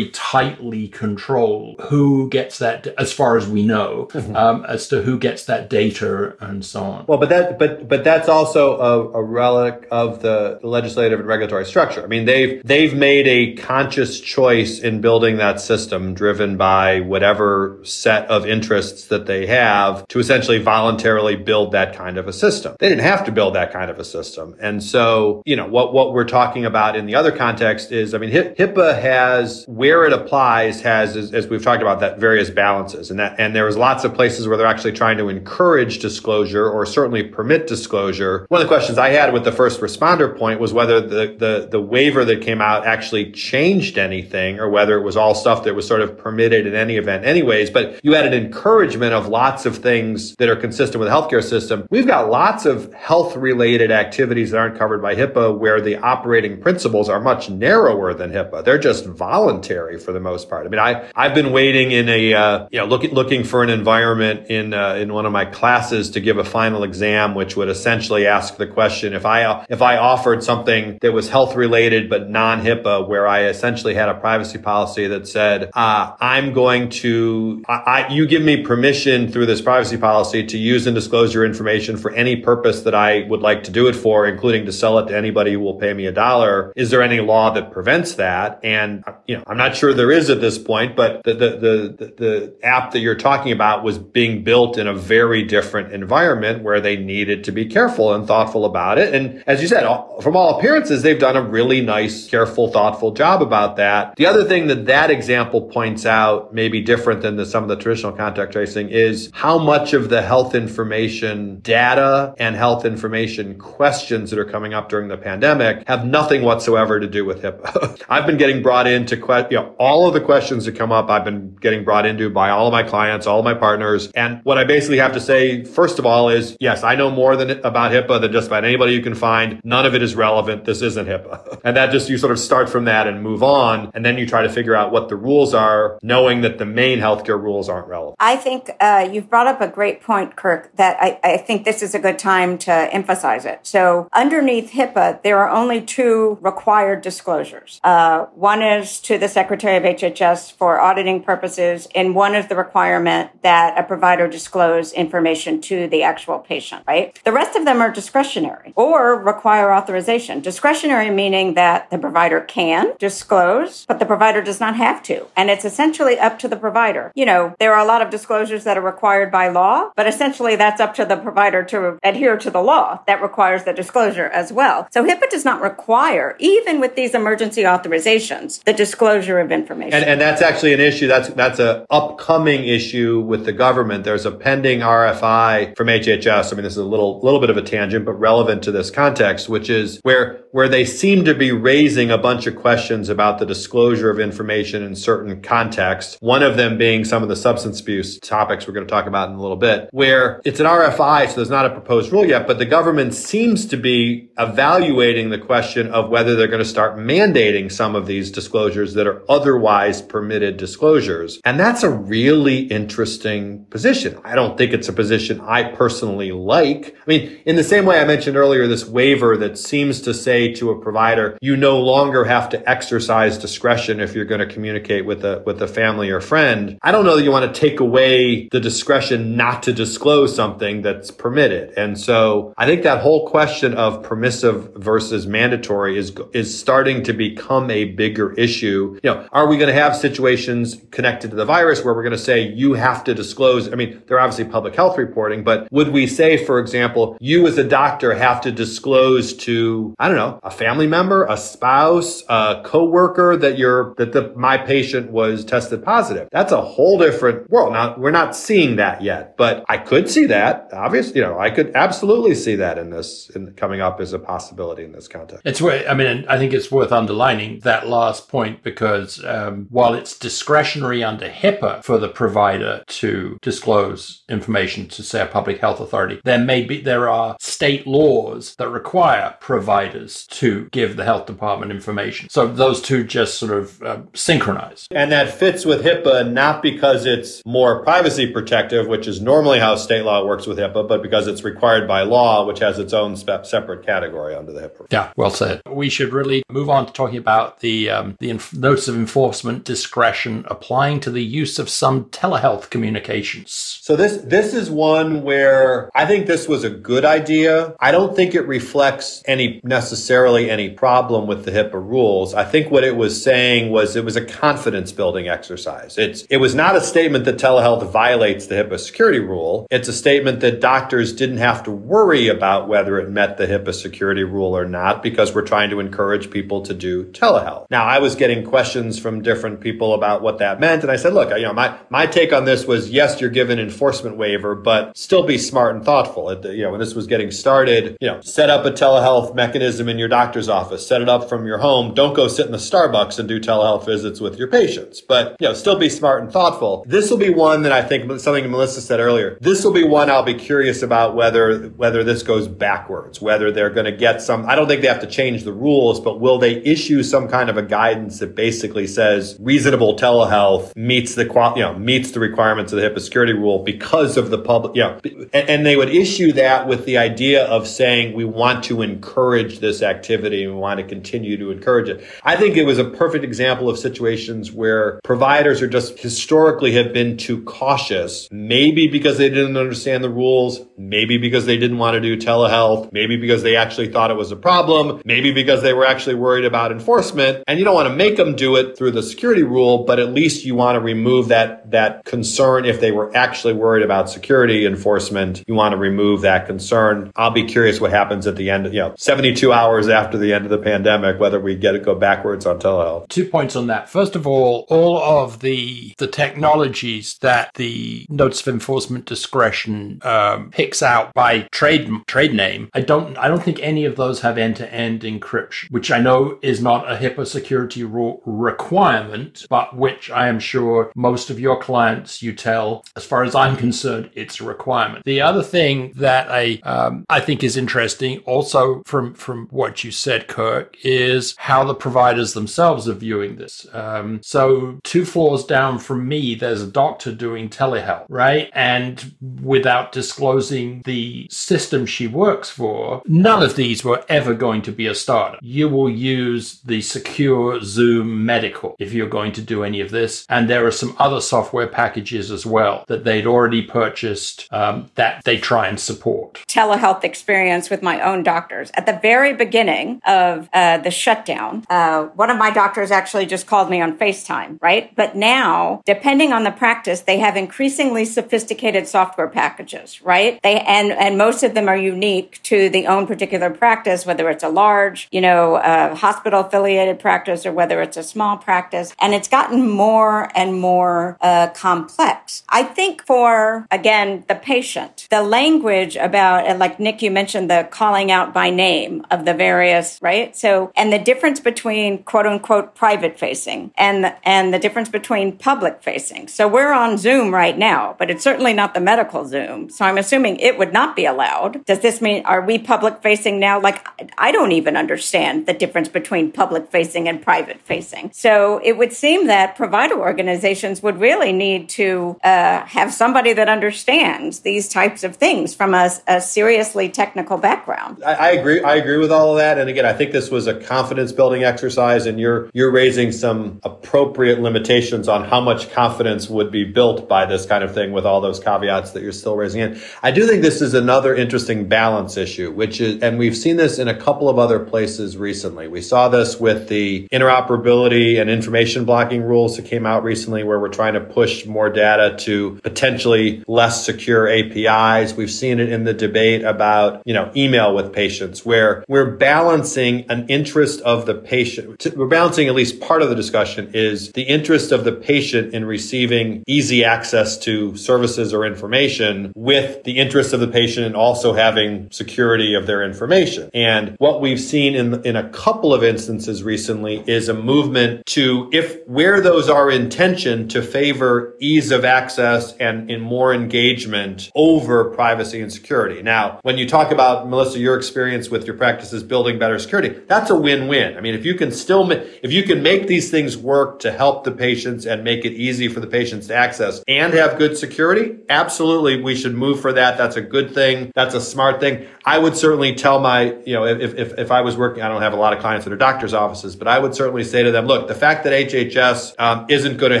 tightly 0.12 0.88
control 0.88 1.76
who 1.80 2.28
gets 2.28 2.58
that, 2.58 2.86
as 2.98 3.12
far 3.12 3.36
as 3.36 3.46
we 3.46 3.62
know, 3.64 4.08
mm-hmm. 4.12 4.36
um, 4.36 4.64
as 4.66 4.88
to 4.88 5.02
who 5.02 5.18
gets 5.18 5.44
that 5.44 5.70
data 5.70 6.36
and 6.40 6.64
so 6.64 6.82
on. 6.82 7.04
Well, 7.06 7.18
but 7.18 7.28
that, 7.28 7.58
but, 7.58 7.88
but 7.88 8.04
that's 8.04 8.28
also 8.28 8.78
a, 8.78 9.18
a 9.18 9.22
relic 9.22 9.86
of 9.90 10.22
the 10.22 10.58
legislative 10.62 11.20
and 11.20 11.28
regulatory 11.28 11.66
structure. 11.66 12.02
I 12.02 12.06
mean, 12.06 12.24
they've, 12.24 12.62
they've 12.64 12.94
made 12.94 13.26
a 13.28 13.54
conscious 13.54 14.20
choice 14.20 14.78
in 14.78 15.00
building 15.00 15.36
that 15.36 15.60
system 15.60 16.14
driven 16.14 16.56
by 16.56 17.00
whatever 17.00 17.78
set 17.82 18.26
of 18.28 18.46
interests 18.46 19.06
that 19.06 19.26
they 19.26 19.46
have 19.46 20.06
to 20.08 20.18
essentially 20.18 20.58
voluntarily 20.58 21.36
build 21.36 21.72
that 21.72 21.94
kind 21.94 22.18
of 22.18 22.28
a 22.28 22.32
system. 22.32 22.74
They 22.78 22.88
didn't 22.88 23.04
have 23.04 23.24
to 23.26 23.32
build 23.32 23.54
that 23.54 23.72
kind 23.72 23.90
of 23.90 23.98
a 23.98 24.04
system. 24.04 24.56
And 24.60 24.82
so, 24.82 25.42
you 25.44 25.56
know, 25.56 25.66
what, 25.66 25.92
what 25.92 26.12
we're 26.12 26.24
talking 26.24 26.64
about 26.64 26.96
in 26.96 27.06
the 27.06 27.14
other 27.14 27.32
context 27.32 27.92
is, 27.92 28.14
I 28.14 28.18
mean, 28.18 28.30
HIPAA 28.30 29.00
has, 29.00 29.51
where 29.66 30.04
it 30.04 30.12
applies, 30.12 30.80
has, 30.82 31.16
as, 31.16 31.32
as 31.32 31.48
we've 31.48 31.62
talked 31.62 31.82
about, 31.82 32.00
that 32.00 32.18
various 32.18 32.50
balances. 32.50 33.10
And 33.10 33.18
that, 33.20 33.38
and 33.38 33.54
there 33.54 33.64
was 33.64 33.76
lots 33.76 34.04
of 34.04 34.14
places 34.14 34.48
where 34.48 34.56
they're 34.56 34.66
actually 34.66 34.92
trying 34.92 35.18
to 35.18 35.28
encourage 35.28 35.98
disclosure 35.98 36.68
or 36.68 36.84
certainly 36.86 37.22
permit 37.22 37.66
disclosure. 37.66 38.46
One 38.48 38.60
of 38.60 38.66
the 38.66 38.74
questions 38.74 38.98
I 38.98 39.10
had 39.10 39.32
with 39.32 39.44
the 39.44 39.52
first 39.52 39.80
responder 39.80 40.36
point 40.36 40.60
was 40.60 40.72
whether 40.72 41.00
the, 41.00 41.36
the, 41.38 41.68
the 41.70 41.80
waiver 41.80 42.24
that 42.24 42.42
came 42.42 42.60
out 42.60 42.86
actually 42.86 43.32
changed 43.32 43.98
anything 43.98 44.58
or 44.58 44.68
whether 44.68 44.98
it 44.98 45.02
was 45.02 45.16
all 45.16 45.34
stuff 45.34 45.64
that 45.64 45.74
was 45.74 45.86
sort 45.86 46.00
of 46.00 46.16
permitted 46.16 46.66
in 46.66 46.74
any 46.74 46.96
event 46.96 47.24
anyways. 47.24 47.70
But 47.70 48.00
you 48.04 48.14
had 48.14 48.26
an 48.26 48.34
encouragement 48.34 49.12
of 49.14 49.28
lots 49.28 49.66
of 49.66 49.78
things 49.78 50.34
that 50.36 50.48
are 50.48 50.56
consistent 50.56 51.00
with 51.00 51.08
the 51.08 51.14
healthcare 51.14 51.42
system. 51.42 51.86
We've 51.90 52.06
got 52.06 52.30
lots 52.30 52.66
of 52.66 52.92
health 52.94 53.36
related 53.36 53.90
activities 53.90 54.50
that 54.50 54.58
aren't 54.58 54.78
covered 54.78 55.02
by 55.02 55.14
HIPAA 55.14 55.58
where 55.58 55.80
the 55.80 55.96
operating 55.96 56.60
principles 56.60 57.08
are 57.08 57.20
much 57.20 57.50
narrower 57.50 58.14
than 58.14 58.30
HIPAA. 58.32 58.64
They're 58.64 58.78
just 58.78 59.06
voluntary 59.42 59.98
for 59.98 60.12
the 60.12 60.20
most 60.20 60.48
part. 60.48 60.66
I 60.66 60.68
mean, 60.68 60.78
I, 60.78 61.10
I've 61.16 61.34
been 61.34 61.52
waiting 61.52 61.90
in 61.90 62.08
a, 62.08 62.34
uh, 62.34 62.68
you 62.70 62.78
know, 62.78 62.86
looking, 62.86 63.12
looking 63.12 63.42
for 63.44 63.62
an 63.62 63.70
environment 63.70 64.48
in, 64.48 64.72
uh, 64.72 64.94
in 64.94 65.12
one 65.12 65.26
of 65.26 65.32
my 65.32 65.44
classes 65.44 66.10
to 66.10 66.20
give 66.20 66.38
a 66.38 66.44
final 66.44 66.84
exam, 66.84 67.34
which 67.34 67.56
would 67.56 67.68
essentially 67.68 68.26
ask 68.26 68.56
the 68.56 68.66
question, 68.66 69.14
if 69.14 69.26
I, 69.26 69.66
if 69.68 69.82
I 69.82 69.96
offered 69.96 70.44
something 70.44 70.98
that 71.00 71.12
was 71.12 71.28
health 71.28 71.56
related, 71.56 72.08
but 72.08 72.30
non 72.30 72.62
HIPAA, 72.62 73.08
where 73.08 73.26
I 73.26 73.46
essentially 73.46 73.94
had 73.94 74.08
a 74.08 74.14
privacy 74.14 74.58
policy 74.58 75.08
that 75.08 75.26
said, 75.26 75.70
uh, 75.74 76.14
I'm 76.20 76.52
going 76.52 76.90
to, 77.02 77.64
I, 77.68 77.72
I, 77.72 78.08
you 78.08 78.26
give 78.26 78.42
me 78.42 78.62
permission 78.62 79.32
through 79.32 79.46
this 79.46 79.60
privacy 79.60 79.96
policy 79.96 80.46
to 80.46 80.58
use 80.58 80.86
and 80.86 80.94
disclose 80.94 81.34
your 81.34 81.44
information 81.44 81.96
for 81.96 82.12
any 82.12 82.36
purpose 82.36 82.82
that 82.82 82.94
I 82.94 83.26
would 83.28 83.40
like 83.40 83.64
to 83.64 83.72
do 83.72 83.88
it 83.88 83.94
for, 83.96 84.26
including 84.26 84.66
to 84.66 84.72
sell 84.72 84.98
it 85.00 85.08
to 85.08 85.16
anybody 85.16 85.54
who 85.54 85.60
will 85.60 85.78
pay 85.78 85.92
me 85.92 86.06
a 86.06 86.12
dollar. 86.12 86.72
Is 86.76 86.90
there 86.90 87.02
any 87.02 87.20
law 87.20 87.50
that 87.54 87.72
prevents 87.72 88.14
that? 88.14 88.60
And, 88.62 89.04
you 89.26 89.31
know, 89.36 89.44
I'm 89.46 89.56
not 89.56 89.76
sure 89.76 89.94
there 89.94 90.10
is 90.10 90.30
at 90.30 90.40
this 90.40 90.58
point, 90.58 90.96
but 90.96 91.22
the, 91.24 91.34
the, 91.34 91.48
the, 91.48 92.14
the 92.16 92.54
app 92.62 92.92
that 92.92 93.00
you're 93.00 93.14
talking 93.14 93.52
about 93.52 93.84
was 93.84 93.98
being 93.98 94.44
built 94.44 94.78
in 94.78 94.86
a 94.86 94.94
very 94.94 95.42
different 95.42 95.92
environment 95.92 96.62
where 96.62 96.80
they 96.80 96.96
needed 96.96 97.44
to 97.44 97.52
be 97.52 97.66
careful 97.66 98.14
and 98.14 98.26
thoughtful 98.26 98.64
about 98.64 98.98
it. 98.98 99.14
And 99.14 99.42
as 99.46 99.62
you 99.62 99.68
said, 99.68 99.84
from 100.20 100.36
all 100.36 100.58
appearances, 100.58 101.02
they've 101.02 101.18
done 101.18 101.36
a 101.36 101.42
really 101.42 101.80
nice, 101.80 102.28
careful, 102.28 102.70
thoughtful 102.70 103.12
job 103.12 103.42
about 103.42 103.76
that. 103.76 104.14
The 104.16 104.26
other 104.26 104.44
thing 104.44 104.66
that 104.68 104.86
that 104.86 105.10
example 105.10 105.62
points 105.62 106.06
out, 106.06 106.52
maybe 106.54 106.80
different 106.80 107.22
than 107.22 107.36
the, 107.36 107.46
some 107.46 107.62
of 107.62 107.68
the 107.68 107.76
traditional 107.76 108.12
contact 108.12 108.52
tracing, 108.52 108.88
is 108.88 109.30
how 109.32 109.58
much 109.58 109.92
of 109.92 110.08
the 110.08 110.22
health 110.22 110.54
information 110.54 111.60
data 111.60 112.34
and 112.38 112.56
health 112.56 112.84
information 112.84 113.58
questions 113.58 114.30
that 114.30 114.38
are 114.38 114.44
coming 114.44 114.74
up 114.74 114.88
during 114.88 115.08
the 115.08 115.16
pandemic 115.16 115.86
have 115.86 116.06
nothing 116.06 116.42
whatsoever 116.42 117.00
to 117.00 117.06
do 117.06 117.24
with 117.24 117.42
HIPAA. 117.42 118.02
I've 118.08 118.26
been 118.26 118.36
getting 118.36 118.62
brought 118.62 118.86
into, 118.86 119.16
you 119.50 119.56
know, 119.56 119.74
all 119.78 120.06
of 120.06 120.14
the 120.14 120.20
questions 120.20 120.64
that 120.64 120.76
come 120.76 120.92
up, 120.92 121.10
I've 121.10 121.24
been 121.24 121.56
getting 121.56 121.84
brought 121.84 122.06
into 122.06 122.30
by 122.30 122.50
all 122.50 122.66
of 122.66 122.72
my 122.72 122.82
clients, 122.82 123.26
all 123.26 123.38
of 123.38 123.44
my 123.44 123.54
partners. 123.54 124.10
And 124.14 124.40
what 124.44 124.58
I 124.58 124.64
basically 124.64 124.98
have 124.98 125.12
to 125.12 125.20
say, 125.20 125.64
first 125.64 125.98
of 125.98 126.06
all, 126.06 126.28
is 126.28 126.56
yes, 126.60 126.82
I 126.82 126.94
know 126.94 127.10
more 127.10 127.36
than 127.36 127.50
about 127.50 127.92
HIPAA 127.92 128.20
than 128.20 128.32
just 128.32 128.46
about 128.46 128.64
anybody 128.64 128.92
you 128.92 129.02
can 129.02 129.14
find. 129.14 129.60
None 129.64 129.86
of 129.86 129.94
it 129.94 130.02
is 130.02 130.14
relevant. 130.14 130.64
This 130.64 130.82
isn't 130.82 131.06
HIPAA. 131.06 131.60
And 131.72 131.76
that 131.76 131.92
just, 131.92 132.10
you 132.10 132.18
sort 132.18 132.32
of 132.32 132.40
start 132.40 132.68
from 132.68 132.86
that 132.86 133.06
and 133.06 133.22
move 133.22 133.42
on. 133.42 133.92
And 133.94 134.04
then 134.04 134.18
you 134.18 134.26
try 134.26 134.42
to 134.42 134.48
figure 134.48 134.74
out 134.74 134.90
what 134.90 135.08
the 135.08 135.16
rules 135.16 135.54
are, 135.54 135.98
knowing 136.02 136.40
that 136.40 136.58
the 136.58 136.64
main 136.64 136.98
healthcare 136.98 137.40
rules 137.40 137.68
aren't 137.68 137.86
relevant. 137.86 138.16
I 138.18 138.36
think 138.36 138.70
uh, 138.80 139.08
you've 139.10 139.30
brought 139.30 139.46
up 139.46 139.60
a 139.60 139.68
great 139.68 140.02
point, 140.02 140.34
Kirk, 140.34 140.74
that 140.76 140.96
I, 141.00 141.20
I 141.22 141.36
think 141.36 141.64
this 141.64 141.82
is 141.82 141.94
a 141.94 142.00
good 142.00 142.18
time 142.18 142.58
to 142.58 142.72
emphasize 142.72 143.44
it. 143.44 143.60
So 143.62 144.08
underneath 144.12 144.72
HIPAA, 144.72 145.22
there 145.22 145.38
are 145.38 145.50
only 145.50 145.80
two 145.80 146.38
required 146.40 147.02
disclosures. 147.02 147.80
Uh, 147.84 148.26
one 148.34 148.62
is 148.62 149.00
to 149.02 149.18
the 149.18 149.28
Secretary 149.28 149.76
of 149.76 149.82
HHS 149.82 150.52
for 150.52 150.80
auditing 150.80 151.22
purposes, 151.22 151.88
and 151.94 152.14
one 152.14 152.34
is 152.34 152.46
the 152.46 152.56
requirement 152.56 153.30
that 153.42 153.78
a 153.78 153.82
provider 153.82 154.28
disclose 154.28 154.92
information 154.92 155.60
to 155.60 155.88
the 155.88 156.02
actual 156.02 156.38
patient, 156.38 156.84
right? 156.86 157.18
The 157.24 157.32
rest 157.32 157.56
of 157.56 157.64
them 157.64 157.80
are 157.80 157.90
discretionary 157.90 158.72
or 158.76 159.16
require 159.16 159.72
authorization. 159.72 160.40
Discretionary 160.40 161.10
meaning 161.10 161.54
that 161.54 161.90
the 161.90 161.98
provider 161.98 162.40
can 162.40 162.92
disclose, 162.98 163.84
but 163.86 163.98
the 163.98 164.06
provider 164.06 164.40
does 164.40 164.60
not 164.60 164.76
have 164.76 165.02
to. 165.04 165.26
And 165.36 165.50
it's 165.50 165.64
essentially 165.64 166.18
up 166.18 166.38
to 166.38 166.48
the 166.48 166.56
provider. 166.56 167.12
You 167.14 167.26
know, 167.26 167.54
there 167.58 167.74
are 167.74 167.84
a 167.84 167.86
lot 167.86 168.02
of 168.02 168.10
disclosures 168.10 168.64
that 168.64 168.78
are 168.78 168.82
required 168.82 169.30
by 169.32 169.48
law, 169.48 169.90
but 169.96 170.06
essentially 170.06 170.56
that's 170.56 170.80
up 170.80 170.94
to 170.94 171.04
the 171.04 171.16
provider 171.16 171.62
to 171.64 171.98
adhere 172.02 172.36
to 172.38 172.50
the 172.50 172.62
law 172.62 173.00
that 173.06 173.20
requires 173.20 173.64
the 173.64 173.72
disclosure 173.72 174.26
as 174.26 174.52
well. 174.52 174.88
So 174.92 175.04
HIPAA 175.04 175.28
does 175.28 175.44
not 175.44 175.60
require, 175.60 176.36
even 176.38 176.80
with 176.80 176.94
these 176.94 177.14
emergency 177.14 177.62
authorizations, 177.62 178.62
the 178.64 178.72
disclosure 178.72 178.91
of 179.00 179.52
information. 179.52 179.94
And, 179.94 180.04
and 180.04 180.20
that's 180.20 180.42
actually 180.42 180.72
an 180.72 180.80
issue. 180.80 181.06
That's 181.06 181.28
that's 181.30 181.58
a 181.58 181.86
upcoming 181.90 182.64
issue 182.64 183.20
with 183.20 183.44
the 183.44 183.52
government. 183.52 184.04
There's 184.04 184.26
a 184.26 184.30
pending 184.30 184.80
RFI 184.80 185.76
from 185.76 185.88
HHS. 185.88 186.52
I 186.52 186.56
mean, 186.56 186.64
this 186.64 186.72
is 186.72 186.78
a 186.78 186.84
little 186.84 187.20
little 187.20 187.40
bit 187.40 187.50
of 187.50 187.56
a 187.56 187.62
tangent, 187.62 188.04
but 188.04 188.12
relevant 188.14 188.62
to 188.64 188.72
this 188.72 188.90
context, 188.90 189.48
which 189.48 189.70
is 189.70 190.00
where 190.02 190.42
where 190.52 190.68
they 190.68 190.84
seem 190.84 191.24
to 191.24 191.34
be 191.34 191.52
raising 191.52 192.10
a 192.10 192.18
bunch 192.18 192.46
of 192.46 192.56
questions 192.56 193.08
about 193.08 193.38
the 193.38 193.46
disclosure 193.46 194.10
of 194.10 194.20
information 194.20 194.82
in 194.82 194.94
certain 194.94 195.40
contexts. 195.42 196.16
One 196.20 196.42
of 196.42 196.56
them 196.56 196.76
being 196.78 197.04
some 197.04 197.22
of 197.22 197.28
the 197.28 197.36
substance 197.36 197.80
abuse 197.80 198.18
topics 198.18 198.66
we're 198.66 198.74
going 198.74 198.86
to 198.86 198.90
talk 198.90 199.06
about 199.06 199.30
in 199.30 199.36
a 199.36 199.40
little 199.40 199.56
bit, 199.56 199.88
where 199.92 200.40
it's 200.44 200.60
an 200.60 200.66
RFI, 200.66 201.28
so 201.28 201.36
there's 201.36 201.50
not 201.50 201.66
a 201.66 201.70
proposed 201.70 202.12
rule 202.12 202.26
yet, 202.26 202.46
but 202.46 202.58
the 202.58 202.66
government 202.66 203.14
seems 203.14 203.66
to 203.66 203.76
be 203.76 204.30
evaluating 204.38 205.30
the 205.30 205.38
question 205.38 205.88
of 205.88 206.10
whether 206.10 206.36
they're 206.36 206.48
going 206.48 206.62
to 206.62 206.68
start 206.68 206.96
mandating 206.96 207.70
some 207.70 207.94
of 207.94 208.06
these 208.06 208.30
disclosures 208.30 208.81
that 208.94 209.06
are 209.06 209.22
otherwise 209.28 210.02
permitted 210.02 210.56
disclosures. 210.56 211.40
And 211.44 211.58
that's 211.58 211.82
a 211.82 211.90
really 211.90 212.60
interesting 212.64 213.64
position. 213.66 214.18
I 214.24 214.34
don't 214.34 214.58
think 214.58 214.72
it's 214.72 214.88
a 214.88 214.92
position 214.92 215.40
I 215.40 215.64
personally 215.64 216.32
like. 216.32 216.96
I 217.00 217.04
mean, 217.06 217.40
in 217.46 217.56
the 217.56 217.64
same 217.64 217.84
way 217.84 218.00
I 218.00 218.04
mentioned 218.04 218.36
earlier, 218.36 218.66
this 218.66 218.86
waiver 218.86 219.36
that 219.38 219.58
seems 219.58 220.00
to 220.02 220.14
say 220.14 220.52
to 220.54 220.70
a 220.70 220.80
provider, 220.80 221.38
you 221.40 221.56
no 221.56 221.78
longer 221.78 222.24
have 222.24 222.48
to 222.50 222.70
exercise 222.70 223.38
discretion 223.38 224.00
if 224.00 224.14
you're 224.14 224.24
going 224.24 224.46
to 224.46 224.52
communicate 224.54 225.06
with 225.06 225.24
a, 225.24 225.42
with 225.46 225.62
a 225.62 225.68
family 225.68 226.10
or 226.10 226.20
friend. 226.20 226.78
I 226.82 226.92
don't 226.92 227.04
know 227.04 227.16
that 227.16 227.24
you 227.24 227.30
want 227.30 227.52
to 227.52 227.60
take 227.60 227.80
away 227.80 228.48
the 228.48 228.60
discretion 228.60 229.36
not 229.36 229.62
to 229.64 229.72
disclose 229.72 230.34
something 230.34 230.82
that's 230.82 231.10
permitted. 231.10 231.72
And 231.76 231.98
so 231.98 232.54
I 232.56 232.66
think 232.66 232.82
that 232.82 233.02
whole 233.02 233.28
question 233.28 233.74
of 233.74 234.02
permissive 234.02 234.74
versus 234.74 235.26
mandatory 235.26 235.98
is, 235.98 236.12
is 236.32 236.58
starting 236.58 237.02
to 237.04 237.12
become 237.12 237.70
a 237.70 237.84
bigger 237.84 238.32
issue. 238.34 238.71
You 238.72 239.00
know, 239.04 239.28
are 239.32 239.46
we 239.46 239.56
going 239.56 239.72
to 239.74 239.80
have 239.80 239.96
situations 239.96 240.76
connected 240.90 241.30
to 241.30 241.36
the 241.36 241.44
virus 241.44 241.84
where 241.84 241.94
we're 241.94 242.02
going 242.02 242.12
to 242.12 242.18
say 242.18 242.48
you 242.48 242.74
have 242.74 243.04
to 243.04 243.14
disclose? 243.14 243.72
I 243.72 243.76
mean, 243.76 244.02
they're 244.06 244.20
obviously 244.20 244.44
public 244.44 244.74
health 244.74 244.98
reporting, 244.98 245.44
but 245.44 245.70
would 245.70 245.88
we 245.88 246.06
say, 246.06 246.44
for 246.44 246.58
example, 246.58 247.16
you 247.20 247.46
as 247.46 247.58
a 247.58 247.64
doctor 247.64 248.14
have 248.14 248.40
to 248.42 248.52
disclose 248.52 249.34
to, 249.38 249.94
I 249.98 250.08
don't 250.08 250.16
know, 250.16 250.40
a 250.42 250.50
family 250.50 250.86
member, 250.86 251.24
a 251.26 251.36
spouse, 251.36 252.22
a 252.28 252.62
coworker 252.64 253.36
that 253.36 253.58
you're, 253.58 253.94
that 253.96 254.12
the, 254.12 254.32
my 254.36 254.58
patient 254.58 255.10
was 255.10 255.44
tested 255.44 255.84
positive? 255.84 256.28
That's 256.32 256.52
a 256.52 256.60
whole 256.60 256.98
different 256.98 257.50
world. 257.50 257.72
Now, 257.72 257.96
we're 257.96 258.10
not 258.10 258.34
seeing 258.36 258.76
that 258.76 259.02
yet, 259.02 259.36
but 259.36 259.64
I 259.68 259.78
could 259.78 260.10
see 260.10 260.26
that. 260.26 260.68
Obviously, 260.72 261.20
you 261.20 261.22
know, 261.22 261.38
I 261.38 261.50
could 261.50 261.72
absolutely 261.74 262.34
see 262.34 262.56
that 262.56 262.78
in 262.78 262.90
this, 262.90 263.30
in 263.30 263.52
coming 263.52 263.80
up 263.80 264.00
as 264.00 264.12
a 264.12 264.18
possibility 264.18 264.84
in 264.84 264.92
this 264.92 265.08
context. 265.08 265.42
It's 265.44 265.60
where, 265.60 265.88
I 265.88 265.94
mean, 265.94 266.24
I 266.28 266.38
think 266.38 266.52
it's 266.52 266.70
worth 266.70 266.92
underlining 266.92 267.60
that 267.60 267.88
last 267.88 268.28
point 268.28 268.61
because 268.62 269.24
um, 269.24 269.66
while 269.70 269.94
it's 269.94 270.18
discretionary 270.18 271.02
under 271.02 271.28
HIPAA 271.28 271.82
for 271.84 271.98
the 271.98 272.08
provider 272.08 272.82
to 272.86 273.38
disclose 273.42 274.22
information 274.28 274.88
to 274.88 275.02
say 275.02 275.22
a 275.22 275.26
public 275.26 275.58
health 275.60 275.80
authority, 275.80 276.20
there 276.24 276.38
may 276.38 276.62
be 276.62 276.80
there 276.80 277.08
are 277.08 277.36
state 277.40 277.86
laws 277.86 278.54
that 278.56 278.68
require 278.68 279.36
providers 279.40 280.26
to 280.28 280.68
give 280.72 280.96
the 280.96 281.04
health 281.04 281.26
department 281.26 281.72
information. 281.72 282.28
So 282.28 282.46
those 282.46 282.80
two 282.80 283.04
just 283.04 283.38
sort 283.38 283.52
of 283.52 283.82
uh, 283.82 284.02
synchronize. 284.14 284.86
And 284.90 285.12
that 285.12 285.32
fits 285.32 285.64
with 285.64 285.84
HIPAA 285.84 286.30
not 286.30 286.62
because 286.62 287.06
it's 287.06 287.42
more 287.44 287.82
privacy 287.82 288.26
protective, 288.26 288.86
which 288.86 289.06
is 289.06 289.20
normally 289.20 289.58
how 289.58 289.76
state 289.76 290.04
law 290.04 290.24
works 290.24 290.46
with 290.46 290.58
HIPAA, 290.58 290.88
but 290.88 291.02
because 291.02 291.26
it's 291.26 291.44
required 291.44 291.86
by 291.88 292.02
law, 292.02 292.46
which 292.46 292.58
has 292.60 292.78
its 292.78 292.92
own 292.92 293.16
spe- 293.16 293.44
separate 293.44 293.84
category 293.84 294.34
under 294.34 294.52
the 294.52 294.60
HIPAA. 294.60 294.86
Yeah, 294.90 295.12
well 295.16 295.30
said. 295.30 295.62
We 295.68 295.88
should 295.88 296.12
really 296.12 296.42
move 296.50 296.70
on 296.70 296.86
to 296.86 296.92
talking 296.92 297.18
about 297.18 297.60
the 297.60 297.90
um, 297.90 298.16
the 298.18 298.30
inf- 298.30 298.51
notice 298.54 298.88
of 298.88 298.96
enforcement 298.96 299.64
discretion 299.64 300.44
applying 300.48 301.00
to 301.00 301.10
the 301.10 301.22
use 301.22 301.58
of 301.58 301.68
some 301.68 302.06
telehealth 302.06 302.70
communications. 302.70 303.78
So 303.82 303.96
this 303.96 304.18
this 304.18 304.54
is 304.54 304.70
one 304.70 305.22
where 305.22 305.90
I 305.94 306.06
think 306.06 306.26
this 306.26 306.48
was 306.48 306.64
a 306.64 306.70
good 306.70 307.04
idea. 307.04 307.74
I 307.80 307.90
don't 307.92 308.14
think 308.14 308.34
it 308.34 308.46
reflects 308.46 309.22
any 309.26 309.60
necessarily 309.64 310.50
any 310.50 310.70
problem 310.70 311.26
with 311.26 311.44
the 311.44 311.50
HIPAA 311.50 311.74
rules. 311.74 312.34
I 312.34 312.44
think 312.44 312.70
what 312.70 312.84
it 312.84 312.96
was 312.96 313.22
saying 313.22 313.70
was 313.70 313.96
it 313.96 314.04
was 314.04 314.16
a 314.16 314.24
confidence 314.24 314.92
building 314.92 315.28
exercise. 315.28 315.98
It's 315.98 316.22
it 316.22 316.38
was 316.38 316.54
not 316.54 316.76
a 316.76 316.80
statement 316.80 317.24
that 317.24 317.38
telehealth 317.38 317.90
violates 317.90 318.46
the 318.46 318.56
HIPAA 318.56 318.78
security 318.78 319.20
rule. 319.20 319.66
It's 319.70 319.88
a 319.88 319.92
statement 319.92 320.40
that 320.40 320.60
doctors 320.60 321.12
didn't 321.12 321.38
have 321.38 321.62
to 321.64 321.70
worry 321.70 322.28
about 322.28 322.68
whether 322.68 322.98
it 322.98 323.08
met 323.08 323.36
the 323.36 323.46
HIPAA 323.46 323.74
security 323.74 324.24
rule 324.24 324.56
or 324.56 324.64
not 324.64 325.02
because 325.02 325.34
we're 325.34 325.46
trying 325.46 325.70
to 325.70 325.80
encourage 325.80 326.30
people 326.30 326.62
to 326.62 326.74
do 326.74 327.04
telehealth. 327.12 327.66
Now, 327.70 327.84
I 327.84 327.98
was 327.98 328.14
getting 328.14 328.41
questions 328.42 328.98
from 328.98 329.22
different 329.22 329.60
people 329.60 329.94
about 329.94 330.22
what 330.22 330.38
that 330.38 330.60
meant 330.60 330.82
and 330.82 330.90
I 330.90 330.96
said, 330.96 331.14
look, 331.14 331.30
you 331.30 331.42
know, 331.42 331.52
my 331.52 331.78
my 331.90 332.06
take 332.06 332.32
on 332.32 332.44
this 332.44 332.66
was 332.66 332.90
yes, 332.90 333.20
you're 333.20 333.30
given 333.30 333.58
enforcement 333.58 334.16
waiver, 334.16 334.54
but 334.54 334.96
still 334.96 335.24
be 335.24 335.38
smart 335.38 335.74
and 335.74 335.84
thoughtful. 335.84 336.32
You 336.44 336.64
know, 336.64 336.70
when 336.70 336.80
this 336.80 336.94
was 336.94 337.06
getting 337.06 337.30
started, 337.30 337.96
you 338.00 338.08
know, 338.08 338.20
set 338.20 338.50
up 338.50 338.64
a 338.64 338.70
telehealth 338.70 339.34
mechanism 339.34 339.88
in 339.88 339.98
your 339.98 340.08
doctor's 340.08 340.48
office, 340.48 340.86
set 340.86 341.00
it 341.02 341.08
up 341.08 341.28
from 341.28 341.46
your 341.46 341.58
home. 341.58 341.94
Don't 341.94 342.14
go 342.14 342.28
sit 342.28 342.46
in 342.46 342.52
the 342.52 342.58
Starbucks 342.58 343.18
and 343.18 343.28
do 343.28 343.40
telehealth 343.40 343.86
visits 343.86 344.20
with 344.20 344.38
your 344.38 344.48
patients, 344.48 345.00
but 345.00 345.36
you 345.40 345.48
know, 345.48 345.54
still 345.54 345.78
be 345.78 345.88
smart 345.88 346.22
and 346.22 346.32
thoughtful. 346.32 346.84
This 346.86 347.10
will 347.10 347.18
be 347.18 347.30
one 347.30 347.62
that 347.62 347.72
I 347.72 347.82
think 347.82 348.20
something 348.20 348.50
Melissa 348.50 348.80
said 348.80 349.00
earlier. 349.00 349.38
This 349.40 349.64
will 349.64 349.72
be 349.72 349.84
one 349.84 350.10
I'll 350.10 350.22
be 350.22 350.34
curious 350.34 350.82
about 350.82 351.14
whether 351.14 351.68
whether 351.70 352.04
this 352.04 352.22
goes 352.22 352.48
backwards, 352.48 353.20
whether 353.20 353.50
they're 353.50 353.70
going 353.70 353.86
to 353.86 353.92
get 353.96 354.22
some. 354.22 354.46
I 354.46 354.54
don't 354.54 354.68
think 354.68 354.82
they 354.82 354.88
have 354.88 355.00
to 355.00 355.06
change 355.06 355.44
the 355.44 355.52
rules, 355.52 356.00
but 356.00 356.20
will 356.20 356.38
they 356.38 356.56
issue 356.62 357.02
some 357.02 357.28
kind 357.28 357.48
of 357.48 357.56
a 357.56 357.62
guidance 357.62 358.18
that 358.18 358.31
basically 358.34 358.86
says 358.86 359.36
reasonable 359.40 359.96
telehealth 359.96 360.74
meets 360.76 361.14
the 361.14 361.24
you 361.24 361.62
know 361.62 361.74
meets 361.78 362.12
the 362.12 362.20
requirements 362.20 362.72
of 362.72 362.80
the 362.80 362.88
HIPAA 362.88 363.00
security 363.00 363.32
rule 363.32 363.62
because 363.62 364.16
of 364.16 364.30
the 364.30 364.38
public, 364.38 364.76
you 364.76 364.82
know, 364.82 365.00
and, 365.32 365.48
and 365.48 365.66
they 365.66 365.76
would 365.76 365.88
issue 365.88 366.32
that 366.32 366.66
with 366.66 366.84
the 366.84 366.98
idea 366.98 367.44
of 367.46 367.66
saying 367.66 368.14
we 368.14 368.24
want 368.24 368.64
to 368.64 368.82
encourage 368.82 369.58
this 369.60 369.82
activity 369.82 370.44
and 370.44 370.54
we 370.54 370.60
want 370.60 370.78
to 370.78 370.86
continue 370.86 371.36
to 371.36 371.50
encourage 371.50 371.88
it. 371.88 372.04
I 372.22 372.36
think 372.36 372.56
it 372.56 372.64
was 372.64 372.78
a 372.78 372.84
perfect 372.84 373.24
example 373.24 373.68
of 373.68 373.78
situations 373.78 374.52
where 374.52 375.00
providers 375.04 375.62
are 375.62 375.68
just 375.68 375.98
historically 375.98 376.72
have 376.72 376.92
been 376.92 377.16
too 377.16 377.42
cautious, 377.42 378.28
maybe 378.30 378.88
because 378.88 379.18
they 379.18 379.28
didn't 379.28 379.56
understand 379.56 380.04
the 380.04 380.10
rules, 380.10 380.60
maybe 380.76 381.18
because 381.18 381.46
they 381.46 381.56
didn't 381.56 381.78
want 381.78 381.94
to 381.94 382.00
do 382.00 382.16
telehealth, 382.16 382.92
maybe 382.92 383.16
because 383.16 383.42
they 383.42 383.56
actually 383.56 383.90
thought 383.90 384.10
it 384.10 384.16
was 384.16 384.32
a 384.32 384.36
problem, 384.36 385.02
maybe 385.04 385.32
because 385.32 385.62
they 385.62 385.72
were 385.72 385.86
actually 385.86 386.14
worried 386.14 386.44
about 386.44 386.72
enforcement. 386.72 387.42
And 387.46 387.58
you 387.58 387.64
don't 387.64 387.74
want 387.74 387.88
to 387.88 387.94
make 387.94 388.11
them 388.16 388.36
do 388.36 388.56
it 388.56 388.76
through 388.76 388.92
the 388.92 389.02
security 389.02 389.42
rule, 389.42 389.84
but 389.84 389.98
at 389.98 390.12
least 390.12 390.44
you 390.44 390.54
want 390.54 390.76
to 390.76 390.80
remove 390.80 391.28
that, 391.28 391.70
that 391.70 392.04
concern 392.04 392.64
if 392.64 392.80
they 392.80 392.92
were 392.92 393.14
actually 393.16 393.54
worried 393.54 393.84
about 393.84 394.10
security 394.10 394.66
enforcement. 394.66 395.42
You 395.46 395.54
want 395.54 395.72
to 395.72 395.76
remove 395.76 396.22
that 396.22 396.46
concern. 396.46 397.12
I'll 397.16 397.30
be 397.30 397.44
curious 397.44 397.80
what 397.80 397.90
happens 397.90 398.26
at 398.26 398.36
the 398.36 398.50
end, 398.50 398.66
you 398.66 398.80
know, 398.80 398.94
72 398.98 399.52
hours 399.52 399.88
after 399.88 400.18
the 400.18 400.32
end 400.32 400.44
of 400.44 400.50
the 400.50 400.58
pandemic, 400.58 401.20
whether 401.20 401.40
we 401.40 401.54
get 401.54 401.74
it 401.74 401.84
go 401.84 401.94
backwards 401.94 402.46
on 402.46 402.58
telehealth. 402.58 403.08
Two 403.08 403.28
points 403.28 403.56
on 403.56 403.66
that. 403.68 403.88
First 403.88 404.16
of 404.16 404.26
all, 404.26 404.66
all 404.68 404.98
of 404.98 405.40
the 405.40 405.94
the 405.98 406.06
technologies 406.06 407.18
that 407.18 407.52
the 407.54 408.06
notice 408.08 408.40
of 408.40 408.52
enforcement 408.52 409.04
discretion 409.06 410.00
um, 410.02 410.50
picks 410.50 410.82
out 410.82 411.12
by 411.14 411.40
trade 411.52 411.88
trade 412.06 412.34
name, 412.34 412.68
I 412.74 412.80
don't 412.80 413.16
I 413.18 413.28
don't 413.28 413.42
think 413.42 413.60
any 413.60 413.84
of 413.84 413.96
those 413.96 414.20
have 414.20 414.38
end 414.38 414.56
to 414.56 414.72
end 414.72 415.02
encryption, 415.02 415.70
which 415.70 415.90
I 415.90 416.00
know 416.00 416.38
is 416.42 416.60
not 416.60 416.90
a 416.90 416.96
HIPAA 416.96 417.26
security 417.26 417.84
rule 417.84 418.01
requirement, 418.24 419.46
but 419.48 419.68
which 419.76 420.10
I 420.10 420.28
am 420.28 420.40
sure 420.40 420.92
most 420.94 421.30
of 421.30 421.40
your 421.40 421.58
clients 421.68 422.22
you 422.22 422.32
tell, 422.32 422.84
as 422.96 423.04
far 423.04 423.22
as 423.24 423.34
I'm 423.34 423.56
concerned, 423.56 424.10
it's 424.14 424.40
a 424.40 424.44
requirement. 424.44 425.04
The 425.04 425.20
other 425.20 425.42
thing 425.42 425.92
that 425.96 426.24
I 426.30 426.44
um, 426.74 427.04
I 427.08 427.20
think 427.20 427.42
is 427.42 427.56
interesting, 427.56 428.18
also 428.32 428.82
from 428.92 429.14
from 429.14 429.38
what 429.50 429.84
you 429.84 429.90
said, 429.90 430.28
Kirk, 430.28 430.76
is 430.82 431.34
how 431.38 431.64
the 431.64 431.74
providers 431.86 432.32
themselves 432.32 432.88
are 432.88 432.94
viewing 433.06 433.36
this. 433.36 433.66
Um, 433.72 434.20
so 434.22 434.78
two 434.84 435.04
floors 435.04 435.44
down 435.44 435.78
from 435.78 436.08
me, 436.08 436.34
there's 436.34 436.62
a 436.62 436.76
doctor 436.84 437.12
doing 437.12 437.48
telehealth, 437.48 438.06
right? 438.08 438.50
And 438.52 439.14
without 439.42 439.92
disclosing 439.92 440.82
the 440.84 441.26
system 441.30 441.86
she 441.86 442.06
works 442.06 442.50
for, 442.50 443.02
none 443.06 443.42
of 443.42 443.56
these 443.56 443.84
were 443.84 444.04
ever 444.08 444.34
going 444.34 444.62
to 444.62 444.72
be 444.72 444.86
a 444.86 444.94
starter. 444.94 445.38
You 445.42 445.68
will 445.68 445.90
use 445.90 446.60
the 446.60 446.80
secure 446.80 447.60
Zoom 447.62 447.91
Medical 448.04 448.76
if 448.78 448.92
you're 448.92 449.08
going 449.08 449.32
to 449.32 449.42
do 449.42 449.64
any 449.64 449.80
of 449.80 449.90
this. 449.90 450.26
And 450.28 450.48
there 450.48 450.66
are 450.66 450.70
some 450.82 450.94
other 450.98 451.20
software 451.20 451.66
packages 451.66 452.30
as 452.30 452.44
well 452.46 452.84
that 452.88 453.04
they'd 453.04 453.26
already 453.26 453.62
purchased 453.62 454.48
um, 454.50 454.90
that 454.94 455.24
they 455.24 455.38
try 455.38 455.68
and 455.68 455.78
support. 455.78 456.40
Telehealth 456.48 457.04
experience 457.04 457.70
with 457.70 457.82
my 457.82 458.00
own 458.00 458.22
doctors. 458.22 458.70
At 458.74 458.86
the 458.86 458.98
very 459.02 459.32
beginning 459.34 460.00
of 460.06 460.48
uh, 460.52 460.78
the 460.78 460.90
shutdown, 460.90 461.64
uh, 461.68 462.04
one 462.22 462.30
of 462.30 462.38
my 462.38 462.50
doctors 462.50 462.90
actually 462.90 463.26
just 463.26 463.46
called 463.46 463.68
me 463.70 463.80
on 463.80 463.98
FaceTime, 463.98 464.58
right? 464.62 464.94
But 464.94 465.16
now, 465.16 465.82
depending 465.84 466.32
on 466.32 466.44
the 466.44 466.50
practice, 466.50 467.00
they 467.02 467.18
have 467.18 467.36
increasingly 467.36 468.04
sophisticated 468.04 468.86
software 468.86 469.28
packages, 469.28 470.00
right? 470.02 470.40
They 470.42 470.60
and 470.60 470.92
and 470.92 471.18
most 471.18 471.42
of 471.42 471.54
them 471.54 471.68
are 471.68 471.76
unique 471.76 472.40
to 472.44 472.68
the 472.68 472.86
own 472.86 473.06
particular 473.06 473.50
practice, 473.50 474.06
whether 474.06 474.30
it's 474.30 474.44
a 474.44 474.48
large, 474.48 475.08
you 475.10 475.20
know, 475.20 475.56
uh, 475.56 475.94
hospital 475.94 476.40
affiliated 476.40 476.98
practice 476.98 477.44
or 477.44 477.52
whether 477.52 477.81
it's 477.82 477.96
a 477.96 478.02
small 478.02 478.36
practice. 478.36 478.94
And 479.00 479.14
it's 479.14 479.28
gotten 479.28 479.68
more 479.68 480.30
and 480.34 480.58
more 480.58 481.16
uh, 481.20 481.48
complex. 481.48 482.44
I 482.48 482.62
think 482.62 483.04
for 483.06 483.66
again 483.70 484.24
the 484.28 484.34
patient, 484.34 485.06
the 485.10 485.22
language 485.22 485.96
about 485.96 486.58
like 486.58 486.78
Nick, 486.78 487.02
you 487.02 487.10
mentioned 487.10 487.50
the 487.50 487.68
calling 487.70 488.10
out 488.10 488.32
by 488.32 488.50
name 488.50 489.04
of 489.10 489.24
the 489.24 489.34
various 489.34 489.98
right. 490.02 490.36
So 490.36 490.72
and 490.76 490.92
the 490.92 490.98
difference 490.98 491.40
between 491.40 492.02
quote 492.04 492.26
unquote 492.26 492.74
private 492.74 493.18
facing 493.18 493.72
and 493.76 494.14
and 494.22 494.54
the 494.54 494.58
difference 494.58 494.88
between 494.88 495.36
public 495.36 495.82
facing. 495.82 496.28
So 496.28 496.46
we're 496.48 496.72
on 496.72 496.98
Zoom 496.98 497.32
right 497.34 497.56
now, 497.56 497.96
but 497.98 498.10
it's 498.10 498.22
certainly 498.22 498.52
not 498.52 498.74
the 498.74 498.80
medical 498.80 499.26
Zoom. 499.26 499.70
So 499.70 499.84
I'm 499.84 499.98
assuming 499.98 500.36
it 500.36 500.58
would 500.58 500.72
not 500.72 500.94
be 500.96 501.04
allowed. 501.06 501.64
Does 501.64 501.80
this 501.80 502.00
mean 502.00 502.24
are 502.24 502.40
we 502.40 502.58
public 502.58 503.02
facing 503.02 503.40
now? 503.40 503.60
Like 503.60 503.86
I 504.18 504.32
don't 504.32 504.52
even 504.52 504.76
understand 504.76 505.46
the 505.46 505.52
difference 505.52 505.88
between 505.88 506.32
public 506.32 506.70
facing 506.70 507.08
and 507.08 507.22
private 507.22 507.60
facing. 507.62 507.71
So 508.12 508.60
it 508.62 508.76
would 508.76 508.92
seem 508.92 509.26
that 509.28 509.56
provider 509.56 509.98
organizations 509.98 510.82
would 510.82 510.98
really 511.00 511.32
need 511.32 511.68
to 511.70 512.18
uh, 512.22 512.64
have 512.66 512.92
somebody 512.92 513.32
that 513.32 513.48
understands 513.48 514.40
these 514.40 514.68
types 514.68 515.04
of 515.04 515.16
things 515.16 515.54
from 515.54 515.74
a, 515.74 515.90
a 516.06 516.20
seriously 516.20 516.88
technical 516.88 517.38
background. 517.38 518.02
I, 518.04 518.14
I, 518.14 518.30
agree. 518.32 518.62
I 518.62 518.76
agree 518.76 518.98
with 518.98 519.10
all 519.10 519.32
of 519.32 519.38
that. 519.38 519.58
And 519.58 519.68
again, 519.68 519.86
I 519.86 519.92
think 519.92 520.12
this 520.12 520.30
was 520.30 520.46
a 520.46 520.60
confidence 520.60 521.12
building 521.12 521.44
exercise, 521.44 522.06
and 522.06 522.20
you're 522.20 522.50
you're 522.52 522.70
raising 522.70 523.12
some 523.12 523.60
appropriate 523.62 524.40
limitations 524.40 525.08
on 525.08 525.24
how 525.24 525.40
much 525.40 525.70
confidence 525.72 526.28
would 526.28 526.50
be 526.50 526.64
built 526.64 527.08
by 527.08 527.26
this 527.26 527.46
kind 527.46 527.64
of 527.64 527.72
thing 527.74 527.92
with 527.92 528.04
all 528.04 528.20
those 528.20 528.40
caveats 528.40 528.92
that 528.92 529.02
you're 529.02 529.12
still 529.12 529.36
raising 529.36 529.60
in. 529.60 529.80
I 530.02 530.10
do 530.10 530.26
think 530.26 530.42
this 530.42 530.60
is 530.60 530.74
another 530.74 531.14
interesting 531.14 531.68
balance 531.68 532.16
issue, 532.16 532.50
which 532.50 532.80
is, 532.80 533.02
and 533.02 533.18
we've 533.18 533.36
seen 533.36 533.56
this 533.56 533.78
in 533.78 533.88
a 533.88 533.96
couple 533.98 534.28
of 534.28 534.38
other 534.38 534.58
places 534.58 535.16
recently. 535.16 535.68
We 535.68 535.80
saw 535.80 536.08
this 536.08 536.38
with 536.38 536.68
the 536.68 537.08
interoperability 537.12 537.61
and 537.62 538.28
information 538.28 538.84
blocking 538.84 539.22
rules 539.22 539.56
that 539.56 539.66
came 539.66 539.86
out 539.86 540.02
recently, 540.02 540.44
where 540.44 540.58
we're 540.58 540.68
trying 540.68 540.94
to 540.94 541.00
push 541.00 541.46
more 541.46 541.70
data 541.70 542.16
to 542.24 542.58
potentially 542.62 543.42
less 543.46 543.84
secure 543.84 544.28
APIs. 544.28 545.14
We've 545.14 545.30
seen 545.30 545.60
it 545.60 545.70
in 545.70 545.84
the 545.84 545.94
debate 545.94 546.42
about, 546.42 547.02
you 547.04 547.14
know, 547.14 547.30
email 547.36 547.74
with 547.74 547.92
patients, 547.92 548.44
where 548.44 548.84
we're 548.88 549.16
balancing 549.16 550.04
an 550.10 550.26
interest 550.28 550.80
of 550.82 551.06
the 551.06 551.14
patient. 551.14 551.86
We're 551.96 552.06
balancing 552.06 552.48
at 552.48 552.54
least 552.54 552.80
part 552.80 553.02
of 553.02 553.08
the 553.08 553.14
discussion 553.14 553.70
is 553.74 554.12
the 554.12 554.22
interest 554.22 554.72
of 554.72 554.84
the 554.84 554.92
patient 554.92 555.54
in 555.54 555.64
receiving 555.64 556.42
easy 556.46 556.84
access 556.84 557.38
to 557.38 557.76
services 557.76 558.34
or 558.34 558.44
information 558.44 559.32
with 559.34 559.84
the 559.84 559.98
interest 559.98 560.32
of 560.32 560.40
the 560.40 560.48
patient 560.48 560.86
in 560.86 560.94
also 560.94 561.32
having 561.32 561.90
security 561.90 562.54
of 562.54 562.66
their 562.66 562.82
information. 562.82 563.50
And 563.54 563.96
what 563.98 564.20
we've 564.20 564.40
seen 564.40 564.74
in, 564.74 565.04
in 565.06 565.16
a 565.16 565.28
couple 565.30 565.72
of 565.72 565.84
instances 565.84 566.42
recently 566.42 567.02
is 567.06 567.28
a 567.28 567.34
movement 567.52 568.06
to, 568.06 568.48
if 568.52 568.66
where 568.86 569.20
those 569.20 569.48
are 569.48 569.70
in 569.70 569.90
tension, 569.90 570.48
to 570.48 570.62
favor 570.62 571.34
ease 571.40 571.70
of 571.70 571.84
access 571.84 572.56
and 572.56 572.90
in 572.90 573.00
more 573.00 573.34
engagement 573.34 574.30
over 574.34 574.76
privacy 574.90 575.40
and 575.40 575.52
security. 575.52 576.02
Now, 576.02 576.38
when 576.42 576.56
you 576.58 576.66
talk 576.68 576.90
about, 576.90 577.28
Melissa, 577.28 577.58
your 577.58 577.76
experience 577.76 578.30
with 578.30 578.46
your 578.46 578.56
practices 578.56 579.02
building 579.02 579.38
better 579.38 579.58
security, 579.58 579.90
that's 580.06 580.30
a 580.30 580.36
win-win. 580.36 580.96
I 580.96 581.00
mean, 581.00 581.14
if 581.14 581.24
you 581.24 581.34
can 581.34 581.50
still, 581.52 581.90
if 581.90 582.32
you 582.32 582.42
can 582.42 582.62
make 582.62 582.86
these 582.86 583.10
things 583.10 583.36
work 583.36 583.80
to 583.80 583.92
help 583.92 584.24
the 584.24 584.32
patients 584.32 584.86
and 584.86 585.04
make 585.04 585.24
it 585.24 585.32
easy 585.32 585.68
for 585.68 585.80
the 585.80 585.86
patients 585.86 586.28
to 586.28 586.34
access 586.34 586.82
and 586.88 587.12
have 587.12 587.38
good 587.38 587.56
security, 587.56 588.16
absolutely 588.28 589.02
we 589.02 589.14
should 589.14 589.34
move 589.34 589.60
for 589.60 589.72
that. 589.72 589.98
That's 589.98 590.16
a 590.16 590.22
good 590.22 590.54
thing. 590.54 590.92
That's 590.94 591.14
a 591.14 591.20
smart 591.20 591.60
thing. 591.60 591.86
I 592.04 592.18
would 592.18 592.36
certainly 592.36 592.74
tell 592.74 592.98
my, 593.00 593.34
you 593.44 593.54
know, 593.54 593.64
if, 593.66 593.94
if, 593.94 594.18
if 594.18 594.30
I 594.30 594.40
was 594.40 594.56
working, 594.56 594.82
I 594.82 594.88
don't 594.88 595.02
have 595.02 595.12
a 595.12 595.16
lot 595.16 595.32
of 595.32 595.40
clients 595.40 595.64
that 595.64 595.72
are 595.72 595.76
doctor's 595.76 596.14
offices, 596.14 596.56
but 596.56 596.68
I 596.68 596.78
would 596.78 596.94
certainly 596.94 597.24
say 597.24 597.41
to 597.44 597.50
them, 597.50 597.66
look, 597.66 597.88
the 597.88 597.94
fact 597.94 598.24
that 598.24 598.32
HHS 598.32 599.14
um, 599.18 599.46
isn't 599.48 599.76
going 599.78 599.92
to 599.92 600.00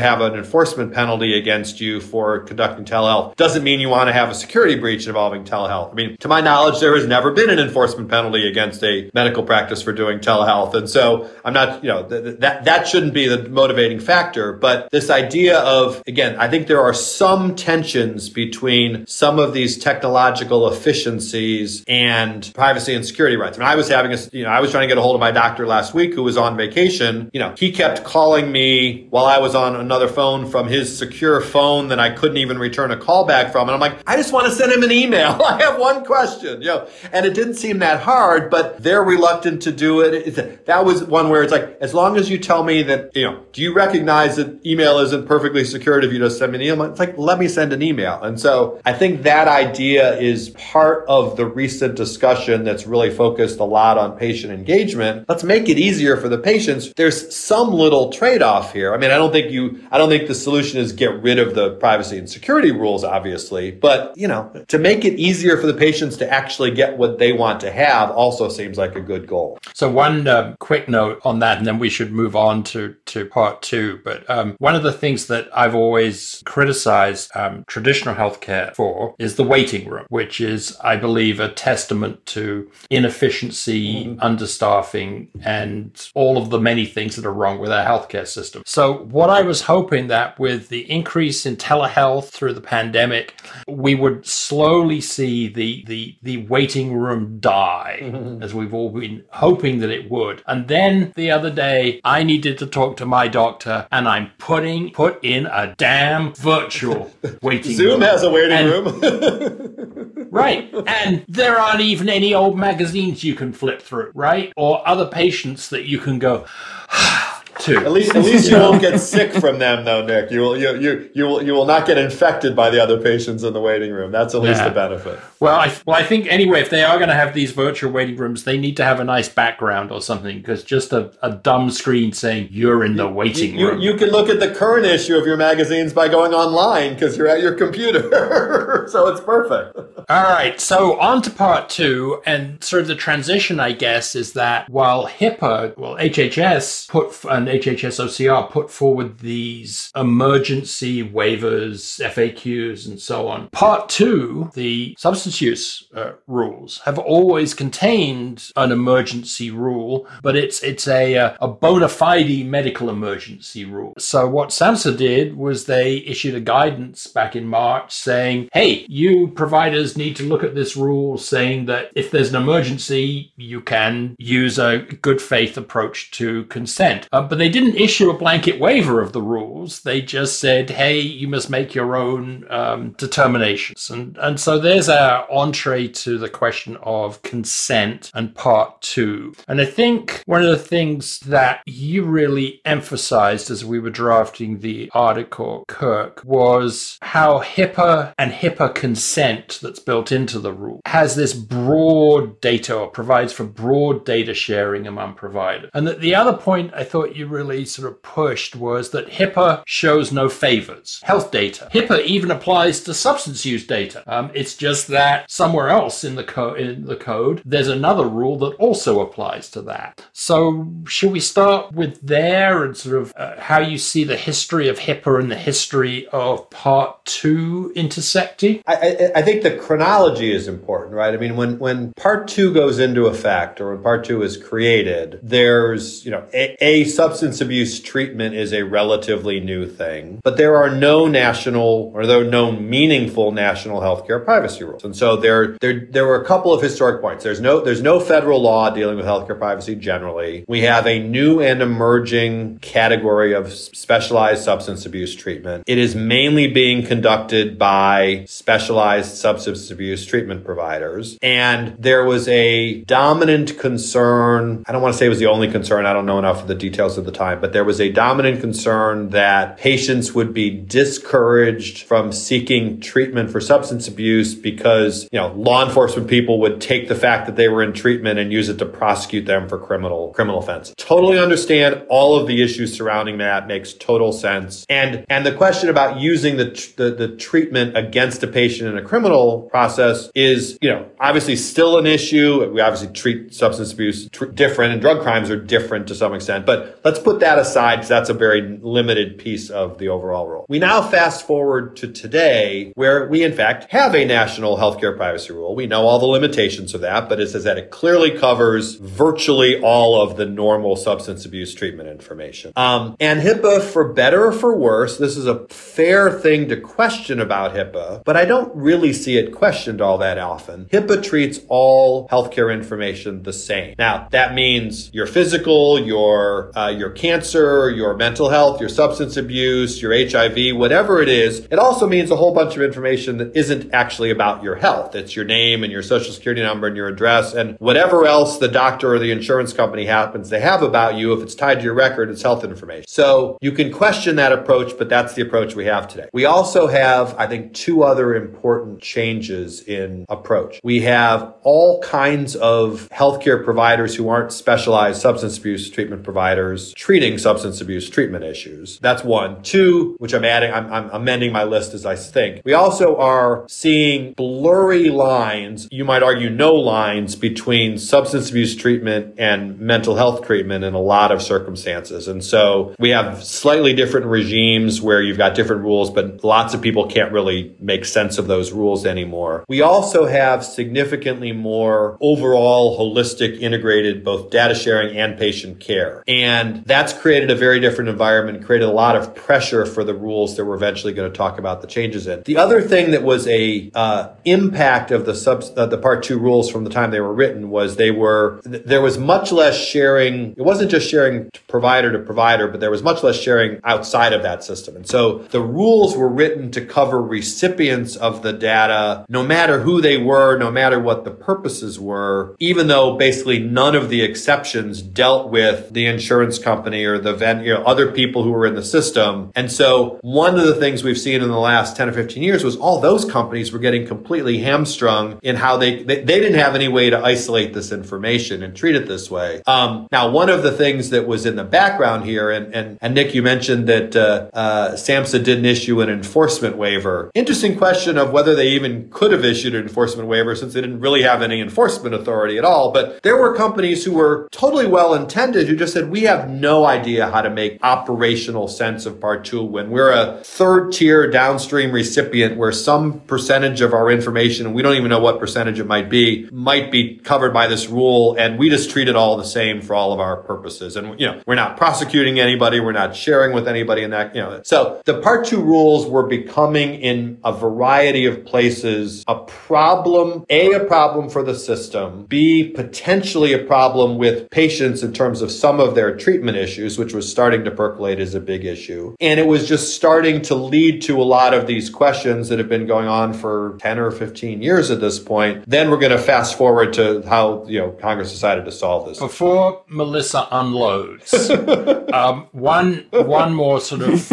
have 0.00 0.20
an 0.20 0.34
enforcement 0.34 0.92
penalty 0.92 1.38
against 1.38 1.80
you 1.80 2.00
for 2.00 2.40
conducting 2.40 2.84
telehealth 2.84 3.36
doesn't 3.36 3.62
mean 3.62 3.80
you 3.80 3.88
want 3.88 4.08
to 4.08 4.12
have 4.12 4.30
a 4.30 4.34
security 4.34 4.76
breach 4.76 5.06
involving 5.06 5.44
telehealth. 5.44 5.90
I 5.90 5.94
mean, 5.94 6.16
to 6.20 6.28
my 6.28 6.40
knowledge, 6.40 6.80
there 6.80 6.94
has 6.94 7.06
never 7.06 7.32
been 7.32 7.50
an 7.50 7.58
enforcement 7.58 8.08
penalty 8.08 8.46
against 8.46 8.82
a 8.82 9.10
medical 9.14 9.42
practice 9.42 9.82
for 9.82 9.92
doing 9.92 10.18
telehealth. 10.20 10.74
And 10.74 10.88
so 10.88 11.30
I'm 11.44 11.52
not, 11.52 11.82
you 11.82 11.88
know, 11.88 12.04
th- 12.04 12.38
that, 12.40 12.64
that 12.64 12.88
shouldn't 12.88 13.14
be 13.14 13.28
the 13.28 13.48
motivating 13.48 14.00
factor. 14.00 14.52
But 14.52 14.90
this 14.90 15.10
idea 15.10 15.58
of, 15.60 16.02
again, 16.06 16.36
I 16.36 16.48
think 16.48 16.66
there 16.66 16.80
are 16.80 16.94
some 16.94 17.54
tensions 17.54 18.28
between 18.28 19.06
some 19.06 19.38
of 19.38 19.52
these 19.52 19.78
technological 19.78 20.70
efficiencies 20.70 21.84
and 21.88 22.50
privacy 22.54 22.94
and 22.94 23.04
security 23.04 23.36
rights. 23.36 23.58
I 23.58 23.60
mean, 23.60 23.68
I 23.68 23.76
was 23.76 23.88
having 23.88 24.12
a, 24.12 24.18
you 24.32 24.44
know, 24.44 24.50
I 24.50 24.60
was 24.60 24.70
trying 24.70 24.82
to 24.82 24.88
get 24.88 24.98
a 24.98 25.02
hold 25.02 25.14
of 25.14 25.20
my 25.20 25.30
doctor 25.30 25.66
last 25.66 25.94
week 25.94 26.14
who 26.14 26.22
was 26.22 26.36
on 26.36 26.56
vacation. 26.56 27.21
You 27.32 27.40
know, 27.40 27.54
he 27.56 27.72
kept 27.72 28.04
calling 28.04 28.50
me 28.50 29.06
while 29.10 29.26
I 29.26 29.38
was 29.38 29.54
on 29.54 29.76
another 29.76 30.08
phone 30.08 30.50
from 30.50 30.68
his 30.68 30.96
secure 30.96 31.40
phone 31.40 31.88
that 31.88 31.98
I 31.98 32.10
couldn't 32.10 32.38
even 32.38 32.58
return 32.58 32.90
a 32.90 32.96
call 32.96 33.24
back 33.24 33.52
from. 33.52 33.68
And 33.68 33.74
I'm 33.74 33.80
like, 33.80 33.98
I 34.06 34.16
just 34.16 34.32
want 34.32 34.46
to 34.46 34.52
send 34.52 34.72
him 34.72 34.82
an 34.82 34.92
email. 34.92 35.40
I 35.46 35.62
have 35.62 35.78
one 35.78 36.04
question, 36.04 36.60
you 36.60 36.68
know, 36.68 36.88
and 37.12 37.26
it 37.26 37.34
didn't 37.34 37.54
seem 37.54 37.78
that 37.80 38.00
hard, 38.00 38.50
but 38.50 38.82
they're 38.82 39.02
reluctant 39.02 39.62
to 39.62 39.72
do 39.72 40.00
it. 40.00 40.66
That 40.66 40.84
was 40.84 41.04
one 41.04 41.28
where 41.28 41.42
it's 41.42 41.52
like, 41.52 41.76
as 41.80 41.94
long 41.94 42.16
as 42.16 42.30
you 42.30 42.38
tell 42.38 42.64
me 42.64 42.82
that, 42.84 43.14
you 43.14 43.24
know, 43.24 43.44
do 43.52 43.62
you 43.62 43.74
recognize 43.74 44.36
that 44.36 44.64
email 44.64 44.98
isn't 44.98 45.26
perfectly 45.26 45.64
secured 45.64 46.04
if 46.04 46.12
you 46.12 46.18
just 46.18 46.38
send 46.38 46.52
me 46.52 46.58
an 46.58 46.62
email? 46.62 46.90
It's 46.90 47.00
like, 47.00 47.16
let 47.18 47.38
me 47.38 47.48
send 47.48 47.72
an 47.72 47.82
email. 47.82 48.20
And 48.22 48.38
so 48.38 48.80
I 48.84 48.92
think 48.92 49.22
that 49.22 49.48
idea 49.48 50.18
is 50.18 50.50
part 50.50 51.04
of 51.08 51.36
the 51.36 51.46
recent 51.46 51.96
discussion 51.96 52.64
that's 52.64 52.86
really 52.86 53.10
focused 53.10 53.58
a 53.58 53.64
lot 53.64 53.98
on 53.98 54.16
patient 54.16 54.52
engagement. 54.52 55.26
Let's 55.28 55.44
make 55.44 55.68
it 55.68 55.78
easier 55.78 56.16
for 56.16 56.28
the 56.28 56.38
patients. 56.38 56.92
There's 56.96 57.11
some 57.20 57.72
little 57.72 58.10
trade-off 58.12 58.72
here. 58.72 58.94
I 58.94 58.98
mean, 58.98 59.10
I 59.10 59.16
don't 59.16 59.32
think 59.32 59.50
you, 59.50 59.82
I 59.90 59.98
don't 59.98 60.08
think 60.08 60.28
the 60.28 60.34
solution 60.34 60.80
is 60.80 60.92
get 60.92 61.22
rid 61.22 61.38
of 61.38 61.54
the 61.54 61.74
privacy 61.76 62.18
and 62.18 62.28
security 62.28 62.72
rules, 62.72 63.04
obviously, 63.04 63.70
but 63.70 64.16
you 64.16 64.28
know, 64.28 64.50
to 64.68 64.78
make 64.78 65.04
it 65.04 65.18
easier 65.18 65.56
for 65.56 65.66
the 65.66 65.74
patients 65.74 66.16
to 66.18 66.30
actually 66.30 66.70
get 66.70 66.98
what 66.98 67.18
they 67.18 67.32
want 67.32 67.60
to 67.60 67.70
have 67.70 68.10
also 68.10 68.48
seems 68.48 68.78
like 68.78 68.94
a 68.96 69.00
good 69.00 69.26
goal. 69.26 69.58
So 69.74 69.90
one 69.90 70.26
uh, 70.26 70.56
quick 70.58 70.88
note 70.88 71.20
on 71.24 71.40
that, 71.40 71.58
and 71.58 71.66
then 71.66 71.78
we 71.78 71.88
should 71.88 72.12
move 72.12 72.36
on 72.36 72.62
to, 72.64 72.94
to 73.06 73.26
part 73.26 73.62
two. 73.62 74.00
But 74.04 74.28
um, 74.28 74.56
one 74.58 74.74
of 74.74 74.82
the 74.82 74.92
things 74.92 75.26
that 75.26 75.48
I've 75.54 75.74
always 75.74 76.42
criticized 76.44 77.30
um, 77.34 77.64
traditional 77.66 78.14
healthcare 78.14 78.74
for 78.74 79.14
is 79.18 79.36
the 79.36 79.44
waiting 79.44 79.88
room, 79.88 80.06
which 80.08 80.40
is, 80.40 80.76
I 80.82 80.96
believe, 80.96 81.40
a 81.40 81.48
testament 81.48 82.24
to 82.26 82.70
inefficiency, 82.90 84.06
mm-hmm. 84.06 84.20
understaffing, 84.20 85.28
and 85.44 86.10
all 86.14 86.38
of 86.38 86.50
the 86.50 86.60
many 86.60 86.84
things 87.02 87.16
that 87.16 87.26
are 87.26 87.32
wrong 87.32 87.58
with 87.58 87.72
our 87.72 87.84
healthcare 87.84 88.26
system. 88.26 88.62
So, 88.64 88.98
what 89.04 89.28
I 89.28 89.42
was 89.42 89.62
hoping 89.62 90.06
that 90.08 90.38
with 90.38 90.68
the 90.68 90.88
increase 90.90 91.44
in 91.44 91.56
telehealth 91.56 92.30
through 92.30 92.54
the 92.54 92.60
pandemic, 92.60 93.34
we 93.66 93.94
would 93.94 94.24
slowly 94.24 95.00
see 95.00 95.48
the 95.48 95.84
the 95.86 96.16
the 96.22 96.46
waiting 96.46 96.94
room 96.94 97.38
die, 97.40 97.98
mm-hmm. 98.02 98.42
as 98.42 98.54
we've 98.54 98.72
all 98.72 98.90
been 98.90 99.24
hoping 99.30 99.80
that 99.80 99.90
it 99.90 100.10
would. 100.10 100.42
And 100.46 100.68
then 100.68 101.12
the 101.16 101.30
other 101.30 101.50
day, 101.50 102.00
I 102.04 102.22
needed 102.22 102.58
to 102.58 102.66
talk 102.66 102.96
to 102.98 103.06
my 103.06 103.26
doctor, 103.26 103.86
and 103.90 104.06
I'm 104.08 104.30
putting 104.38 104.92
put 104.92 105.18
in 105.24 105.46
a 105.46 105.74
damn 105.76 106.34
virtual 106.34 107.10
waiting 107.42 107.74
Zoom 107.74 107.86
room. 107.86 108.00
Zoom 108.00 108.00
has 108.02 108.22
a 108.22 108.30
waiting 108.30 108.58
and, 108.58 108.68
room. 108.70 109.92
right, 110.32 110.74
and 110.86 111.24
there 111.28 111.56
aren't 111.58 111.80
even 111.80 112.08
any 112.08 112.34
old 112.34 112.58
magazines 112.58 113.22
you 113.22 113.34
can 113.34 113.52
flip 113.52 113.80
through, 113.80 114.10
right? 114.14 114.52
Or 114.56 114.86
other 114.88 115.06
patients 115.06 115.68
that 115.68 115.84
you 115.84 115.98
can 115.98 116.18
go. 116.18 116.46
to. 117.60 117.76
At 117.78 117.92
least, 117.92 118.14
at 118.14 118.24
least 118.24 118.50
you 118.50 118.56
won't 118.56 118.80
get 118.80 118.98
sick 118.98 119.32
from 119.32 119.58
them, 119.58 119.84
though, 119.84 120.04
Nick. 120.04 120.30
You 120.30 120.40
will, 120.40 120.56
you, 120.56 120.78
you, 120.78 121.10
you 121.14 121.24
will, 121.24 121.42
you 121.42 121.52
will 121.52 121.66
not 121.66 121.86
get 121.86 121.98
infected 121.98 122.56
by 122.56 122.70
the 122.70 122.82
other 122.82 123.00
patients 123.00 123.44
in 123.44 123.52
the 123.52 123.60
waiting 123.60 123.92
room. 123.92 124.10
That's 124.10 124.34
at 124.34 124.42
least 124.42 124.60
yeah. 124.60 124.68
a 124.68 124.74
benefit. 124.74 125.18
Well, 125.42 125.58
I, 125.58 125.74
well, 125.84 125.96
I 125.96 126.04
think 126.04 126.28
anyway, 126.28 126.60
if 126.60 126.70
they 126.70 126.84
are 126.84 126.98
going 126.98 127.08
to 127.08 127.16
have 127.16 127.34
these 127.34 127.50
virtual 127.50 127.90
waiting 127.90 128.14
rooms, 128.14 128.44
they 128.44 128.56
need 128.56 128.76
to 128.76 128.84
have 128.84 129.00
a 129.00 129.04
nice 129.04 129.28
background 129.28 129.90
or 129.90 130.00
something 130.00 130.36
because 130.36 130.62
just 130.62 130.92
a, 130.92 131.10
a 131.20 131.32
dumb 131.32 131.68
screen 131.72 132.12
saying 132.12 132.46
you're 132.52 132.84
in 132.84 132.94
the 132.94 133.08
waiting 133.08 133.58
you, 133.58 133.70
room. 133.70 133.80
You, 133.80 133.90
you 133.90 133.98
can 133.98 134.10
look 134.10 134.28
at 134.28 134.38
the 134.38 134.54
current 134.54 134.86
issue 134.86 135.16
of 135.16 135.26
your 135.26 135.36
magazines 135.36 135.92
by 135.92 136.06
going 136.06 136.32
online 136.32 136.94
because 136.94 137.16
you're 137.16 137.26
at 137.26 137.40
your 137.40 137.56
computer. 137.56 138.86
so 138.88 139.08
it's 139.08 139.20
perfect. 139.20 139.76
All 140.08 140.22
right. 140.22 140.60
So 140.60 141.00
on 141.00 141.22
to 141.22 141.30
part 141.30 141.68
two 141.68 142.22
and 142.24 142.62
sort 142.62 142.82
of 142.82 142.86
the 142.86 142.94
transition, 142.94 143.58
I 143.58 143.72
guess, 143.72 144.14
is 144.14 144.34
that 144.34 144.70
while 144.70 145.08
HIPAA, 145.08 145.76
well, 145.76 145.96
HHS 145.96 146.86
put 146.86 147.24
and 147.24 147.48
HHS 147.48 147.98
OCR 148.04 148.48
put 148.48 148.70
forward 148.70 149.18
these 149.18 149.90
emergency 149.96 151.02
waivers, 151.02 152.00
FAQs, 152.00 152.86
and 152.86 153.00
so 153.00 153.26
on. 153.26 153.48
Part 153.48 153.88
two, 153.88 154.48
the 154.54 154.94
substance 154.96 155.31
use 155.40 155.88
uh, 155.94 156.12
rules 156.26 156.80
have 156.84 156.98
always 156.98 157.54
contained 157.54 158.50
an 158.56 158.72
emergency 158.72 159.50
rule, 159.50 160.06
but 160.22 160.36
it's 160.36 160.62
it's 160.62 160.88
a 160.88 161.16
uh, 161.16 161.36
a 161.40 161.48
bona 161.48 161.88
fide 161.88 162.46
medical 162.46 162.88
emergency 162.88 163.64
rule. 163.64 163.94
So 163.98 164.28
what 164.28 164.50
SAMHSA 164.50 164.96
did 164.96 165.36
was 165.36 165.64
they 165.64 165.96
issued 165.98 166.34
a 166.34 166.40
guidance 166.40 167.06
back 167.06 167.34
in 167.36 167.46
March 167.46 167.92
saying, 167.92 168.48
"Hey, 168.52 168.86
you 168.88 169.28
providers 169.28 169.96
need 169.96 170.16
to 170.16 170.24
look 170.24 170.44
at 170.44 170.54
this 170.54 170.76
rule, 170.76 171.18
saying 171.18 171.66
that 171.66 171.90
if 171.94 172.10
there's 172.10 172.30
an 172.30 172.42
emergency, 172.42 173.32
you 173.36 173.60
can 173.60 174.16
use 174.18 174.58
a 174.58 174.78
good 174.78 175.20
faith 175.20 175.56
approach 175.56 176.10
to 176.12 176.44
consent." 176.44 177.08
Uh, 177.12 177.22
but 177.22 177.38
they 177.38 177.48
didn't 177.48 177.76
issue 177.76 178.10
a 178.10 178.18
blanket 178.18 178.60
waiver 178.60 179.00
of 179.00 179.12
the 179.12 179.22
rules. 179.22 179.82
They 179.82 180.00
just 180.02 180.38
said, 180.38 180.70
"Hey, 180.70 181.00
you 181.00 181.28
must 181.28 181.50
make 181.50 181.74
your 181.74 181.96
own 181.96 182.46
um, 182.50 182.90
determinations," 182.98 183.90
and 183.90 184.16
and 184.18 184.38
so 184.38 184.58
there's 184.58 184.88
our 184.88 185.21
entree 185.30 185.88
to 185.88 186.18
the 186.18 186.28
question 186.28 186.76
of 186.82 187.22
consent 187.22 188.10
and 188.14 188.34
part 188.34 188.80
two. 188.82 189.34
And 189.48 189.60
I 189.60 189.64
think 189.64 190.22
one 190.26 190.42
of 190.42 190.48
the 190.48 190.56
things 190.56 191.20
that 191.20 191.62
you 191.66 192.04
really 192.04 192.60
emphasized 192.64 193.50
as 193.50 193.64
we 193.64 193.78
were 193.78 193.90
drafting 193.90 194.60
the 194.60 194.90
article, 194.94 195.64
Kirk, 195.68 196.22
was 196.24 196.98
how 197.02 197.40
HIPAA 197.40 198.14
and 198.18 198.32
HIPAA 198.32 198.74
consent 198.74 199.58
that's 199.62 199.78
built 199.78 200.12
into 200.12 200.38
the 200.38 200.52
rule 200.52 200.80
has 200.86 201.16
this 201.16 201.34
broad 201.34 202.40
data 202.40 202.74
or 202.74 202.88
provides 202.88 203.32
for 203.32 203.44
broad 203.44 204.04
data 204.04 204.34
sharing 204.34 204.86
among 204.86 205.14
providers. 205.14 205.70
And 205.74 205.86
that 205.86 206.00
the 206.00 206.14
other 206.14 206.36
point 206.36 206.72
I 206.74 206.84
thought 206.84 207.16
you 207.16 207.26
really 207.26 207.64
sort 207.64 207.90
of 207.90 208.02
pushed 208.02 208.56
was 208.56 208.90
that 208.90 209.08
HIPAA 209.08 209.62
shows 209.66 210.12
no 210.12 210.28
favors. 210.28 211.00
Health 211.02 211.30
data. 211.30 211.68
HIPAA 211.72 212.04
even 212.04 212.30
applies 212.30 212.80
to 212.84 212.94
substance 212.94 213.44
use 213.44 213.66
data. 213.66 214.02
Um, 214.06 214.30
it's 214.34 214.56
just 214.56 214.88
that 214.88 215.11
somewhere 215.28 215.68
else 215.68 216.04
in 216.04 216.14
the, 216.14 216.24
co- 216.24 216.54
in 216.54 216.86
the 216.86 216.96
code, 216.96 217.42
there's 217.44 217.68
another 217.68 218.06
rule 218.06 218.38
that 218.38 218.54
also 218.56 219.00
applies 219.00 219.50
to 219.50 219.62
that. 219.62 220.04
So 220.12 220.68
should 220.86 221.12
we 221.12 221.20
start 221.20 221.72
with 221.72 222.00
there 222.02 222.64
and 222.64 222.76
sort 222.76 223.00
of 223.00 223.12
uh, 223.16 223.40
how 223.40 223.58
you 223.58 223.78
see 223.78 224.04
the 224.04 224.16
history 224.16 224.68
of 224.68 224.78
HIPAA 224.78 225.20
and 225.20 225.30
the 225.30 225.36
history 225.36 226.06
of 226.08 226.48
part 226.50 227.04
two 227.04 227.72
intersecting? 227.74 228.62
I, 228.66 228.74
I, 228.74 229.10
I 229.16 229.22
think 229.22 229.42
the 229.42 229.56
chronology 229.56 230.32
is 230.32 230.48
important, 230.48 230.94
right? 230.94 231.14
I 231.14 231.16
mean, 231.16 231.36
when, 231.36 231.58
when 231.58 231.92
part 231.94 232.28
two 232.28 232.52
goes 232.52 232.78
into 232.78 233.06
effect 233.06 233.60
or 233.60 233.74
when 233.74 233.82
part 233.82 234.04
two 234.04 234.22
is 234.22 234.36
created, 234.36 235.18
there's, 235.22 236.04
you 236.04 236.10
know, 236.10 236.24
a, 236.32 236.56
a 236.64 236.84
substance 236.84 237.40
abuse 237.40 237.80
treatment 237.80 238.34
is 238.34 238.52
a 238.52 238.62
relatively 238.62 239.40
new 239.40 239.66
thing, 239.66 240.20
but 240.22 240.36
there 240.36 240.56
are 240.56 240.70
no 240.70 241.06
national 241.06 241.92
or 241.94 242.02
are 242.02 242.24
no 242.24 242.52
meaningful 242.52 243.32
national 243.32 243.80
healthcare 243.80 244.22
privacy 244.24 244.64
rules. 244.64 244.84
And 244.84 244.91
so 244.96 245.16
there, 245.16 245.56
there, 245.60 245.86
there 245.90 246.06
were 246.06 246.20
a 246.20 246.24
couple 246.24 246.52
of 246.52 246.62
historic 246.62 247.00
points. 247.00 247.24
There's 247.24 247.40
no, 247.40 247.60
there's 247.60 247.82
no 247.82 248.00
federal 248.00 248.40
law 248.40 248.70
dealing 248.70 248.96
with 248.96 249.06
healthcare 249.06 249.38
privacy 249.38 249.74
generally. 249.74 250.44
We 250.48 250.62
have 250.62 250.86
a 250.86 250.98
new 250.98 251.40
and 251.40 251.62
emerging 251.62 252.58
category 252.58 253.34
of 253.34 253.52
specialized 253.52 254.42
substance 254.42 254.86
abuse 254.86 255.14
treatment. 255.14 255.64
It 255.66 255.78
is 255.78 255.94
mainly 255.94 256.48
being 256.48 256.84
conducted 256.84 257.58
by 257.58 258.24
specialized 258.26 259.16
substance 259.16 259.70
abuse 259.70 260.04
treatment 260.06 260.44
providers. 260.44 261.18
And 261.22 261.76
there 261.78 262.04
was 262.04 262.28
a 262.28 262.82
dominant 262.82 263.58
concern. 263.58 264.64
I 264.66 264.72
don't 264.72 264.82
want 264.82 264.94
to 264.94 264.98
say 264.98 265.06
it 265.06 265.10
was 265.10 265.18
the 265.18 265.26
only 265.26 265.50
concern. 265.50 265.86
I 265.86 265.92
don't 265.92 266.06
know 266.06 266.18
enough 266.18 266.42
of 266.42 266.48
the 266.48 266.54
details 266.54 266.98
at 266.98 267.04
the 267.04 267.12
time, 267.12 267.40
but 267.40 267.52
there 267.52 267.64
was 267.64 267.80
a 267.80 267.90
dominant 267.90 268.40
concern 268.40 269.10
that 269.10 269.56
patients 269.58 270.12
would 270.14 270.32
be 270.34 270.50
discouraged 270.50 271.82
from 271.82 272.12
seeking 272.12 272.80
treatment 272.80 273.30
for 273.30 273.40
substance 273.40 273.88
abuse 273.88 274.34
because, 274.34 274.81
you 275.12 275.18
know, 275.18 275.32
law 275.34 275.64
enforcement 275.64 276.08
people 276.08 276.40
would 276.40 276.60
take 276.60 276.88
the 276.88 276.94
fact 276.94 277.26
that 277.26 277.36
they 277.36 277.48
were 277.48 277.62
in 277.62 277.72
treatment 277.72 278.18
and 278.18 278.32
use 278.32 278.48
it 278.48 278.58
to 278.58 278.66
prosecute 278.66 279.26
them 279.26 279.48
for 279.48 279.58
criminal 279.58 280.12
criminal 280.12 280.38
offense. 280.38 280.72
Totally 280.76 281.18
understand 281.18 281.82
all 281.88 282.16
of 282.16 282.26
the 282.26 282.42
issues 282.42 282.74
surrounding 282.74 283.18
that 283.18 283.46
makes 283.46 283.72
total 283.72 284.12
sense. 284.12 284.64
And 284.68 285.04
and 285.08 285.24
the 285.26 285.32
question 285.32 285.68
about 285.68 286.00
using 286.00 286.36
the 286.36 286.72
the, 286.76 286.90
the 286.90 287.16
treatment 287.16 287.76
against 287.76 288.22
a 288.22 288.26
patient 288.26 288.70
in 288.70 288.78
a 288.78 288.82
criminal 288.82 289.42
process 289.42 290.10
is, 290.14 290.58
you 290.60 290.70
know, 290.70 290.88
obviously 291.00 291.36
still 291.36 291.78
an 291.78 291.86
issue. 291.86 292.50
We 292.52 292.60
obviously 292.60 292.92
treat 292.92 293.34
substance 293.34 293.72
abuse 293.72 294.08
tr- 294.10 294.26
different 294.26 294.72
and 294.72 294.80
drug 294.80 295.02
crimes 295.02 295.30
are 295.30 295.40
different 295.40 295.86
to 295.88 295.94
some 295.94 296.14
extent, 296.14 296.46
but 296.46 296.80
let's 296.84 296.98
put 296.98 297.20
that 297.20 297.38
aside 297.38 297.76
because 297.76 297.88
that's 297.88 298.10
a 298.10 298.14
very 298.14 298.58
limited 298.62 299.18
piece 299.18 299.50
of 299.50 299.78
the 299.78 299.88
overall 299.88 300.28
role. 300.28 300.46
We 300.48 300.58
now 300.58 300.82
fast 300.82 301.26
forward 301.26 301.76
to 301.76 301.88
today 301.88 302.72
where 302.74 303.08
we 303.08 303.22
in 303.22 303.32
fact 303.32 303.70
have 303.70 303.94
a 303.94 304.04
national 304.04 304.56
healthcare 304.72 304.96
privacy 304.96 305.32
rule. 305.32 305.54
We 305.54 305.66
know 305.66 305.86
all 305.86 305.98
the 305.98 306.06
limitations 306.06 306.74
of 306.74 306.80
that, 306.82 307.08
but 307.08 307.20
it 307.20 307.28
says 307.28 307.44
that 307.44 307.58
it 307.58 307.70
clearly 307.70 308.10
covers 308.18 308.74
virtually 308.76 309.60
all 309.60 310.00
of 310.00 310.16
the 310.16 310.26
normal 310.26 310.76
substance 310.76 311.24
abuse 311.24 311.54
treatment 311.54 311.88
information. 311.88 312.52
Um, 312.56 312.96
and 313.00 313.20
HIPAA, 313.20 313.62
for 313.62 313.92
better 313.92 314.26
or 314.26 314.32
for 314.32 314.56
worse, 314.56 314.98
this 314.98 315.16
is 315.16 315.26
a 315.26 315.46
fair 315.48 316.10
thing 316.10 316.48
to 316.48 316.60
question 316.60 317.20
about 317.20 317.54
HIPAA, 317.54 318.04
but 318.04 318.16
I 318.16 318.24
don't 318.24 318.54
really 318.54 318.92
see 318.92 319.16
it 319.16 319.34
questioned 319.34 319.80
all 319.80 319.98
that 319.98 320.18
often. 320.18 320.66
HIPAA 320.66 321.02
treats 321.02 321.40
all 321.48 322.08
healthcare 322.08 322.52
information 322.52 323.22
the 323.22 323.32
same. 323.32 323.74
Now, 323.78 324.08
that 324.10 324.34
means 324.34 324.90
your 324.92 325.06
physical, 325.06 325.78
your 325.80 326.56
uh, 326.56 326.68
your 326.68 326.90
cancer, 326.90 327.70
your 327.70 327.96
mental 327.96 328.28
health, 328.28 328.60
your 328.60 328.68
substance 328.68 329.16
abuse, 329.16 329.80
your 329.80 329.92
HIV, 329.92 330.56
whatever 330.56 331.02
it 331.02 331.08
is. 331.08 331.40
It 331.50 331.58
also 331.58 331.86
means 331.86 332.10
a 332.10 332.16
whole 332.16 332.34
bunch 332.34 332.56
of 332.56 332.62
information 332.62 333.18
that 333.18 333.36
isn't 333.36 333.72
actually 333.72 334.10
about 334.10 334.42
your 334.42 334.56
health. 334.62 334.94
It's 334.94 335.14
your 335.14 335.24
name 335.24 335.64
and 335.64 335.72
your 335.72 335.82
social 335.82 336.12
security 336.12 336.40
number 336.40 336.68
and 336.68 336.76
your 336.76 336.86
address 336.86 337.34
and 337.34 337.56
whatever 337.58 338.06
else 338.06 338.38
the 338.38 338.48
doctor 338.48 338.94
or 338.94 338.98
the 339.00 339.10
insurance 339.10 339.52
company 339.52 339.84
happens 339.84 340.30
to 340.30 340.40
have 340.40 340.62
about 340.62 340.94
you. 340.94 341.12
If 341.12 341.22
it's 341.22 341.34
tied 341.34 341.56
to 341.56 341.64
your 341.64 341.74
record, 341.74 342.10
it's 342.10 342.22
health 342.22 342.44
information. 342.44 342.86
So 342.86 343.38
you 343.40 343.50
can 343.52 343.72
question 343.72 344.16
that 344.16 344.32
approach, 344.32 344.78
but 344.78 344.88
that's 344.88 345.14
the 345.14 345.22
approach 345.22 345.56
we 345.56 345.66
have 345.66 345.88
today. 345.88 346.08
We 346.12 346.24
also 346.24 346.68
have, 346.68 347.14
I 347.18 347.26
think, 347.26 347.54
two 347.54 347.82
other 347.82 348.14
important 348.14 348.80
changes 348.80 349.60
in 349.62 350.06
approach. 350.08 350.60
We 350.62 350.82
have 350.82 351.34
all 351.42 351.82
kinds 351.82 352.36
of 352.36 352.88
healthcare 352.92 353.44
providers 353.44 353.96
who 353.96 354.08
aren't 354.08 354.32
specialized 354.32 355.02
substance 355.02 355.38
abuse 355.38 355.68
treatment 355.70 356.04
providers 356.04 356.72
treating 356.74 357.18
substance 357.18 357.60
abuse 357.60 357.90
treatment 357.90 358.24
issues. 358.24 358.78
That's 358.78 359.02
one. 359.02 359.42
Two, 359.42 359.96
which 359.98 360.12
I'm 360.14 360.24
adding, 360.24 360.52
I'm, 360.52 360.72
I'm 360.72 360.90
amending 360.90 361.32
my 361.32 361.42
list 361.42 361.74
as 361.74 361.84
I 361.84 361.96
think. 361.96 362.42
We 362.44 362.54
also 362.54 362.96
are 362.96 363.44
seeing 363.48 364.14
blurry 364.52 364.90
lines, 364.90 365.66
you 365.70 365.82
might 365.82 366.02
argue 366.02 366.28
no 366.28 366.54
lines 366.54 367.16
between 367.16 367.78
substance 367.78 368.28
abuse 368.28 368.54
treatment 368.54 369.14
and 369.16 369.58
mental 369.58 369.96
health 369.96 370.26
treatment 370.26 370.62
in 370.62 370.74
a 370.74 370.80
lot 370.80 371.10
of 371.10 371.22
circumstances. 371.22 372.06
And 372.06 372.22
so 372.22 372.74
we 372.78 372.90
have 372.90 373.24
slightly 373.24 373.72
different 373.72 374.04
regimes 374.06 374.82
where 374.82 375.00
you've 375.00 375.16
got 375.16 375.34
different 375.34 375.62
rules, 375.62 375.90
but 375.90 376.22
lots 376.22 376.52
of 376.52 376.60
people 376.60 376.86
can't 376.86 377.12
really 377.12 377.56
make 377.60 377.86
sense 377.86 378.18
of 378.18 378.26
those 378.26 378.52
rules 378.52 378.84
anymore. 378.84 379.46
We 379.48 379.62
also 379.62 380.04
have 380.04 380.44
significantly 380.44 381.32
more 381.32 381.96
overall 382.02 382.78
holistic 382.78 383.40
integrated 383.40 384.04
both 384.04 384.30
data 384.30 384.54
sharing 384.54 384.98
and 384.98 385.18
patient 385.18 385.60
care. 385.60 386.04
And 386.06 386.62
that's 386.66 386.92
created 386.92 387.30
a 387.30 387.36
very 387.36 387.58
different 387.58 387.88
environment, 387.88 388.44
created 388.44 388.68
a 388.68 388.72
lot 388.72 388.96
of 388.96 389.14
pressure 389.14 389.64
for 389.64 389.82
the 389.82 389.94
rules 389.94 390.36
that 390.36 390.44
we're 390.44 390.56
eventually 390.56 390.92
going 390.92 391.10
to 391.10 391.16
talk 391.16 391.38
about 391.38 391.62
the 391.62 391.66
changes 391.66 392.06
in. 392.06 392.22
The 392.26 392.36
other 392.36 392.60
thing 392.60 392.90
that 392.90 393.02
was 393.02 393.26
a 393.26 393.70
uh, 393.74 394.10
of 394.50 395.06
the 395.06 395.14
sub 395.14 395.44
uh, 395.56 395.66
the 395.66 395.78
part 395.78 396.02
two 396.02 396.18
rules 396.18 396.50
from 396.50 396.64
the 396.64 396.70
time 396.70 396.90
they 396.90 397.00
were 397.00 397.14
written 397.14 397.50
was 397.50 397.76
they 397.76 397.90
were 397.90 398.40
th- 398.44 398.64
there 398.64 398.80
was 398.80 398.98
much 398.98 399.32
less 399.32 399.56
sharing. 399.56 400.32
It 400.32 400.42
wasn't 400.42 400.70
just 400.70 400.88
sharing 400.88 401.30
provider 401.48 401.92
to 401.92 401.98
provider, 401.98 402.48
but 402.48 402.60
there 402.60 402.70
was 402.70 402.82
much 402.82 403.02
less 403.02 403.16
sharing 403.16 403.60
outside 403.64 404.12
of 404.12 404.22
that 404.22 404.42
system. 404.42 404.76
And 404.76 404.86
so 404.86 405.18
the 405.30 405.40
rules 405.40 405.96
were 405.96 406.08
written 406.08 406.50
to 406.52 406.64
cover 406.64 407.02
recipients 407.02 407.96
of 407.96 408.22
the 408.22 408.32
data, 408.32 409.04
no 409.08 409.22
matter 409.22 409.60
who 409.60 409.80
they 409.80 409.98
were, 409.98 410.38
no 410.38 410.50
matter 410.50 410.80
what 410.80 411.04
the 411.04 411.10
purposes 411.10 411.78
were, 411.78 412.36
even 412.38 412.68
though 412.68 412.96
basically 412.96 413.38
none 413.38 413.74
of 413.74 413.88
the 413.88 414.02
exceptions 414.02 414.82
dealt 414.82 415.30
with 415.30 415.72
the 415.72 415.86
insurance 415.86 416.38
company 416.38 416.84
or 416.84 416.98
the 416.98 417.12
ven- 417.14 417.44
you 417.44 417.52
know, 417.54 417.62
other 417.64 417.92
people 417.92 418.22
who 418.22 418.32
were 418.32 418.46
in 418.46 418.54
the 418.54 418.64
system. 418.64 419.30
And 419.34 419.50
so 419.50 419.98
one 420.02 420.38
of 420.38 420.46
the 420.46 420.54
things 420.54 420.82
we've 420.82 420.98
seen 420.98 421.22
in 421.22 421.28
the 421.28 421.38
last 421.38 421.76
10 421.76 421.88
or 421.88 421.92
15 421.92 422.22
years 422.22 422.44
was 422.44 422.56
all 422.56 422.80
those 422.80 423.04
companies 423.04 423.52
were 423.52 423.58
getting 423.58 423.86
completely 423.86 424.31
completely 424.32 424.50
hamstrung 424.50 425.18
in 425.22 425.36
how 425.36 425.56
they, 425.56 425.82
they, 425.82 426.02
they 426.02 426.20
didn't 426.20 426.38
have 426.38 426.54
any 426.54 426.68
way 426.68 426.90
to 426.90 426.98
isolate 426.98 427.54
this 427.54 427.72
information 427.72 428.42
and 428.42 428.56
treat 428.56 428.74
it 428.74 428.86
this 428.86 429.10
way. 429.10 429.42
Um, 429.46 429.88
now, 429.92 430.10
one 430.10 430.28
of 430.28 430.42
the 430.42 430.52
things 430.52 430.90
that 430.90 431.06
was 431.06 431.26
in 431.26 431.36
the 431.36 431.44
background 431.44 432.04
here, 432.04 432.30
and, 432.30 432.54
and, 432.54 432.78
and 432.80 432.94
Nick, 432.94 433.14
you 433.14 433.22
mentioned 433.22 433.68
that 433.68 433.96
uh, 433.96 434.30
uh, 434.32 434.72
SAMHSA 434.72 435.24
didn't 435.24 435.44
issue 435.44 435.80
an 435.80 435.88
enforcement 435.88 436.56
waiver. 436.56 437.10
Interesting 437.14 437.56
question 437.56 437.98
of 437.98 438.12
whether 438.12 438.34
they 438.34 438.48
even 438.48 438.88
could 438.90 439.12
have 439.12 439.24
issued 439.24 439.54
an 439.54 439.62
enforcement 439.62 440.08
waiver 440.08 440.34
since 440.34 440.54
they 440.54 440.60
didn't 440.60 440.80
really 440.80 441.02
have 441.02 441.22
any 441.22 441.40
enforcement 441.40 441.94
authority 441.94 442.38
at 442.38 442.44
all. 442.44 442.72
But 442.72 443.02
there 443.02 443.16
were 443.16 443.34
companies 443.34 443.84
who 443.84 443.92
were 443.92 444.28
totally 444.32 444.66
well 444.66 444.94
intended 444.94 445.48
who 445.48 445.56
just 445.56 445.72
said, 445.72 445.90
we 445.90 446.02
have 446.02 446.28
no 446.28 446.64
idea 446.64 447.10
how 447.10 447.22
to 447.22 447.30
make 447.30 447.58
operational 447.62 448.48
sense 448.48 448.86
of 448.86 449.00
part 449.00 449.24
two 449.24 449.42
when 449.42 449.70
we're 449.70 449.92
a 449.92 450.22
third 450.24 450.72
tier 450.72 451.10
downstream 451.10 451.72
recipient 451.72 452.36
where 452.36 452.52
some 452.52 453.00
percentage 453.00 453.60
of 453.60 453.72
our 453.72 453.90
information, 453.90 454.21
and 454.22 454.54
we 454.54 454.62
don't 454.62 454.76
even 454.76 454.88
know 454.88 455.00
what 455.00 455.18
percentage 455.18 455.58
it 455.58 455.66
might 455.66 455.90
be, 455.90 456.28
might 456.30 456.70
be 456.70 456.96
covered 456.98 457.32
by 457.32 457.46
this 457.46 457.68
rule. 457.68 458.14
And 458.18 458.38
we 458.38 458.48
just 458.48 458.70
treat 458.70 458.88
it 458.88 458.96
all 458.96 459.16
the 459.16 459.24
same 459.24 459.60
for 459.60 459.74
all 459.74 459.92
of 459.92 460.00
our 460.00 460.16
purposes. 460.16 460.76
And, 460.76 460.98
you 460.98 461.06
know, 461.06 461.20
we're 461.26 461.34
not 461.34 461.56
prosecuting 461.56 462.20
anybody. 462.20 462.60
We're 462.60 462.72
not 462.72 462.94
sharing 462.94 463.34
with 463.34 463.48
anybody 463.48 463.82
in 463.82 463.90
that, 463.90 464.14
you 464.14 464.22
know. 464.22 464.40
So 464.44 464.80
the 464.84 465.00
part 465.00 465.26
two 465.26 465.40
rules 465.40 465.86
were 465.86 466.06
becoming 466.06 466.74
in 466.80 467.18
a 467.24 467.32
variety 467.32 468.06
of 468.06 468.24
places 468.24 469.04
a 469.08 469.16
problem, 469.24 470.24
A, 470.30 470.52
a 470.52 470.64
problem 470.64 471.08
for 471.08 471.22
the 471.22 471.34
system, 471.34 472.04
B, 472.06 472.48
potentially 472.48 473.32
a 473.32 473.44
problem 473.44 473.98
with 473.98 474.30
patients 474.30 474.82
in 474.82 474.92
terms 474.92 475.22
of 475.22 475.30
some 475.30 475.60
of 475.60 475.74
their 475.74 475.96
treatment 475.96 476.36
issues, 476.36 476.78
which 476.78 476.94
was 476.94 477.10
starting 477.10 477.44
to 477.44 477.50
percolate 477.50 477.98
as 477.98 478.14
a 478.14 478.20
big 478.20 478.44
issue. 478.44 478.94
And 479.00 479.18
it 479.18 479.26
was 479.26 479.48
just 479.48 479.74
starting 479.74 480.22
to 480.22 480.34
lead 480.34 480.82
to 480.82 481.00
a 481.00 481.04
lot 481.04 481.34
of 481.34 481.46
these 481.46 481.70
questions 481.70 482.28
that 482.28 482.38
have 482.38 482.48
been 482.48 482.66
going 482.66 482.88
on 482.88 483.12
for 483.12 483.56
10 483.60 483.78
or 483.78 483.90
15 483.90 484.01
years 484.42 484.70
at 484.70 484.80
this 484.80 484.98
point. 484.98 485.44
Then 485.46 485.70
we're 485.70 485.78
going 485.78 485.92
to 485.92 485.98
fast 485.98 486.36
forward 486.36 486.72
to 486.74 487.02
how, 487.02 487.44
you 487.46 487.58
know, 487.58 487.70
Congress 487.70 488.10
decided 488.12 488.44
to 488.44 488.52
solve 488.52 488.88
this. 488.88 488.98
Before 488.98 489.62
Melissa 489.68 490.28
unloads, 490.30 491.30
um, 491.92 492.28
one, 492.32 492.86
one 492.90 493.34
more 493.34 493.60
sort 493.60 493.82
of. 493.82 494.10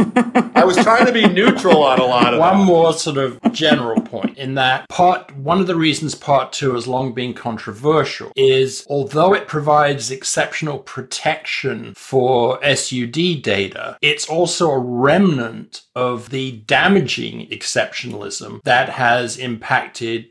I 0.55 0.63
was 0.65 0.77
trying 0.77 1.05
to 1.05 1.11
be 1.11 1.27
neutral 1.27 1.83
on 1.83 1.99
a 1.99 2.05
lot 2.05 2.33
of 2.33 2.39
One 2.39 2.59
that. 2.59 2.65
more 2.65 2.93
sort 2.93 3.17
of 3.17 3.39
general 3.51 4.01
point 4.01 4.37
in 4.37 4.55
that 4.55 4.87
part, 4.89 5.35
one 5.35 5.59
of 5.59 5.67
the 5.67 5.75
reasons 5.75 6.15
part 6.15 6.51
two 6.53 6.73
has 6.73 6.87
long 6.87 7.13
been 7.13 7.33
controversial 7.33 8.31
is 8.35 8.85
although 8.89 9.33
it 9.33 9.47
provides 9.47 10.09
exceptional 10.09 10.79
protection 10.79 11.93
for 11.95 12.59
SUD 12.63 13.41
data, 13.41 13.97
it's 14.01 14.27
also 14.27 14.71
a 14.71 14.79
remnant 14.79 15.81
of 15.95 16.29
the 16.29 16.51
damaging 16.65 17.47
exceptionalism 17.49 18.63
that 18.63 18.89
has 18.89 19.37
impacted 19.37 19.78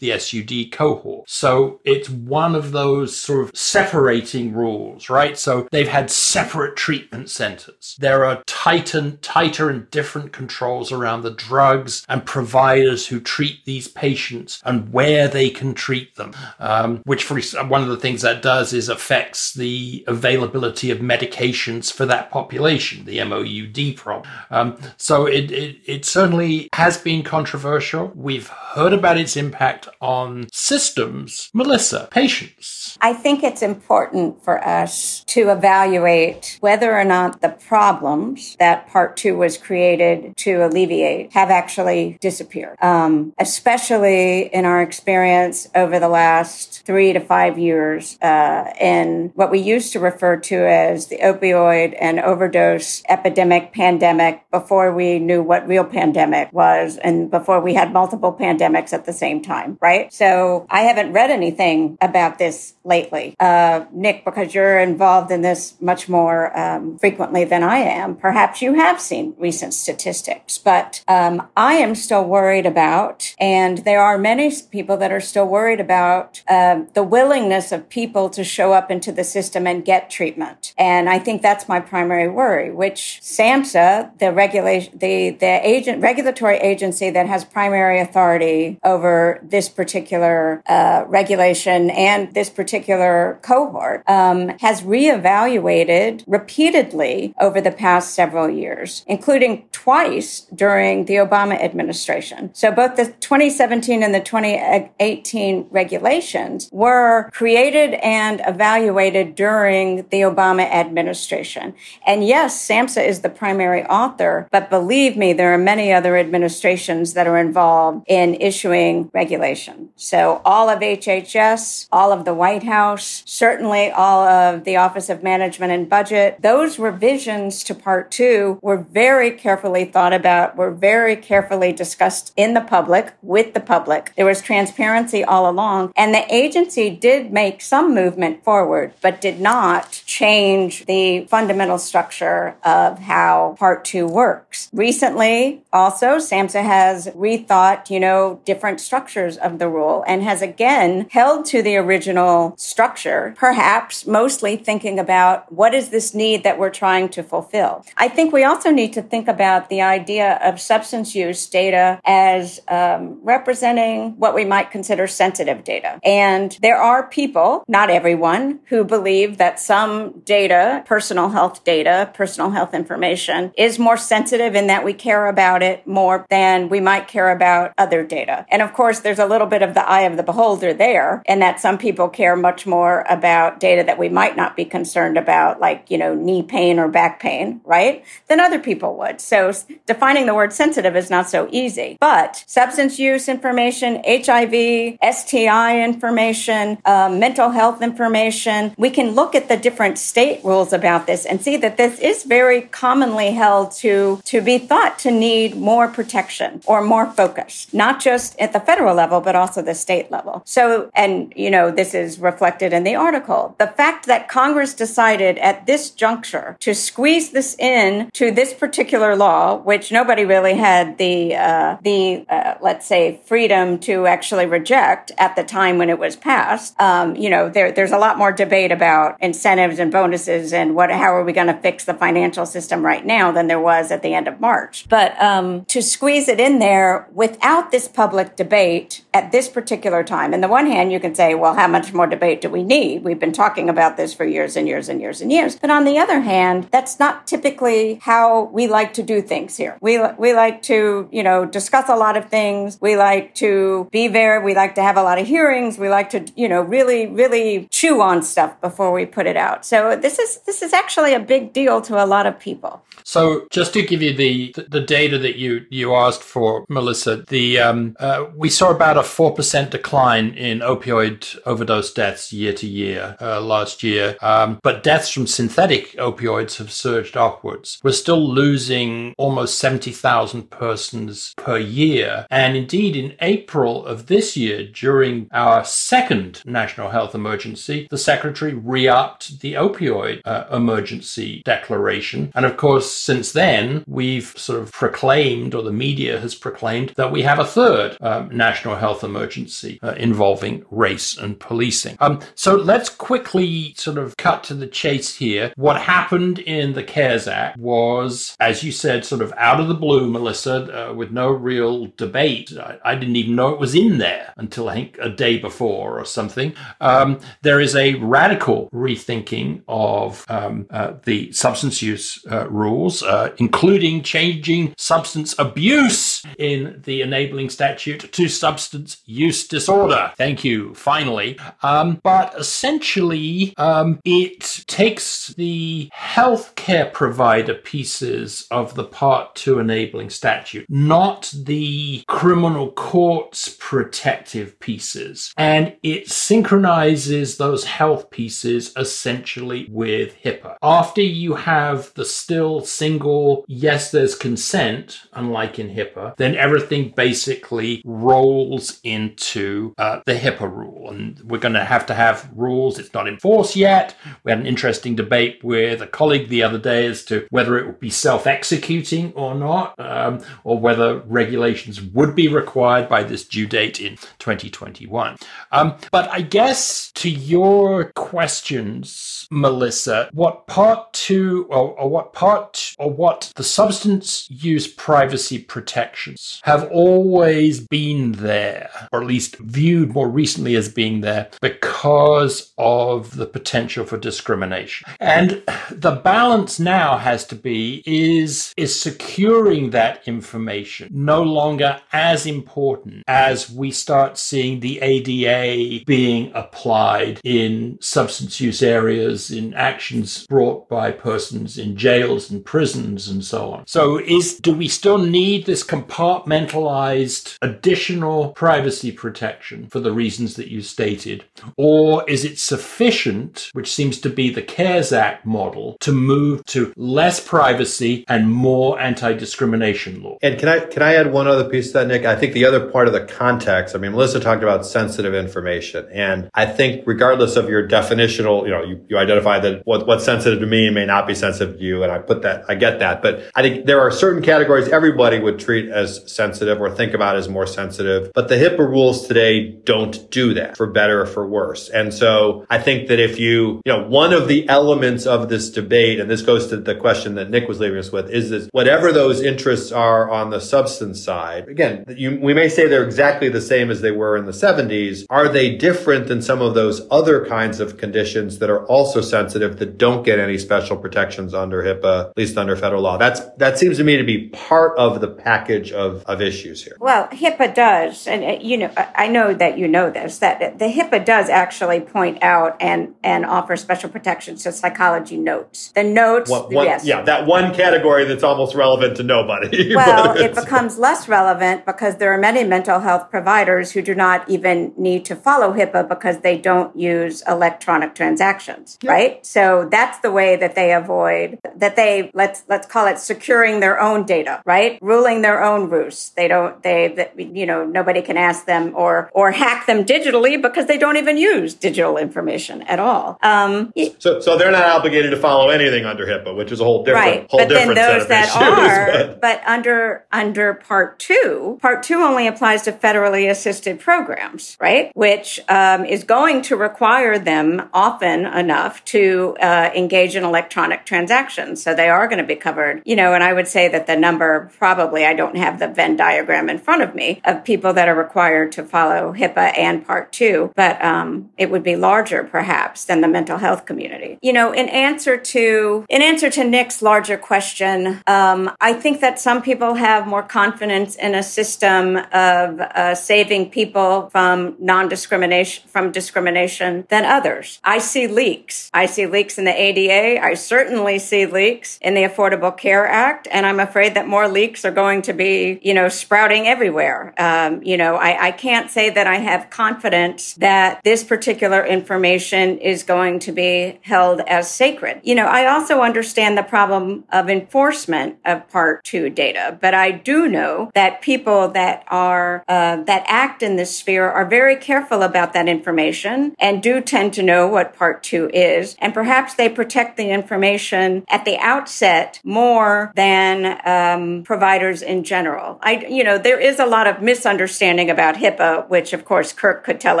the 0.00 0.18
SUD 0.18 0.72
cohort. 0.72 1.28
So 1.28 1.80
it's 1.84 2.08
one 2.08 2.54
of 2.54 2.72
those 2.72 3.16
sort 3.16 3.44
of 3.44 3.56
separating 3.56 4.52
rules, 4.52 5.08
right? 5.10 5.38
So 5.38 5.68
they've 5.70 5.88
had 5.88 6.10
separate 6.10 6.76
treatment 6.76 7.30
centers. 7.30 7.96
There 7.98 8.24
are 8.24 8.42
tighter, 8.46 9.12
tighter 9.22 9.70
and 9.70 9.90
different 9.90 10.32
controls 10.32 10.92
around 10.92 11.22
the 11.22 11.30
drugs 11.30 12.04
and 12.08 12.24
providers 12.24 13.06
who 13.06 13.20
treat 13.20 13.64
these 13.64 13.88
patients 13.88 14.60
and 14.64 14.92
where 14.92 15.28
they 15.28 15.50
can 15.50 15.74
treat 15.74 16.16
them, 16.16 16.34
um, 16.58 17.02
which 17.04 17.24
for 17.24 17.40
one 17.66 17.82
of 17.82 17.88
the 17.88 17.96
things 17.96 18.22
that 18.22 18.42
does 18.42 18.72
is 18.72 18.88
affects 18.88 19.54
the 19.54 20.04
availability 20.06 20.90
of 20.90 20.98
medications 20.98 21.92
for 21.92 22.06
that 22.06 22.30
population, 22.30 23.04
the 23.04 23.22
MOUD 23.24 23.96
problem. 23.96 24.26
Um, 24.50 24.76
so 24.96 25.26
it, 25.26 25.50
it, 25.50 25.76
it 25.86 26.04
certainly 26.04 26.68
has 26.72 26.98
been 26.98 27.22
controversial. 27.22 28.12
We've 28.14 28.48
heard 28.48 28.92
about 28.92 29.18
its 29.18 29.33
impact 29.36 29.88
on 30.00 30.48
systems. 30.52 31.50
Melissa, 31.52 32.08
patients. 32.10 32.96
I 33.00 33.12
think 33.12 33.42
it's 33.42 33.62
important 33.62 34.42
for 34.44 34.66
us 34.66 35.24
to 35.28 35.50
evaluate 35.50 36.58
whether 36.60 36.96
or 36.96 37.04
not 37.04 37.40
the 37.40 37.48
problems 37.48 38.56
that 38.56 38.88
part 38.88 39.16
two 39.16 39.36
was 39.36 39.56
created 39.56 40.36
to 40.38 40.64
alleviate 40.64 41.32
have 41.32 41.50
actually 41.50 42.18
disappeared. 42.20 42.76
Um, 42.82 43.32
especially 43.38 44.46
in 44.54 44.64
our 44.64 44.82
experience 44.82 45.68
over 45.74 45.98
the 45.98 46.08
last 46.08 46.84
three 46.86 47.12
to 47.12 47.20
five 47.20 47.58
years 47.58 48.18
uh, 48.20 48.72
in 48.80 49.32
what 49.34 49.50
we 49.50 49.58
used 49.58 49.92
to 49.92 50.00
refer 50.00 50.36
to 50.36 50.56
as 50.66 51.08
the 51.08 51.18
opioid 51.18 51.96
and 52.00 52.20
overdose 52.20 53.02
epidemic 53.08 53.72
pandemic 53.72 54.48
before 54.50 54.92
we 54.92 55.18
knew 55.18 55.42
what 55.42 55.66
real 55.66 55.84
pandemic 55.84 56.52
was 56.52 56.96
and 56.98 57.30
before 57.30 57.60
we 57.60 57.74
had 57.74 57.92
multiple 57.92 58.32
pandemics 58.32 58.92
at 58.92 59.04
the 59.06 59.12
same 59.12 59.23
time, 59.32 59.78
right? 59.80 60.12
So 60.12 60.66
I 60.70 60.82
haven't 60.82 61.12
read 61.12 61.30
anything 61.30 61.96
about 62.00 62.38
this 62.38 62.74
lately. 62.84 63.34
Uh, 63.40 63.84
Nick, 63.92 64.24
because 64.24 64.54
you're 64.54 64.78
involved 64.78 65.30
in 65.30 65.42
this 65.42 65.74
much 65.80 66.08
more 66.08 66.56
um, 66.58 66.98
frequently 66.98 67.44
than 67.44 67.62
I 67.62 67.78
am, 67.78 68.16
perhaps 68.16 68.62
you 68.62 68.74
have 68.74 69.00
seen 69.00 69.34
recent 69.38 69.74
statistics, 69.74 70.58
but 70.58 71.02
um, 71.08 71.48
I 71.56 71.74
am 71.74 71.94
still 71.94 72.24
worried 72.24 72.66
about, 72.66 73.34
and 73.38 73.78
there 73.78 74.02
are 74.02 74.18
many 74.18 74.52
people 74.70 74.96
that 74.98 75.12
are 75.12 75.20
still 75.20 75.46
worried 75.46 75.80
about 75.80 76.42
um, 76.48 76.88
the 76.94 77.02
willingness 77.02 77.72
of 77.72 77.88
people 77.88 78.28
to 78.30 78.44
show 78.44 78.72
up 78.72 78.90
into 78.90 79.12
the 79.12 79.24
system 79.24 79.66
and 79.66 79.84
get 79.84 80.10
treatment. 80.10 80.74
And 80.76 81.08
I 81.08 81.18
think 81.18 81.42
that's 81.42 81.68
my 81.68 81.80
primary 81.80 82.28
worry, 82.28 82.70
which 82.70 83.20
SAMHSA, 83.22 84.18
the 84.18 84.32
regulation, 84.32 84.98
the, 84.98 85.30
the 85.30 85.60
agent, 85.66 86.02
regulatory 86.02 86.58
agency 86.58 87.10
that 87.10 87.26
has 87.26 87.44
primary 87.44 88.00
authority 88.00 88.78
over 88.84 89.13
this 89.42 89.68
particular 89.68 90.62
uh, 90.66 91.04
regulation 91.06 91.90
and 91.90 92.34
this 92.34 92.50
particular 92.50 93.38
cohort, 93.42 94.02
um, 94.08 94.50
has 94.60 94.82
reevaluated 94.82 96.22
repeatedly 96.26 97.34
over 97.40 97.60
the 97.60 97.70
past 97.70 98.14
several 98.14 98.48
years, 98.48 99.04
including 99.06 99.66
twice 99.72 100.46
during 100.54 101.04
the 101.04 101.14
Obama 101.14 101.62
administration. 101.62 102.50
So 102.54 102.70
both 102.70 102.96
the 102.96 103.06
2017 103.06 104.02
and 104.02 104.14
the 104.14 104.20
2018 104.20 105.68
regulations 105.70 106.68
were 106.72 107.30
created 107.32 107.94
and 107.94 108.40
evaluated 108.46 109.34
during 109.34 110.06
the 110.10 110.20
Obama 110.20 110.64
administration. 110.70 111.74
And 112.06 112.26
yes, 112.26 112.66
SAMHSA 112.68 113.06
is 113.06 113.20
the 113.20 113.28
primary 113.28 113.84
author, 113.84 114.48
but 114.50 114.70
believe 114.70 115.16
me, 115.16 115.32
there 115.32 115.52
are 115.52 115.58
many 115.58 115.92
other 115.92 116.16
administrations 116.16 117.14
that 117.14 117.26
are 117.26 117.38
involved 117.38 118.04
in 118.06 118.34
issuing 118.34 119.03
regulation. 119.12 119.90
So 119.96 120.40
all 120.44 120.68
of 120.68 120.80
HHS, 120.80 121.88
all 121.92 122.12
of 122.12 122.24
the 122.24 122.34
White 122.34 122.62
House, 122.62 123.22
certainly 123.26 123.90
all 123.90 124.26
of 124.26 124.64
the 124.64 124.76
Office 124.76 125.08
of 125.08 125.22
Management 125.22 125.72
and 125.72 125.88
Budget, 125.88 126.40
those 126.40 126.78
revisions 126.78 127.64
to 127.64 127.74
part 127.74 128.10
two 128.10 128.58
were 128.62 128.78
very 128.78 129.30
carefully 129.30 129.84
thought 129.84 130.12
about, 130.12 130.56
were 130.56 130.70
very 130.70 131.16
carefully 131.16 131.72
discussed 131.72 132.32
in 132.36 132.54
the 132.54 132.60
public, 132.60 133.12
with 133.22 133.54
the 133.54 133.60
public. 133.60 134.12
There 134.16 134.26
was 134.26 134.40
transparency 134.40 135.24
all 135.24 135.48
along. 135.48 135.92
And 135.96 136.14
the 136.14 136.32
agency 136.34 136.90
did 136.90 137.32
make 137.32 137.60
some 137.60 137.94
movement 137.94 138.44
forward, 138.44 138.94
but 139.00 139.20
did 139.20 139.40
not 139.40 140.02
change 140.06 140.86
the 140.86 141.26
fundamental 141.26 141.78
structure 141.78 142.56
of 142.64 142.98
how 143.00 143.56
part 143.58 143.84
two 143.84 144.06
works. 144.06 144.68
Recently, 144.72 145.62
also, 145.72 146.16
SAMHSA 146.16 146.62
has 146.62 147.08
rethought, 147.08 147.90
you 147.90 148.00
know, 148.00 148.40
different 148.44 148.80
structures 148.80 148.93
of 148.94 149.58
the 149.58 149.68
rule 149.68 150.04
and 150.06 150.22
has 150.22 150.42
again 150.42 151.06
held 151.10 151.44
to 151.46 151.62
the 151.62 151.76
original 151.76 152.54
structure, 152.56 153.34
perhaps 153.36 154.06
mostly 154.06 154.56
thinking 154.56 154.98
about 154.98 155.50
what 155.52 155.74
is 155.74 155.88
this 155.88 156.14
need 156.14 156.44
that 156.44 156.58
we're 156.58 156.70
trying 156.70 157.08
to 157.08 157.22
fulfill. 157.22 157.84
I 157.96 158.08
think 158.08 158.32
we 158.32 158.44
also 158.44 158.70
need 158.70 158.92
to 158.92 159.02
think 159.02 159.26
about 159.28 159.68
the 159.68 159.82
idea 159.82 160.38
of 160.42 160.60
substance 160.60 161.14
use 161.14 161.46
data 161.48 162.00
as 162.04 162.60
um, 162.68 163.18
representing 163.22 164.16
what 164.18 164.34
we 164.34 164.44
might 164.44 164.70
consider 164.70 165.06
sensitive 165.06 165.64
data. 165.64 165.98
And 166.04 166.56
there 166.62 166.76
are 166.76 167.08
people, 167.08 167.64
not 167.66 167.90
everyone, 167.90 168.60
who 168.66 168.84
believe 168.84 169.38
that 169.38 169.58
some 169.58 170.20
data, 170.20 170.84
personal 170.86 171.30
health 171.30 171.64
data, 171.64 172.10
personal 172.14 172.50
health 172.50 172.74
information, 172.74 173.52
is 173.56 173.78
more 173.78 173.96
sensitive 173.96 174.54
in 174.54 174.66
that 174.68 174.84
we 174.84 174.92
care 174.92 175.26
about 175.26 175.62
it 175.62 175.86
more 175.86 176.26
than 176.30 176.68
we 176.68 176.80
might 176.80 177.08
care 177.08 177.30
about 177.30 177.72
other 177.78 178.04
data. 178.04 178.46
And 178.50 178.62
of 178.62 178.72
course, 178.72 178.83
there's 178.92 179.18
a 179.18 179.26
little 179.26 179.46
bit 179.46 179.62
of 179.62 179.74
the 179.74 179.88
eye 179.88 180.02
of 180.02 180.16
the 180.16 180.22
beholder 180.22 180.72
there, 180.74 181.22
and 181.26 181.40
that 181.42 181.60
some 181.60 181.78
people 181.78 182.08
care 182.08 182.36
much 182.36 182.66
more 182.66 183.04
about 183.08 183.60
data 183.60 183.82
that 183.84 183.98
we 183.98 184.08
might 184.08 184.36
not 184.36 184.56
be 184.56 184.64
concerned 184.64 185.16
about, 185.16 185.60
like, 185.60 185.90
you 185.90 185.98
know, 185.98 186.14
knee 186.14 186.42
pain 186.42 186.78
or 186.78 186.88
back 186.88 187.20
pain, 187.20 187.60
right? 187.64 188.04
Than 188.28 188.40
other 188.40 188.58
people 188.58 188.96
would. 188.98 189.20
So 189.20 189.52
defining 189.86 190.26
the 190.26 190.34
word 190.34 190.52
sensitive 190.52 190.96
is 190.96 191.10
not 191.10 191.28
so 191.28 191.48
easy. 191.50 191.96
But 192.00 192.44
substance 192.46 192.98
use 192.98 193.28
information, 193.28 194.02
HIV, 194.06 194.98
STI 195.02 195.82
information, 195.82 196.78
uh, 196.84 197.08
mental 197.08 197.50
health 197.50 197.82
information, 197.82 198.74
we 198.76 198.90
can 198.90 199.12
look 199.12 199.34
at 199.34 199.48
the 199.48 199.56
different 199.56 199.98
state 199.98 200.44
rules 200.44 200.72
about 200.72 201.06
this 201.06 201.24
and 201.24 201.40
see 201.40 201.56
that 201.56 201.76
this 201.76 201.98
is 202.00 202.24
very 202.24 202.62
commonly 202.62 203.30
held 203.30 203.72
to, 203.72 204.20
to 204.24 204.40
be 204.40 204.58
thought 204.58 204.98
to 205.00 205.10
need 205.10 205.56
more 205.56 205.88
protection 205.88 206.60
or 206.66 206.82
more 206.82 207.06
focus, 207.06 207.66
not 207.72 208.00
just 208.00 208.38
at 208.38 208.52
the 208.52 208.60
federal 208.60 208.73
federal 208.74 208.94
level, 208.94 209.20
but 209.20 209.36
also 209.36 209.62
the 209.62 209.74
state 209.74 210.10
level. 210.10 210.42
So, 210.44 210.90
and, 210.94 211.32
you 211.36 211.50
know, 211.50 211.70
this 211.70 211.94
is 211.94 212.18
reflected 212.18 212.72
in 212.72 212.82
the 212.82 212.96
article. 212.96 213.54
The 213.58 213.68
fact 213.68 214.06
that 214.06 214.28
Congress 214.28 214.74
decided 214.74 215.38
at 215.38 215.66
this 215.66 215.90
juncture 215.90 216.56
to 216.60 216.74
squeeze 216.74 217.30
this 217.30 217.56
in 217.58 218.10
to 218.14 218.32
this 218.32 218.52
particular 218.52 219.14
law, 219.14 219.56
which 219.56 219.92
nobody 219.92 220.24
really 220.24 220.54
had 220.54 220.98
the, 220.98 221.36
uh, 221.36 221.76
the, 221.82 222.26
uh, 222.28 222.53
let's 222.64 222.86
say, 222.86 223.20
freedom 223.26 223.78
to 223.78 224.06
actually 224.06 224.46
reject 224.46 225.12
at 225.18 225.36
the 225.36 225.44
time 225.44 225.78
when 225.78 225.90
it 225.90 225.98
was 225.98 226.16
passed. 226.16 226.74
Um, 226.80 227.14
you 227.14 227.28
know, 227.28 227.48
there, 227.50 227.70
there's 227.70 227.92
a 227.92 227.98
lot 227.98 228.18
more 228.18 228.32
debate 228.32 228.72
about 228.72 229.16
incentives 229.22 229.78
and 229.78 229.92
bonuses 229.92 230.52
and 230.52 230.74
what, 230.74 230.90
how 230.90 231.14
are 231.14 231.22
we 231.22 231.32
going 231.32 231.46
to 231.46 231.60
fix 231.60 231.84
the 231.84 231.94
financial 231.94 232.46
system 232.46 232.84
right 232.84 233.04
now 233.04 233.30
than 233.30 233.46
there 233.46 233.60
was 233.60 233.92
at 233.92 234.02
the 234.02 234.14
end 234.14 234.26
of 234.26 234.40
March. 234.40 234.86
But, 234.88 235.20
um, 235.20 235.66
to 235.66 235.82
squeeze 235.82 236.26
it 236.26 236.40
in 236.40 236.58
there 236.58 237.06
without 237.12 237.70
this 237.70 237.86
public 237.86 238.34
debate 238.34 239.04
at 239.12 239.30
this 239.30 239.48
particular 239.48 240.02
time. 240.02 240.32
On 240.32 240.40
the 240.40 240.48
one 240.48 240.66
hand, 240.66 240.90
you 240.90 240.98
can 240.98 241.14
say, 241.14 241.34
well, 241.34 241.54
how 241.54 241.68
much 241.68 241.92
more 241.92 242.06
debate 242.06 242.40
do 242.40 242.48
we 242.48 242.62
need? 242.62 243.04
We've 243.04 243.20
been 243.20 243.32
talking 243.32 243.68
about 243.68 243.98
this 243.98 244.14
for 244.14 244.24
years 244.24 244.56
and 244.56 244.66
years 244.66 244.88
and 244.88 245.00
years 245.02 245.20
and 245.20 245.30
years. 245.30 245.56
But 245.56 245.70
on 245.70 245.84
the 245.84 245.98
other 245.98 246.20
hand, 246.20 246.68
that's 246.70 246.98
not 246.98 247.26
typically 247.26 248.00
how 248.02 248.44
we 248.44 248.66
like 248.66 248.94
to 248.94 249.02
do 249.02 249.20
things 249.20 249.58
here. 249.58 249.76
We, 249.82 250.00
we 250.16 250.32
like 250.32 250.62
to, 250.62 251.08
you 251.12 251.22
know, 251.22 251.44
discuss 251.44 251.88
a 251.90 251.96
lot 251.96 252.16
of 252.16 252.30
things. 252.30 252.53
We 252.80 252.96
like 252.96 253.34
to 253.36 253.88
be 253.90 254.08
there. 254.08 254.40
We 254.40 254.54
like 254.54 254.74
to 254.76 254.82
have 254.82 254.96
a 254.96 255.02
lot 255.02 255.18
of 255.18 255.26
hearings. 255.26 255.78
We 255.78 255.88
like 255.88 256.10
to, 256.10 256.24
you 256.36 256.48
know, 256.48 256.60
really, 256.60 257.06
really 257.06 257.68
chew 257.70 258.00
on 258.00 258.22
stuff 258.22 258.60
before 258.60 258.92
we 258.92 259.06
put 259.06 259.26
it 259.26 259.36
out. 259.36 259.64
So 259.64 259.96
this 259.96 260.18
is, 260.18 260.38
this 260.46 260.62
is 260.62 260.72
actually 260.72 261.14
a 261.14 261.20
big 261.20 261.52
deal 261.52 261.80
to 261.82 262.02
a 262.02 262.06
lot 262.06 262.26
of 262.26 262.38
people. 262.38 262.82
So 263.04 263.46
just 263.50 263.74
to 263.74 263.82
give 263.82 264.02
you 264.02 264.14
the 264.14 264.54
the 264.68 264.80
data 264.80 265.18
that 265.18 265.36
you 265.36 265.66
you 265.70 265.94
asked 265.94 266.22
for, 266.22 266.64
Melissa, 266.68 267.24
the 267.28 267.58
um, 267.58 267.96
uh, 268.00 268.26
we 268.34 268.48
saw 268.48 268.70
about 268.70 268.96
a 268.96 269.02
four 269.02 269.34
percent 269.34 269.70
decline 269.70 270.30
in 270.30 270.60
opioid 270.60 271.38
overdose 271.44 271.92
deaths 271.92 272.32
year 272.32 272.54
to 272.54 272.66
year 272.66 273.16
uh, 273.20 273.40
last 273.40 273.82
year, 273.82 274.16
um, 274.22 274.58
but 274.62 274.82
deaths 274.82 275.10
from 275.10 275.26
synthetic 275.26 275.92
opioids 275.92 276.56
have 276.56 276.72
surged 276.72 277.16
upwards. 277.16 277.78
We're 277.84 277.92
still 277.92 278.26
losing 278.26 279.14
almost 279.18 279.58
seventy 279.58 279.92
thousand 279.92 280.50
persons 280.50 281.34
per 281.36 281.58
year, 281.58 282.26
and 282.30 282.56
indeed 282.56 282.96
in 282.96 283.16
April 283.20 283.84
of 283.84 284.06
this 284.06 284.34
year, 284.34 284.66
during 284.66 285.28
our 285.30 285.62
second 285.64 286.42
national 286.46 286.88
health 286.90 287.14
emergency, 287.14 287.86
the 287.90 287.98
secretary 287.98 288.54
re-upped 288.54 289.40
the 289.40 289.54
opioid 289.54 290.22
uh, 290.24 290.46
emergency 290.50 291.42
declaration, 291.44 292.32
and 292.34 292.46
of 292.46 292.56
course 292.56 292.93
since 292.94 293.32
then, 293.32 293.84
we've 293.86 294.34
sort 294.36 294.60
of 294.60 294.72
proclaimed, 294.72 295.54
or 295.54 295.62
the 295.62 295.72
media 295.72 296.20
has 296.20 296.34
proclaimed, 296.34 296.90
that 296.96 297.12
we 297.12 297.22
have 297.22 297.38
a 297.38 297.44
third 297.44 297.96
um, 298.00 298.34
national 298.34 298.76
health 298.76 299.04
emergency 299.04 299.78
uh, 299.82 299.94
involving 299.96 300.64
race 300.70 301.16
and 301.16 301.38
policing. 301.38 301.96
Um, 302.00 302.20
so 302.34 302.54
let's 302.54 302.88
quickly 302.88 303.74
sort 303.76 303.98
of 303.98 304.16
cut 304.16 304.44
to 304.44 304.54
the 304.54 304.66
chase 304.66 305.16
here. 305.16 305.52
What 305.56 305.80
happened 305.80 306.38
in 306.38 306.72
the 306.74 306.82
CARES 306.82 307.28
Act 307.28 307.58
was, 307.58 308.36
as 308.40 308.62
you 308.62 308.72
said, 308.72 309.04
sort 309.04 309.22
of 309.22 309.32
out 309.36 309.60
of 309.60 309.68
the 309.68 309.74
blue, 309.74 310.08
Melissa, 310.08 310.90
uh, 310.90 310.94
with 310.94 311.10
no 311.10 311.30
real 311.30 311.86
debate. 311.96 312.52
I, 312.56 312.78
I, 312.84 312.94
didn't 312.94 313.16
even 313.16 313.34
know 313.34 313.50
it 313.50 313.60
was 313.60 313.74
in 313.74 313.98
there 313.98 314.32
until 314.36 314.68
I 314.68 314.74
think 314.74 314.98
a 315.00 315.08
day 315.08 315.38
before 315.38 315.98
or 315.98 316.04
something. 316.04 316.54
Um, 316.80 317.20
there 317.42 317.60
is 317.60 317.74
a 317.76 317.94
radical 317.94 318.68
rethinking 318.70 319.62
of 319.68 320.24
um, 320.28 320.66
uh, 320.70 320.94
the 321.04 321.32
substance 321.32 321.82
use 321.82 322.24
uh, 322.30 322.48
uh, 322.92 323.34
including 323.38 324.02
changing 324.02 324.74
substance 324.76 325.34
abuse 325.38 326.24
in 326.38 326.80
the 326.84 327.02
enabling 327.02 327.50
statute 327.50 328.12
to 328.12 328.28
substance 328.28 329.02
use 329.06 329.46
disorder. 329.46 330.12
Thank 330.16 330.44
you, 330.44 330.74
finally. 330.74 331.38
Um, 331.62 332.00
but 332.02 332.34
essentially, 332.38 333.54
um, 333.56 334.00
it 334.04 334.64
takes 334.66 335.28
the 335.28 335.90
healthcare 335.94 336.92
provider 336.92 337.54
pieces 337.54 338.46
of 338.50 338.74
the 338.74 338.84
Part 338.84 339.34
2 339.36 339.58
enabling 339.58 340.10
statute, 340.10 340.66
not 340.68 341.32
the 341.34 342.04
criminal 342.06 342.70
courts 342.72 343.56
protective 343.58 344.58
pieces, 344.60 345.32
and 345.36 345.76
it 345.82 346.10
synchronizes 346.10 347.36
those 347.36 347.64
health 347.64 348.10
pieces 348.10 348.72
essentially 348.76 349.66
with 349.70 350.16
HIPAA. 350.22 350.56
After 350.62 351.00
you 351.00 351.34
have 351.34 351.92
the 351.94 352.04
still 352.04 352.60
single, 352.74 353.44
yes, 353.48 353.90
there's 353.90 354.14
consent, 354.14 355.02
unlike 355.12 355.58
in 355.58 355.68
HIPAA, 355.68 356.16
then 356.16 356.34
everything 356.34 356.92
basically 356.96 357.82
rolls 357.84 358.80
into 358.82 359.74
uh, 359.78 360.00
the 360.06 360.14
HIPAA 360.14 360.50
rule. 360.50 360.90
And 360.90 361.20
we're 361.20 361.38
going 361.38 361.54
to 361.54 361.64
have 361.64 361.86
to 361.86 361.94
have 361.94 362.30
rules. 362.34 362.78
It's 362.78 362.94
not 362.94 363.08
in 363.08 363.18
force 363.18 363.56
yet. 363.56 363.96
We 364.24 364.32
had 364.32 364.40
an 364.40 364.46
interesting 364.46 364.94
debate 364.94 365.42
with 365.42 365.80
a 365.82 365.86
colleague 365.86 366.28
the 366.28 366.42
other 366.42 366.58
day 366.58 366.86
as 366.86 367.04
to 367.06 367.26
whether 367.30 367.58
it 367.58 367.66
would 367.66 367.80
be 367.80 367.90
self 367.90 368.26
executing 368.26 369.12
or 369.14 369.34
not, 369.34 369.78
um, 369.78 370.20
or 370.44 370.58
whether 370.58 370.98
regulations 371.00 371.80
would 371.80 372.14
be 372.14 372.28
required 372.28 372.88
by 372.88 373.02
this 373.02 373.24
due 373.24 373.46
date 373.46 373.80
in 373.80 373.96
2021. 374.18 375.16
Um, 375.52 375.76
but 375.90 376.08
I 376.10 376.20
guess 376.20 376.90
to 376.92 377.10
your 377.10 377.92
questions, 377.94 379.26
Melissa, 379.30 380.08
what 380.12 380.46
part 380.46 380.92
two 380.92 381.46
or, 381.48 381.78
or 381.78 381.88
what 381.88 382.12
part 382.12 382.63
or 382.78 382.90
what 382.90 383.32
the 383.36 383.44
substance 383.44 384.26
use 384.30 384.66
privacy 384.66 385.38
protections 385.38 386.40
have 386.44 386.64
always 386.70 387.60
been 387.60 388.12
there, 388.12 388.70
or 388.92 389.00
at 389.00 389.06
least 389.06 389.36
viewed 389.38 389.92
more 389.94 390.08
recently 390.08 390.54
as 390.56 390.68
being 390.68 391.00
there, 391.00 391.28
because 391.40 392.52
of 392.58 393.16
the 393.16 393.26
potential 393.26 393.84
for 393.84 393.98
discrimination. 393.98 394.86
And 395.00 395.42
the 395.70 395.92
balance 395.92 396.58
now 396.60 396.98
has 396.98 397.26
to 397.26 397.36
be 397.36 397.82
is, 397.86 398.52
is 398.56 398.78
securing 398.78 399.70
that 399.70 400.06
information 400.06 400.88
no 400.92 401.22
longer 401.22 401.80
as 401.92 402.26
important 402.26 403.02
as 403.06 403.50
we 403.50 403.70
start 403.70 404.18
seeing 404.18 404.60
the 404.60 404.80
ADA 404.80 405.84
being 405.84 406.30
applied 406.34 407.20
in 407.24 407.78
substance 407.80 408.40
use 408.40 408.62
areas, 408.62 409.30
in 409.30 409.54
actions 409.54 410.26
brought 410.26 410.68
by 410.68 410.90
persons 410.90 411.58
in 411.58 411.76
jails 411.76 412.30
and 412.30 412.44
prisons 412.44 412.53
and 412.54 413.24
so 413.24 413.52
on. 413.52 413.66
So 413.66 413.98
is 413.98 414.38
do 414.38 414.54
we 414.54 414.68
still 414.68 414.98
need 414.98 415.46
this 415.46 415.64
compartmentalized 415.64 417.36
additional 417.42 418.30
privacy 418.30 418.92
protection 418.92 419.66
for 419.68 419.80
the 419.80 419.92
reasons 419.92 420.36
that 420.36 420.48
you 420.48 420.62
stated? 420.62 421.24
Or 421.56 422.08
is 422.08 422.24
it 422.24 422.38
sufficient, 422.38 423.50
which 423.52 423.72
seems 423.72 423.98
to 424.00 424.10
be 424.10 424.30
the 424.30 424.42
CARES 424.42 424.92
Act 424.92 425.26
model, 425.26 425.76
to 425.80 425.92
move 425.92 426.44
to 426.46 426.72
less 426.76 427.26
privacy 427.26 428.04
and 428.08 428.30
more 428.30 428.78
anti-discrimination 428.78 430.02
law? 430.02 430.18
And 430.22 430.38
can 430.38 430.48
I 430.48 430.60
can 430.60 430.82
I 430.82 430.94
add 430.94 431.12
one 431.12 431.26
other 431.26 431.48
piece 431.48 431.68
to 431.68 431.72
that, 431.74 431.88
Nick? 431.88 432.04
I 432.04 432.16
think 432.16 432.34
the 432.34 432.44
other 432.44 432.70
part 432.70 432.86
of 432.86 432.92
the 432.92 433.04
context, 433.04 433.74
I 433.74 433.78
mean, 433.78 433.92
Melissa 433.92 434.20
talked 434.20 434.42
about 434.42 434.64
sensitive 434.64 435.14
information. 435.14 435.86
And 435.92 436.30
I 436.34 436.46
think 436.46 436.84
regardless 436.86 437.36
of 437.36 437.48
your 437.48 437.66
definitional, 437.66 438.44
you 438.44 438.50
know, 438.50 438.62
you, 438.62 438.84
you 438.88 438.98
identify 438.98 439.38
that 439.40 439.62
what, 439.66 439.86
what's 439.86 440.04
sensitive 440.04 440.40
to 440.40 440.46
me 440.46 440.70
may 440.70 440.86
not 440.86 441.06
be 441.06 441.14
sensitive 441.14 441.58
to 441.58 441.62
you. 441.62 441.82
And 441.82 441.92
I 441.92 441.98
put 441.98 442.22
that 442.22 442.33
I 442.48 442.54
get 442.54 442.78
that. 442.80 443.02
But 443.02 443.24
I 443.34 443.42
think 443.42 443.66
there 443.66 443.80
are 443.80 443.90
certain 443.90 444.22
categories 444.22 444.68
everybody 444.68 445.18
would 445.18 445.38
treat 445.38 445.68
as 445.70 446.10
sensitive 446.10 446.60
or 446.60 446.70
think 446.70 446.94
about 446.94 447.16
as 447.16 447.28
more 447.28 447.46
sensitive. 447.46 448.10
But 448.14 448.28
the 448.28 448.36
HIPAA 448.36 448.58
rules 448.58 449.06
today 449.06 449.50
don't 449.50 450.10
do 450.10 450.34
that 450.34 450.56
for 450.56 450.66
better 450.66 451.02
or 451.02 451.06
for 451.06 451.26
worse. 451.26 451.68
And 451.68 451.92
so 451.92 452.46
I 452.50 452.58
think 452.58 452.88
that 452.88 452.98
if 452.98 453.18
you, 453.18 453.60
you 453.64 453.72
know, 453.72 453.86
one 453.86 454.12
of 454.12 454.28
the 454.28 454.48
elements 454.48 455.06
of 455.06 455.28
this 455.28 455.50
debate, 455.50 456.00
and 456.00 456.10
this 456.10 456.22
goes 456.22 456.48
to 456.48 456.56
the 456.56 456.74
question 456.74 457.14
that 457.16 457.30
Nick 457.30 457.48
was 457.48 457.60
leaving 457.60 457.78
us 457.78 457.92
with, 457.92 458.10
is 458.10 458.30
this 458.30 458.48
whatever 458.52 458.92
those 458.92 459.20
interests 459.20 459.72
are 459.72 460.10
on 460.10 460.30
the 460.30 460.40
substance 460.40 461.02
side, 461.02 461.48
again, 461.48 461.84
you, 461.88 462.18
we 462.20 462.34
may 462.34 462.48
say 462.48 462.66
they're 462.66 462.84
exactly 462.84 463.28
the 463.28 463.40
same 463.40 463.70
as 463.70 463.80
they 463.80 463.90
were 463.90 464.16
in 464.16 464.24
the 464.26 464.32
70s. 464.32 465.04
Are 465.10 465.28
they 465.28 465.56
different 465.56 466.08
than 466.08 466.22
some 466.22 466.40
of 466.40 466.54
those 466.54 466.86
other 466.90 467.24
kinds 467.26 467.60
of 467.60 467.76
conditions 467.78 468.38
that 468.38 468.50
are 468.50 468.64
also 468.66 469.00
sensitive 469.00 469.58
that 469.58 469.78
don't 469.78 470.04
get 470.04 470.18
any 470.18 470.38
special 470.38 470.76
protections 470.76 471.34
under 471.34 471.62
HIPAA, 471.62 472.12
least 472.24 472.38
under 472.38 472.56
federal 472.56 472.82
law. 472.82 472.96
That's 472.96 473.20
that 473.36 473.58
seems 473.58 473.76
to 473.78 473.84
me 473.84 473.96
to 473.96 474.04
be 474.04 474.28
part 474.28 474.76
of 474.78 475.00
the 475.00 475.08
package 475.08 475.72
of, 475.72 476.04
of 476.04 476.20
issues 476.20 476.64
here. 476.64 476.76
Well, 476.80 477.08
HIPAA 477.08 477.54
does, 477.54 478.06
and 478.06 478.24
uh, 478.24 478.38
you 478.40 478.56
know, 478.58 478.72
I 478.76 479.08
know 479.08 479.34
that 479.34 479.58
you 479.58 479.68
know 479.68 479.90
this 479.90 480.18
that 480.18 480.58
the 480.58 480.66
HIPAA 480.66 481.04
does 481.04 481.28
actually 481.28 481.80
point 481.80 482.22
out 482.22 482.56
and 482.60 482.94
and 483.02 483.24
offer 483.24 483.56
special 483.56 483.90
protections 483.90 484.42
to 484.44 484.52
psychology 484.52 485.16
notes. 485.16 485.72
The 485.74 485.84
notes, 485.84 486.30
one, 486.30 486.54
one, 486.54 486.66
yes, 486.66 486.84
yeah, 486.84 487.02
that 487.02 487.26
one 487.26 487.54
category 487.54 488.04
that's 488.04 488.22
almost 488.22 488.54
relevant 488.54 488.96
to 488.98 489.02
nobody. 489.02 489.74
Well, 489.84 490.16
it 490.16 490.34
becomes 490.34 490.78
less 490.78 491.08
relevant 491.08 491.66
because 491.66 491.96
there 491.96 492.12
are 492.12 492.18
many 492.18 492.44
mental 492.44 492.80
health 492.80 493.10
providers 493.10 493.72
who 493.72 493.82
do 493.82 493.94
not 493.94 494.28
even 494.30 494.72
need 494.76 495.04
to 495.06 495.16
follow 495.16 495.52
HIPAA 495.52 495.88
because 495.88 496.20
they 496.20 496.38
don't 496.38 496.76
use 496.78 497.22
electronic 497.26 497.94
transactions, 497.94 498.78
yep. 498.82 498.90
right? 498.90 499.26
So 499.26 499.66
that's 499.70 499.98
the 499.98 500.12
way 500.12 500.36
that 500.36 500.54
they 500.54 500.72
avoid 500.72 501.38
that 501.56 501.76
they 501.76 502.10
let's 502.14 502.44
let's 502.48 502.66
call 502.66 502.86
it 502.86 502.98
securing 502.98 503.60
their 503.60 503.80
own 503.80 504.06
data, 504.06 504.40
right? 504.44 504.78
Ruling 504.80 505.22
their 505.22 505.42
own 505.42 505.68
roost. 505.68 506.16
They 506.16 506.28
don't, 506.28 506.62
they, 506.62 507.10
you 507.16 507.46
know, 507.46 507.64
nobody 507.64 508.02
can 508.02 508.16
ask 508.16 508.46
them 508.46 508.72
or, 508.74 509.10
or 509.12 509.32
hack 509.32 509.66
them 509.66 509.84
digitally 509.84 510.40
because 510.40 510.66
they 510.66 510.78
don't 510.78 510.96
even 510.96 511.16
use 511.16 511.54
digital 511.54 511.96
information 511.96 512.62
at 512.62 512.78
all. 512.78 513.18
Um, 513.22 513.72
so, 513.98 514.20
so 514.20 514.38
they're 514.38 514.50
not 514.50 514.64
obligated 514.64 515.10
to 515.10 515.16
follow 515.16 515.50
anything 515.50 515.84
under 515.84 516.06
HIPAA, 516.06 516.36
which 516.36 516.52
is 516.52 516.60
a 516.60 516.64
whole 516.64 516.84
different, 516.84 517.06
right. 517.06 517.26
whole 517.30 517.40
but 517.40 517.48
different 517.48 517.74
then 517.74 517.98
those 517.98 518.08
that 518.08 518.28
issues, 518.28 518.36
are, 518.36 519.06
but. 519.06 519.20
but 519.20 519.42
under, 519.46 520.04
under 520.12 520.54
part 520.54 520.98
two, 520.98 521.58
part 521.60 521.82
two 521.82 521.96
only 521.96 522.26
applies 522.26 522.62
to 522.62 522.72
federally 522.72 523.30
assisted 523.30 523.80
programs, 523.80 524.56
right? 524.60 524.90
Which, 524.94 525.40
um, 525.48 525.84
is 525.84 526.04
going 526.04 526.42
to 526.42 526.56
require 526.56 527.18
them 527.18 527.68
often 527.72 528.26
enough 528.26 528.84
to, 528.86 529.36
uh, 529.40 529.70
engage 529.74 530.16
in 530.16 530.24
electronic 530.24 530.86
transactions. 530.86 531.62
So 531.62 531.74
they 531.74 531.88
are 531.88 532.03
going 532.08 532.18
to 532.18 532.26
be 532.26 532.36
covered, 532.36 532.82
you 532.84 532.96
know, 532.96 533.14
and 533.14 533.22
I 533.22 533.32
would 533.32 533.48
say 533.48 533.68
that 533.68 533.86
the 533.86 533.96
number 533.96 534.50
probably, 534.58 535.04
I 535.04 535.14
don't 535.14 535.36
have 535.36 535.58
the 535.58 535.68
Venn 535.68 535.96
diagram 535.96 536.48
in 536.48 536.58
front 536.58 536.82
of 536.82 536.94
me 536.94 537.20
of 537.24 537.44
people 537.44 537.72
that 537.74 537.88
are 537.88 537.94
required 537.94 538.52
to 538.52 538.64
follow 538.64 539.12
HIPAA 539.12 539.56
and 539.58 539.86
Part 539.86 540.12
2, 540.12 540.52
but 540.54 540.82
um, 540.84 541.30
it 541.36 541.50
would 541.50 541.62
be 541.62 541.76
larger 541.76 542.24
perhaps 542.24 542.84
than 542.84 543.00
the 543.00 543.08
mental 543.08 543.38
health 543.38 543.66
community. 543.66 544.18
You 544.22 544.32
know, 544.32 544.52
in 544.52 544.68
answer 544.68 545.16
to 545.16 545.84
in 545.88 546.02
answer 546.02 546.30
to 546.30 546.44
Nick's 546.44 546.82
larger 546.82 547.16
question, 547.16 548.02
um, 548.06 548.50
I 548.60 548.72
think 548.72 549.00
that 549.00 549.18
some 549.18 549.42
people 549.42 549.74
have 549.74 550.06
more 550.06 550.22
confidence 550.22 550.96
in 550.96 551.14
a 551.14 551.22
system 551.22 551.96
of 551.96 552.60
uh, 552.60 552.94
saving 552.94 553.50
people 553.50 554.10
from 554.10 554.56
non-discrimination 554.58 555.68
from 555.68 555.92
discrimination 555.92 556.86
than 556.88 557.04
others. 557.04 557.60
I 557.64 557.78
see 557.78 558.06
leaks. 558.06 558.70
I 558.74 558.86
see 558.86 559.06
leaks 559.06 559.38
in 559.38 559.44
the 559.44 559.60
ADA. 559.60 560.22
I 560.22 560.34
certainly 560.34 560.98
see 560.98 561.26
leaks 561.26 561.78
in 561.80 561.93
the 561.94 562.02
Affordable 562.02 562.56
Care 562.56 562.86
Act, 562.86 563.28
and 563.30 563.46
I'm 563.46 563.60
afraid 563.60 563.94
that 563.94 564.06
more 564.06 564.28
leaks 564.28 564.64
are 564.64 564.70
going 564.70 565.02
to 565.02 565.12
be, 565.12 565.60
you 565.62 565.74
know, 565.74 565.88
sprouting 565.88 566.46
everywhere. 566.46 567.14
Um, 567.18 567.62
you 567.62 567.76
know, 567.76 567.96
I, 567.96 568.28
I 568.28 568.30
can't 568.32 568.70
say 568.70 568.90
that 568.90 569.06
I 569.06 569.16
have 569.16 569.50
confidence 569.50 570.34
that 570.34 570.80
this 570.84 571.04
particular 571.04 571.64
information 571.64 572.58
is 572.58 572.82
going 572.82 573.18
to 573.20 573.32
be 573.32 573.78
held 573.82 574.20
as 574.26 574.50
sacred. 574.50 575.00
You 575.04 575.14
know, 575.14 575.26
I 575.26 575.46
also 575.46 575.80
understand 575.80 576.36
the 576.36 576.42
problem 576.42 577.04
of 577.12 577.30
enforcement 577.30 578.18
of 578.24 578.48
Part 578.48 578.84
Two 578.84 579.10
data, 579.10 579.56
but 579.60 579.74
I 579.74 579.90
do 579.90 580.28
know 580.28 580.70
that 580.74 581.02
people 581.02 581.48
that 581.50 581.84
are 581.88 582.44
uh, 582.48 582.82
that 582.84 583.04
act 583.06 583.42
in 583.42 583.56
this 583.56 583.76
sphere 583.76 584.08
are 584.08 584.26
very 584.26 584.56
careful 584.56 585.02
about 585.02 585.32
that 585.32 585.48
information 585.48 586.34
and 586.38 586.62
do 586.62 586.80
tend 586.80 587.12
to 587.14 587.22
know 587.22 587.46
what 587.46 587.76
Part 587.76 588.02
Two 588.02 588.30
is, 588.32 588.76
and 588.80 588.92
perhaps 588.92 589.34
they 589.34 589.48
protect 589.48 589.96
the 589.96 590.10
information 590.10 591.04
at 591.08 591.24
the 591.24 591.38
outset 591.38 591.83
more 592.24 592.92
than 592.94 593.60
um, 593.64 594.22
providers 594.24 594.82
in 594.82 595.04
general. 595.04 595.58
I, 595.62 595.86
you 595.88 596.04
know, 596.04 596.18
there 596.18 596.40
is 596.40 596.58
a 596.58 596.66
lot 596.66 596.86
of 596.86 597.02
misunderstanding 597.02 597.90
about 597.90 598.16
HIPAA, 598.16 598.68
which 598.68 598.92
of 598.92 599.04
course 599.04 599.32
Kirk 599.32 599.64
could 599.64 599.80
tell 599.80 600.00